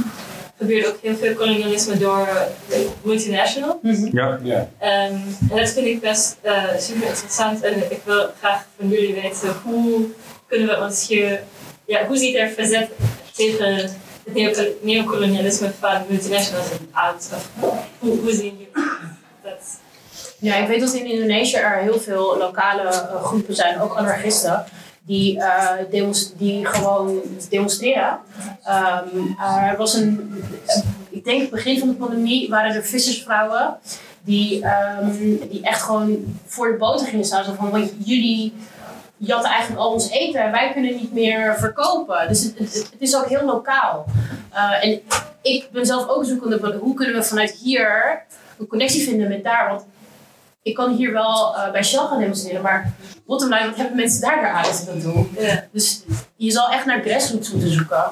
gebeurt 0.59 0.87
ook 0.87 0.99
heel 1.03 1.17
veel 1.17 1.35
kolonialisme 1.35 1.97
door 1.99 2.29
multinational. 3.03 3.79
ja, 4.13 4.39
Ja. 4.43 4.69
Ehm, 4.79 5.13
en 5.51 5.57
dat 5.57 5.71
vind 5.71 5.87
ik 5.87 6.01
best 6.01 6.37
eh, 6.41 6.63
super 6.79 7.07
interessant 7.07 7.63
en 7.63 7.91
ik 7.91 8.01
wil 8.05 8.31
graag 8.39 8.65
van 8.79 8.89
jullie 8.89 9.15
weten 9.15 9.49
hoe 9.63 10.07
kunnen 10.47 10.69
we 10.69 10.81
ons 10.85 11.09
hier, 11.09 11.41
ja, 11.87 12.07
hoe 12.07 12.17
ziet 12.17 12.35
er 12.35 12.49
verzet 12.49 12.89
tegen 13.35 13.75
het 13.77 13.97
neocol- 14.35 14.79
neocolonialisme 14.83 15.71
van 15.81 16.03
multinationals 16.09 16.67
uit? 16.93 17.31
Of 17.35 17.49
hoe, 17.99 18.19
hoe 18.21 18.33
zien 18.35 18.45
jullie 18.53 18.69
dat? 18.73 18.83
Ja, 20.45 20.57
ik 20.57 20.69
weet 20.69 20.81
dat 20.81 20.93
in 20.93 21.07
Indonesië 21.07 21.57
er 21.57 21.77
heel 21.77 22.01
veel 22.01 22.37
lokale 22.39 22.83
eh, 22.83 23.25
groepen 23.25 23.55
zijn, 23.55 23.81
ook 23.81 23.95
anarchisten, 23.95 24.65
die, 25.03 25.41
eh, 25.41 26.11
die 26.37 26.67
gewoon 26.67 27.21
demonstreren. 27.51 28.19
Ehm, 28.65 29.07
er 29.71 29.77
was 29.77 29.95
een, 29.95 30.35
ik 31.11 31.25
denk 31.25 31.51
begin 31.51 31.79
van 31.79 31.89
de 31.89 31.95
pandemie 31.95 32.49
waren 32.49 32.75
er 32.75 32.85
vissersvrouwen 32.85 33.77
die, 34.23 34.65
ehm, 34.65 35.11
die 35.51 35.61
echt 35.63 35.83
gewoon 35.83 36.39
voor 36.47 36.73
de 36.73 36.79
boten 36.79 37.07
gingen 37.07 37.25
staan. 37.25 37.45
Zo 37.45 37.53
van, 37.53 37.71
want 37.71 37.93
jullie 38.05 38.55
jatten 39.17 39.51
eigenlijk 39.51 39.81
al 39.81 39.93
ons 39.93 40.11
eten 40.11 40.41
en 40.41 40.51
wij 40.51 40.73
kunnen 40.73 40.97
niet 40.97 41.13
meer 41.13 41.57
verkopen. 41.59 42.29
Dus 42.29 42.43
het, 42.43 42.59
het, 42.59 42.97
is 42.99 43.17
ook 43.17 43.29
heel 43.29 43.45
lokaal. 43.45 44.05
Eh, 44.51 44.85
en 44.85 45.01
ik 45.43 45.69
ben 45.73 45.87
zelf 45.87 46.09
ook 46.09 46.25
zoekende, 46.25 46.79
hoe 46.81 46.95
kunnen 46.95 47.15
we 47.15 47.23
vanuit 47.23 47.51
hier 47.51 48.23
een 48.59 48.67
connectie 48.67 49.03
vinden 49.03 49.29
met 49.29 49.45
daar? 49.45 49.69
Want 49.69 49.85
ik 50.65 50.75
kan 50.75 50.95
hier 50.95 51.13
wel 51.13 51.57
eh, 51.57 51.71
bij 51.73 51.83
Shell 51.85 51.99
gaan 52.07 52.19
demonstreren, 52.19 52.63
maar 52.63 52.93
bottom 53.27 53.49
line, 53.49 53.67
wat 53.67 53.77
hebben 53.77 53.97
mensen 53.97 54.21
daar 54.21 54.41
weer 54.41 54.51
aan 54.51 54.65
als 54.65 54.81
ik 54.81 54.87
dat 54.87 55.03
doe? 55.03 55.27
Ja. 55.39 55.65
Dus 55.73 56.03
je 56.37 56.51
zal 56.51 56.71
echt 56.71 56.87
naar 56.87 57.03
grassroots 57.03 57.51
moeten 57.51 57.71
zoeken. 57.71 58.05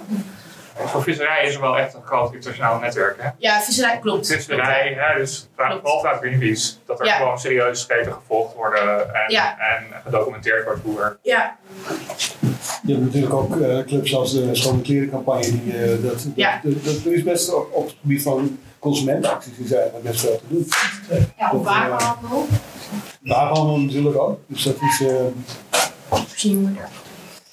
Voor 0.86 1.02
visserij 1.02 1.46
is 1.46 1.54
er 1.54 1.60
wel 1.60 1.78
echt 1.78 1.94
een 1.94 2.02
groot 2.04 2.32
internationaal 2.34 2.78
netwerk. 2.80 3.16
Hè? 3.22 3.28
Ja, 3.38 3.60
visserij 3.60 3.98
klopt. 3.98 4.26
Visserij, 4.26 4.96
hè, 4.98 5.18
dus 5.18 5.48
vooral 5.56 6.00
vanuit 6.00 6.18
Greenpeace, 6.20 6.72
dat 6.86 7.00
er 7.00 7.06
Ja. 7.06 7.16
gewoon 7.16 7.38
serieus 7.38 7.80
schepen 7.80 8.12
gevolgd 8.12 8.54
worden 8.54 9.14
en, 9.14 9.32
Ja. 9.32 9.56
en 9.58 9.84
gedocumenteerd 10.04 10.64
wordt 10.64 10.80
hoe 10.84 11.00
er. 11.00 11.18
Ja, 11.22 11.56
Je 12.82 12.92
hebt 12.92 13.04
natuurlijk 13.04 13.34
ook 13.34 13.60
eh, 13.60 13.78
clubs 13.86 14.14
als 14.16 14.32
de 14.32 14.54
Schone 14.54 14.80
Klerencampagne. 14.82 15.62
Die, 15.62 15.72
eh, 15.82 16.02
dat, 16.02 16.26
dat, 16.36 16.84
dat 17.04 17.12
is 17.12 17.22
best 17.22 17.54
op, 17.54 17.68
op 17.72 17.84
het 17.86 17.96
gebied 18.00 18.22
van 18.22 18.58
consumentenacties 18.82 19.52
is 19.58 19.72
eigenlijk 19.72 20.04
best 20.04 20.22
wel 20.22 20.36
te 20.36 20.44
doen. 20.48 20.66
Ja, 21.38 21.50
Dat, 21.50 21.60
op 21.60 21.66
eh. 21.66 21.88
Wapenhandel 23.22 23.78
natuurlijk 23.78 24.18
ook. 24.18 24.38
Dus 24.46 24.62
dat 24.62 24.76
is... 24.80 25.06
eh, 25.06 25.14
voorzien 26.08 26.78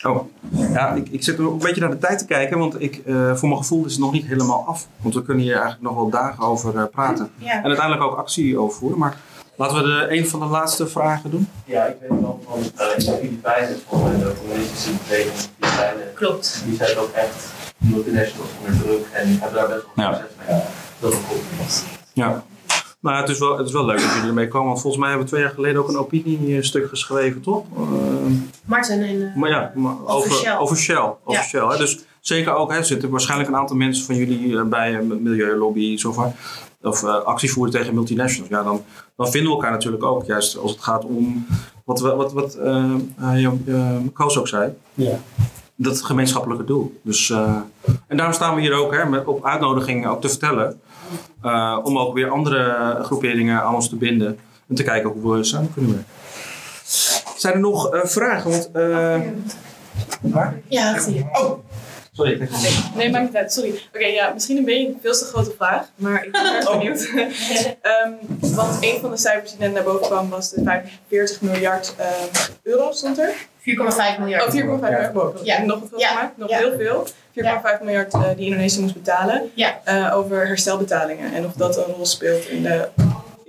Oh, 0.03 0.19
ja, 0.49 0.93
ik, 0.93 1.09
ik 1.09 1.23
zit 1.23 1.39
ook 1.39 1.51
een 1.51 1.57
beetje 1.57 1.81
naar 1.81 1.89
de 1.89 1.97
tijd 1.97 2.19
te 2.19 2.25
kijken, 2.25 2.57
want 2.59 2.81
ik, 2.81 3.01
eh, 3.05 3.35
voor 3.35 3.47
mijn 3.49 3.61
gevoel 3.61 3.85
is 3.85 3.91
het 3.91 4.01
nog 4.01 4.11
niet 4.11 4.25
helemaal 4.25 4.63
af. 4.67 4.87
Want 5.01 5.13
we 5.15 5.23
kunnen 5.23 5.43
hier 5.43 5.53
eigenlijk 5.53 5.83
nog 5.83 5.95
wel 5.95 6.09
dagen 6.09 6.43
over 6.43 6.77
eh, 6.77 6.83
praten. 6.91 7.31
Ja. 7.37 7.51
En 7.57 7.63
uiteindelijk 7.63 8.03
ook 8.11 8.17
actie 8.17 8.57
overvoeren. 8.59 8.99
Maar 8.99 9.17
laten 9.55 9.77
we 9.77 9.83
de, 9.83 10.05
een 10.17 10.27
van 10.27 10.39
de 10.39 10.45
laatste 10.45 10.87
vragen 10.87 11.31
doen. 11.31 11.47
Ja, 11.65 11.85
ik 11.85 11.95
weet 12.01 12.09
wel 12.21 12.39
van 12.49 12.59
uh, 12.59 12.63
in 12.65 13.05
de 13.05 13.17
Filipijnen, 13.17 13.77
mij 13.91 14.17
de 14.17 14.33
communistische 14.39 14.89
beweging 15.07 15.31
in 15.33 15.41
de 15.59 15.67
Filipijnen, 15.67 16.13
Klopt. 16.13 16.61
die 16.65 16.75
zijn 16.75 16.97
ook 16.97 17.11
echt 17.11 17.45
multinationals 17.77 18.49
onder 18.59 18.81
druk 18.83 19.05
en 19.13 19.27
die 19.27 19.39
hebben 19.39 19.59
daar 19.59 19.67
best 19.67 19.85
wel 19.95 20.05
Ja. 20.05 20.13
succes 20.13 20.35
mee. 20.47 20.61
Dat 20.99 21.11
is 21.11 21.17
ook 21.17 21.23
goed. 21.25 21.83
Ja. 22.13 22.43
Nou, 23.01 23.17
het 23.21 23.29
is, 23.29 23.39
wel, 23.39 23.57
het 23.57 23.67
is 23.67 23.73
wel 23.73 23.85
leuk 23.85 23.99
dat 24.01 24.11
jullie 24.13 24.27
ermee 24.27 24.47
komen. 24.47 24.67
Want 24.67 24.81
volgens 24.81 25.01
mij 25.01 25.09
hebben 25.11 25.27
we 25.27 25.33
twee 25.33 25.45
jaar 25.45 25.53
geleden 25.55 25.81
ook 25.81 25.87
een 25.87 25.97
opiniestuk 25.97 26.89
geschreven, 26.89 27.41
toch? 27.41 27.63
Eh, 27.77 27.83
Martin 28.65 29.01
en... 29.01 29.27
eh, 29.29 29.35
maar 29.35 29.49
ja, 29.49 29.71
maar 29.75 29.95
over, 30.05 30.31
Shell. 30.31 30.57
Over 30.57 30.77
Shell. 30.77 30.97
Over 30.97 31.41
Ja. 31.41 31.41
Shell 31.41 31.65
hè. 31.67 31.77
Dus 31.77 31.99
zeker 32.19 32.53
ook, 32.53 32.71
hè, 32.71 32.77
er 32.77 32.85
zitten 32.85 33.09
waarschijnlijk 33.09 33.49
een 33.49 33.55
aantal 33.55 33.75
mensen 33.75 34.05
van 34.05 34.15
jullie 34.15 34.57
eh, 34.57 34.63
bij 34.63 34.95
een 34.95 35.23
milieulobby 35.23 35.97
zo 35.97 36.13
van, 36.13 36.33
of 36.81 37.03
eh, 37.03 37.15
actie 37.23 37.51
voeren 37.51 37.73
tegen 37.73 37.93
multinationals. 37.93 38.49
Ja, 38.51 38.63
dan, 38.63 38.81
dan 39.15 39.27
vinden 39.31 39.49
we 39.49 39.55
elkaar 39.57 39.71
natuurlijk 39.71 40.03
ook. 40.03 40.25
Juist 40.25 40.57
als 40.57 40.71
het 40.71 40.81
gaat 40.81 41.05
om 41.05 41.45
wat, 41.85 41.99
we- 41.99 42.15
wat, 42.15 42.33
wat 42.33 42.55
eh 42.55 42.93
eh, 43.19 43.45
eh, 43.45 43.95
Koos 44.13 44.37
ook 44.37 44.47
zei. 44.47 44.73
ja. 44.93 45.19
Dat 45.81 46.01
gemeenschappelijke 46.01 46.63
doel. 46.63 46.99
Dus, 47.03 47.29
eh, 47.29 47.55
en 48.07 48.17
daarom 48.17 48.35
staan 48.35 48.55
we 48.55 48.61
hier 48.61 48.73
ook 48.73 48.93
hè, 48.93 49.05
met, 49.05 49.25
op 49.25 49.45
uitnodiging 49.45 50.07
ook 50.07 50.21
te 50.21 50.29
vertellen. 50.29 50.79
Eh, 51.43 51.79
om 51.83 51.97
ook 51.97 52.13
weer 52.13 52.29
andere 52.29 52.97
groeperingen 53.01 53.61
aan 53.61 53.75
ons 53.75 53.89
te 53.89 53.95
binden. 53.95 54.39
En 54.69 54.75
te 54.75 54.83
kijken 54.83 55.09
hoe 55.09 55.35
we 55.37 55.43
samen 55.43 55.73
kunnen 55.73 55.91
werken. 55.91 56.11
Zijn 57.35 57.53
er 57.53 57.59
nog 57.59 57.93
eh, 57.93 58.05
vragen? 58.05 58.51
Want, 58.51 58.69
eh, 58.73 59.19
waar? 60.21 60.59
Ja, 60.67 60.93
achter 60.93 61.13
je. 61.13 61.23
Oh, 61.31 61.59
sorry. 62.11 62.31
ik 62.31 62.39
Nee, 62.49 62.71
nee, 62.95 63.09
maakt 63.11 63.23
niet 63.25 63.35
uit. 63.35 63.53
Sorry. 63.53 63.81
Oké, 63.95 64.05
ja, 64.05 64.31
misschien 64.33 64.57
een 64.57 64.65
beetje 64.65 64.87
een 64.87 64.97
veel 65.01 65.13
te 65.13 65.25
grote 65.25 65.53
vraag, 65.57 65.85
maar 65.95 66.25
ik 66.25 66.31
ben 66.31 66.53
erg 66.55 66.67
Oh. 66.69 66.77
benieuwd. 66.77 67.09
Ehm, 67.81 68.11
want 68.55 68.77
een 68.81 68.99
van 69.01 69.11
de 69.11 69.17
cijfers 69.17 69.51
die 69.51 69.59
net 69.59 69.73
naar 69.73 69.83
boven 69.83 70.05
kwam 70.07 70.29
was 70.29 70.49
de 70.49 70.61
45 70.63 71.41
miljard 71.41 71.93
ehm, 71.97 72.49
euro 72.63 72.91
stond 72.91 73.19
er. 73.19 73.33
4,5 73.59 74.19
miljard. 74.19 74.43
Oh, 74.43 74.49
4,5 74.51 74.65
miljard. 74.65 75.13
Ja. 75.43 75.57
ja. 75.57 75.63
nog 75.65 75.79
wat 75.79 75.89
veel 75.89 75.99
Ja. 75.99 76.07
gemaakt, 76.07 76.37
nog 76.37 76.49
Ja. 76.49 76.57
heel 76.57 76.73
veel. 76.77 77.07
4,5 77.43 77.83
miljard 77.83 78.13
eh, 78.13 78.21
die 78.35 78.45
Indonesië 78.45 78.79
moest 78.81 78.93
betalen 78.93 79.51
Ja. 79.53 79.79
eh, 79.83 80.15
over 80.15 80.47
herstelbetalingen 80.47 81.33
en 81.33 81.45
of 81.45 81.53
dat 81.53 81.77
een 81.77 81.83
rol 81.83 82.05
speelt 82.05 82.45
in 82.47 82.63
de. 82.63 82.87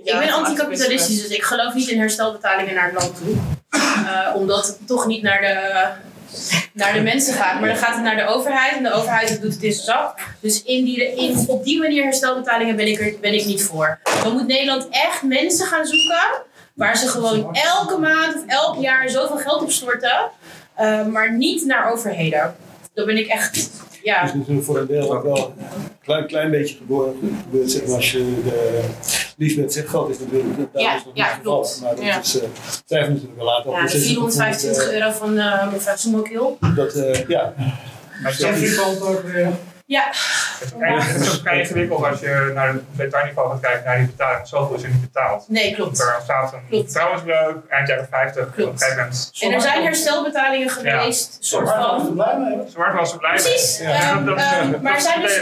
Ik 0.03 0.19
ben 0.19 0.29
anticapitalistisch, 0.31 1.21
dus 1.21 1.31
ik 1.37 1.43
geloof 1.43 1.73
niet 1.73 1.87
in 1.89 1.99
herstelbetalingen 1.99 2.75
naar 2.75 2.91
het 2.91 2.93
land 2.93 3.17
toe. 3.17 3.35
Eh, 3.69 4.35
omdat 4.35 4.67
het 4.67 4.77
toch 4.87 5.05
niet 5.07 5.21
naar 5.21 5.41
de, 5.41 5.87
naar 6.73 6.93
de 6.93 7.01
mensen 7.01 7.33
gaat. 7.33 7.59
Maar 7.59 7.69
dan 7.69 7.77
gaat 7.77 7.93
het 7.95 8.03
naar 8.03 8.15
de 8.15 8.25
overheid 8.27 8.75
en 8.75 8.83
de 8.83 8.91
overheid 8.91 9.41
doet 9.41 9.53
het 9.53 9.63
in 9.63 9.73
zijn 9.73 9.85
zak. 9.85 10.19
Dus 10.39 10.63
in 10.63 10.83
die, 10.85 11.15
in, 11.15 11.43
op 11.47 11.63
die 11.63 11.79
manier 11.79 12.03
herstelbetalingen 12.03 12.75
ben 12.75 12.87
ik, 12.87 12.99
er, 12.99 13.13
ben 13.21 13.33
ik 13.33 13.45
niet 13.45 13.63
voor. 13.63 13.99
Dan 14.23 14.33
moet 14.33 14.47
Nederland 14.47 14.87
echt 14.89 15.21
mensen 15.23 15.65
gaan 15.67 15.85
zoeken 15.85 16.29
waar 16.73 16.97
ze 16.97 17.07
gewoon 17.07 17.55
elke 17.55 17.97
maand 17.97 18.35
of 18.35 18.41
elk 18.47 18.81
jaar 18.81 19.09
zoveel 19.09 19.37
geld 19.37 19.61
op 19.61 19.71
storten. 19.71 20.29
maar 21.11 21.33
niet 21.33 21.65
naar 21.65 21.91
overheden. 21.91 22.55
Daar 22.93 23.05
ben 23.05 23.17
ik 23.17 23.27
echt, 23.27 23.69
ja. 24.03 24.23
is 24.23 24.33
natuurlijk 24.33 24.65
voor 24.65 24.77
een 24.77 24.87
deel 24.87 25.13
ook 25.15 25.23
wel 25.23 25.37
een 25.57 25.91
klein, 26.03 26.27
klein 26.27 26.51
beetje 26.51 26.75
geboren, 26.75 27.13
gebeurd. 27.43 27.71
Zeg 27.71 27.85
maar, 27.85 27.95
als 27.95 28.11
je 28.11 28.41
de 28.43 28.79
Liesbeth 29.37 29.73
Zegveld 29.73 30.09
is 30.09 30.19
natuurlijk, 30.19 30.57
daar 30.73 30.81
Ja, 30.81 30.95
is 30.95 31.05
nog 31.05 31.15
ja, 31.15 31.25
niet 31.25 31.33
geval. 31.37 31.53
klopt. 31.59 31.79
Maar 31.81 31.95
dat 31.95 32.03
Ja. 32.05 32.19
is, 32.19 32.39
eh, 32.41 32.47
zij 32.85 32.97
heeft 32.97 33.09
natuurlijk 33.09 33.37
wel 33.37 33.45
later 33.45 33.65
op 33.69 33.71
Ja, 33.75 33.77
de 33.77 33.83
beslissing 33.85 34.17
425 34.17 34.83
gevoerd, 34.83 35.01
euro 35.01 35.11
van 35.11 35.37
uh, 35.37 35.71
mevrouw 35.71 35.95
Soemokiel. 35.95 36.57
eh, 36.61 36.75
Dat, 36.75 36.93
eh, 36.93 37.27
ja. 37.27 37.53
Maar 38.23 38.31
Zeg 38.33 38.59
je 38.59 38.75
kant 38.75 39.01
ook 39.01 39.21
weer. 39.23 39.49
Ja. 39.91 40.03
Het 40.07 40.61
is 40.61 40.71
vrij- 40.77 40.93
het 40.99 41.21
is 41.21 41.33
ook 41.35 41.41
vrij 41.41 41.59
ingewikkeld 41.59 42.05
als 42.05 42.19
je 42.19 42.51
naar 42.55 42.67
het 42.67 42.81
detailniveau 42.91 43.49
gaat 43.49 43.59
kijken 43.59 43.83
naar 43.85 43.97
die 43.97 44.05
betaling. 44.07 44.47
Zoveel 44.47 44.75
is 44.75 44.83
er 44.83 44.89
niet 44.89 45.01
betaald. 45.01 45.45
Nee, 45.47 45.73
klopt. 45.75 45.99
Er 45.99 46.19
staat 46.23 46.53
een 46.53 46.59
Klopt. 46.69 46.91
trouwensbreuk 46.91 47.55
eind 47.69 47.87
jaren 47.87 48.07
50. 48.11 48.43
Op 48.43 48.57
een 48.57 48.77
gegeven 48.77 48.97
moment. 48.97 49.31
En 49.41 49.51
er 49.51 49.61
zijn 49.61 49.83
herstelbetalingen 49.83 50.69
geweest, 50.69 51.37
soort 51.39 51.69
van. 51.69 51.79
Zwart 52.69 52.93
was 52.93 53.11
er 53.11 53.17
blij 53.17 53.31
mee. 53.31 53.41
Precies, 53.41 53.79
Ja, 53.79 53.89
ehm, 53.91 54.25
dat, 54.29 54.37
ehm, 54.37 54.71
dat 54.71 54.81
maar 54.81 54.95
is 54.97 55.03
zijn 55.03 55.21
dus-. 55.21 55.37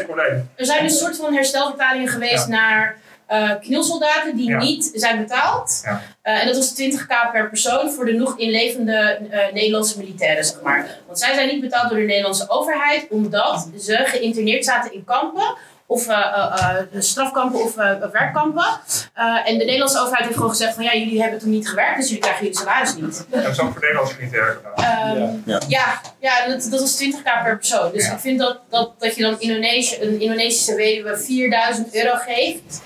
Er 0.56 0.66
zijn 0.66 0.84
dus 0.84 0.98
soort 1.00 1.18
van 1.18 1.34
herstelbetalingen 1.34 2.08
geweest 2.08 2.48
Ja. 2.48 2.54
naar 2.56 2.98
eh 3.30 3.52
knielsoldaten 3.62 4.36
die 4.36 4.50
Ja. 4.50 4.58
niet 4.58 4.92
zijn 4.94 5.18
betaald. 5.18 5.82
Ja. 5.86 6.02
Eh, 6.22 6.40
en 6.42 6.48
dat 6.48 6.56
was 6.56 6.74
20k 6.74 7.32
per 7.32 7.50
persoon 7.50 7.92
voor 7.92 8.06
de 8.06 8.14
nog 8.14 8.38
inlevende 8.38 9.20
eh, 9.32 9.54
Nederlandse 9.54 9.98
militairen, 9.98 10.46
zeg 10.46 10.62
maar. 10.62 10.88
Want 11.06 11.20
zij 11.20 11.34
zijn 11.34 11.48
niet 11.48 11.62
betaald 11.62 11.90
door 11.90 12.00
de 12.00 12.06
Nederlandse 12.06 12.50
overheid, 12.50 13.08
omdat 13.10 13.70
ze 13.80 13.96
geïnterneerd 14.06 14.66
zaten 14.66 14.94
in 14.94 15.04
kampen. 15.06 15.56
Of 15.86 16.08
eh, 16.08 16.18
eh, 16.18 16.78
eh, 16.94 17.02
strafkampen 17.02 17.60
of 17.64 17.78
eh, 17.78 17.92
werkkampen. 18.12 18.66
Eh, 19.14 19.26
en 19.50 19.58
de 19.58 19.64
Nederlandse 19.66 20.00
overheid 20.00 20.24
heeft 20.24 20.36
gewoon 20.36 20.50
gezegd 20.50 20.74
van 20.76 20.84
ja, 20.84 20.94
jullie 20.96 21.22
hebben 21.22 21.40
toen 21.40 21.50
niet 21.50 21.70
gewerkt, 21.70 21.98
dus 21.98 22.06
jullie 22.08 22.22
krijgen 22.22 22.44
jullie 22.46 22.60
salaris 22.60 22.96
niet. 22.96 23.26
Dat 23.30 23.48
is 23.52 23.60
ook 23.60 23.72
voor 23.72 23.82
Nederlandse 23.82 24.16
militairen 24.20 24.58
gedaan. 24.76 25.18
Ehm, 25.18 25.38
Ja. 25.46 25.60
ja, 25.68 26.02
ja 26.20 26.48
dat, 26.48 26.68
dat 26.72 26.80
was 26.80 26.96
20k 27.04 27.24
per 27.44 27.58
persoon. 27.58 27.92
Dus 27.92 28.12
ik 28.12 28.20
vind 28.20 28.40
dat, 28.40 28.60
dat, 28.70 28.92
dat 29.00 29.16
je 29.16 29.22
dan 29.24 29.40
Indonesië, 29.40 29.98
een 30.02 30.20
Indonesische 30.22 30.76
weduwe 30.76 31.18
4000 31.18 31.96
euro 31.96 32.16
geeft, 32.16 32.82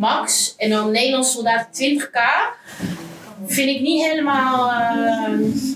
max, 0.00 0.54
en 0.56 0.70
dan 0.70 0.90
Nederlandse 0.90 1.32
soldaten 1.32 2.00
20k, 2.00 2.18
vind 3.46 3.68
ik 3.68 3.80
niet 3.80 4.04
helemaal. 4.04 4.72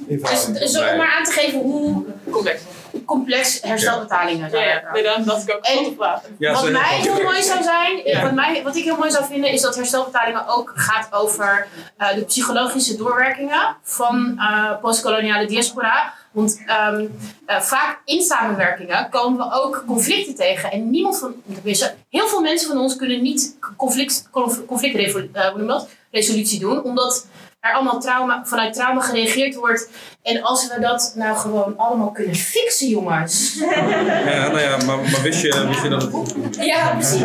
dus, 0.08 0.44
dus 0.44 0.78
om 0.78 0.96
maar 0.96 1.14
aan 1.18 1.24
te 1.24 1.32
geven 1.32 1.58
hoe 1.60 2.04
complex, 2.30 2.60
complex 3.04 3.60
herstelbetalingen 3.62 4.50
ja. 4.50 4.90
Nee, 4.92 5.02
dan 5.02 5.24
dat 5.24 5.42
ik 5.46 5.60
ook. 5.78 6.06
Ja, 6.38 6.52
wat 6.52 6.70
mij 6.70 6.98
heel 7.00 7.22
mooi 7.22 7.42
zou 7.42 7.62
zijn, 7.62 8.22
wat, 8.22 8.32
mij, 8.32 8.62
wat 8.62 8.76
ik 8.76 8.84
heel 8.84 8.96
mooi 8.96 9.10
zou 9.10 9.24
vinden, 9.24 9.50
is 9.50 9.60
dat 9.60 9.76
herstelbetalingen 9.76 10.46
ook 10.48 10.72
gaat 10.74 11.08
over 11.12 11.66
eh, 11.96 12.14
de 12.14 12.24
psychologische 12.24 12.96
doorwerkingen 12.96 13.76
van 13.82 14.38
eh, 14.38 14.80
postkoloniale 14.80 15.46
diaspora. 15.46 16.14
Want 16.32 16.62
ehm, 16.66 17.06
eh, 17.46 17.60
vaak 17.60 18.00
in 18.04 18.22
samenwerkingen 18.22 19.08
komen 19.10 19.38
we 19.38 19.52
ook 19.62 19.84
conflicten 19.86 20.34
tegen. 20.34 20.70
En 20.70 20.90
niemand 20.90 21.18
van, 21.18 21.34
tenminste, 21.54 21.94
heel 22.10 22.26
veel 22.26 22.40
mensen 22.40 22.68
van 22.68 22.78
ons 22.78 22.96
kunnen 22.96 23.22
niet 23.22 23.56
conflict, 23.76 24.28
conf- 24.30 24.64
conflictresolutie 24.66 25.30
je 25.32 25.66
dat? 25.66 25.88
resolutie 26.14 26.58
doen, 26.60 26.82
omdat 26.82 27.26
er 27.64 27.72
allemaal 27.74 28.00
trauma, 28.00 28.42
vanuit 28.44 28.74
trauma 28.74 29.00
gereageerd 29.00 29.54
wordt. 29.54 29.88
En 30.22 30.42
als 30.42 30.68
we 30.68 30.80
dat 30.80 31.12
nou 31.16 31.36
gewoon 31.36 31.74
allemaal 31.76 32.10
kunnen 32.10 32.34
fixen, 32.34 32.88
jongens. 32.88 33.54
Ja, 33.60 34.46
nou 34.48 34.60
ja, 34.60 34.76
maar, 34.76 34.96
maar 34.96 35.22
wist, 35.22 35.40
je, 35.42 35.66
wist 35.68 35.82
je 35.82 35.88
dat 35.88 36.02
het... 36.02 36.56
Ja, 36.56 36.90
precies. 36.94 37.20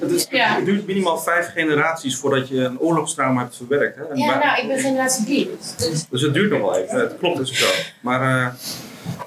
Het, 0.00 0.10
is, 0.10 0.26
Ja. 0.30 0.54
het 0.54 0.64
duurt 0.64 0.86
minimaal 0.86 1.18
vijf 1.18 1.50
generaties 1.54 2.16
voordat 2.16 2.48
je 2.48 2.56
een 2.64 2.78
oorlogstrauma 2.80 3.40
hebt 3.42 3.56
verwerkt. 3.56 3.96
Hè? 3.96 4.04
En 4.04 4.16
Ja, 4.18 4.38
nou, 4.38 4.60
ik 4.60 4.68
ben 4.68 4.78
generatie 4.78 5.24
3. 5.24 5.50
Dus 5.76 6.06
Dus 6.10 6.22
het 6.22 6.34
duurt 6.34 6.50
nog 6.50 6.60
wel 6.60 6.76
even. 6.76 6.98
Het 7.00 7.18
klopt 7.18 7.36
dus 7.36 7.52
zo. 7.52 7.66
Maar, 8.00 8.20
eh, 8.20 8.52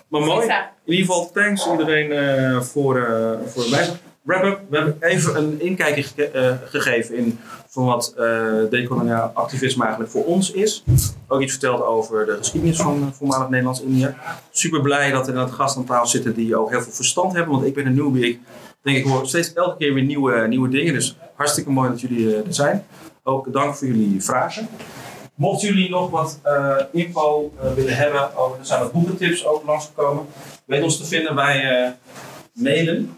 maar 0.07 0.21
mooi. 0.21 0.45
In 0.85 0.93
ieder 0.93 1.05
geval, 1.05 1.31
thanks 1.33 1.67
iedereen 1.71 2.11
eh, 2.11 2.61
voor, 2.61 2.97
eh 3.05 3.31
voor 3.47 3.63
het. 3.63 3.91
Wrap-up. 4.21 4.59
We 4.69 4.75
hebben 4.77 4.97
even 4.99 5.35
een 5.35 5.61
inkijkje 5.61 6.03
ge- 6.03 6.29
eh, 6.29 6.53
gegeven 6.69 7.15
in 7.15 7.39
van 7.77 7.85
wat 7.85 8.13
eh 8.17 8.69
decoloniaal 8.69 9.31
activisme 9.33 9.81
eigenlijk 9.81 10.11
voor 10.11 10.25
ons 10.25 10.51
is. 10.51 10.83
Ook 11.27 11.41
iets 11.41 11.51
verteld 11.51 11.81
over 11.83 12.25
de 12.25 12.37
geschiedenis 12.37 12.77
van 12.77 13.01
eh, 13.01 13.07
voormalig 13.13 13.49
Nederlands-Indië. 13.49 14.15
Super 14.51 14.81
blij 14.81 15.11
dat 15.11 15.21
er 15.21 15.33
inderdaad 15.33 15.55
gasten 15.55 15.81
aan 15.81 15.87
tafel 15.87 16.07
zitten 16.07 16.33
die 16.33 16.55
ook 16.55 16.69
heel 16.69 16.81
veel 16.81 16.91
verstand 16.91 17.33
hebben. 17.33 17.53
Want 17.53 17.65
ik 17.65 17.73
ben 17.73 17.85
een 17.85 17.95
newbie. 17.95 18.29
Ik 18.29 18.39
denk 18.81 18.97
ik 18.97 19.05
hoor 19.05 19.27
steeds 19.27 19.53
elke 19.53 19.77
keer 19.77 19.93
weer 19.93 20.03
nieuwe, 20.03 20.47
nieuwe 20.47 20.69
dingen. 20.69 20.93
Dus 20.93 21.17
hartstikke 21.35 21.69
mooi 21.69 21.89
dat 21.89 22.01
jullie 22.01 22.35
eh, 22.35 22.45
er 22.45 22.53
zijn. 22.53 22.85
Ook 23.23 23.53
dank 23.53 23.75
voor 23.75 23.87
jullie 23.87 24.23
vragen. 24.23 24.67
Mochten 25.35 25.67
jullie 25.67 25.89
nog 25.89 26.09
wat 26.09 26.39
info 26.91 27.53
willen 27.75 27.95
hebben 27.95 28.37
over, 28.37 28.59
er 28.59 28.65
zijn 28.65 28.81
wat 28.81 28.91
boekentips 28.91 29.45
ook 29.45 29.65
langsgekomen. 29.65 30.25
Weet 30.65 30.83
ons 30.83 30.97
te 30.97 31.05
vinden 31.05 31.35
bij 31.35 31.95
mailen. 32.53 33.17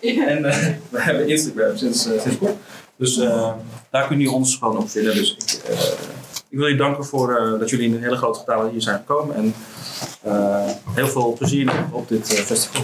En 0.00 0.42
we 0.92 1.00
hebben 1.00 1.28
Instagram 1.28 1.76
sinds, 1.76 2.02
sinds 2.02 2.38
kort. 2.38 2.54
Dus 2.96 3.20
daar 3.94 4.06
kunnen 4.06 4.24
jullie 4.24 4.40
ons 4.40 4.56
gewoon 4.56 4.76
op 4.76 4.90
vinden. 4.90 5.14
Dus 5.14 5.36
ik, 5.36 5.62
eh, 5.68 5.78
ik 6.48 6.58
wil 6.58 6.60
jullie 6.60 6.76
danken 6.76 7.04
voor 7.04 7.34
eh, 7.34 7.58
dat 7.58 7.70
jullie 7.70 7.88
in 7.88 7.94
een 7.94 8.02
hele 8.02 8.16
grote 8.16 8.38
getale 8.38 8.70
hier 8.70 8.82
zijn 8.82 8.98
gekomen. 8.98 9.36
En 9.36 9.54
eh, 10.22 10.70
heel 10.94 11.06
veel 11.06 11.34
plezier 11.38 11.72
op 11.90 12.08
dit 12.08 12.26
festival. 12.44 12.82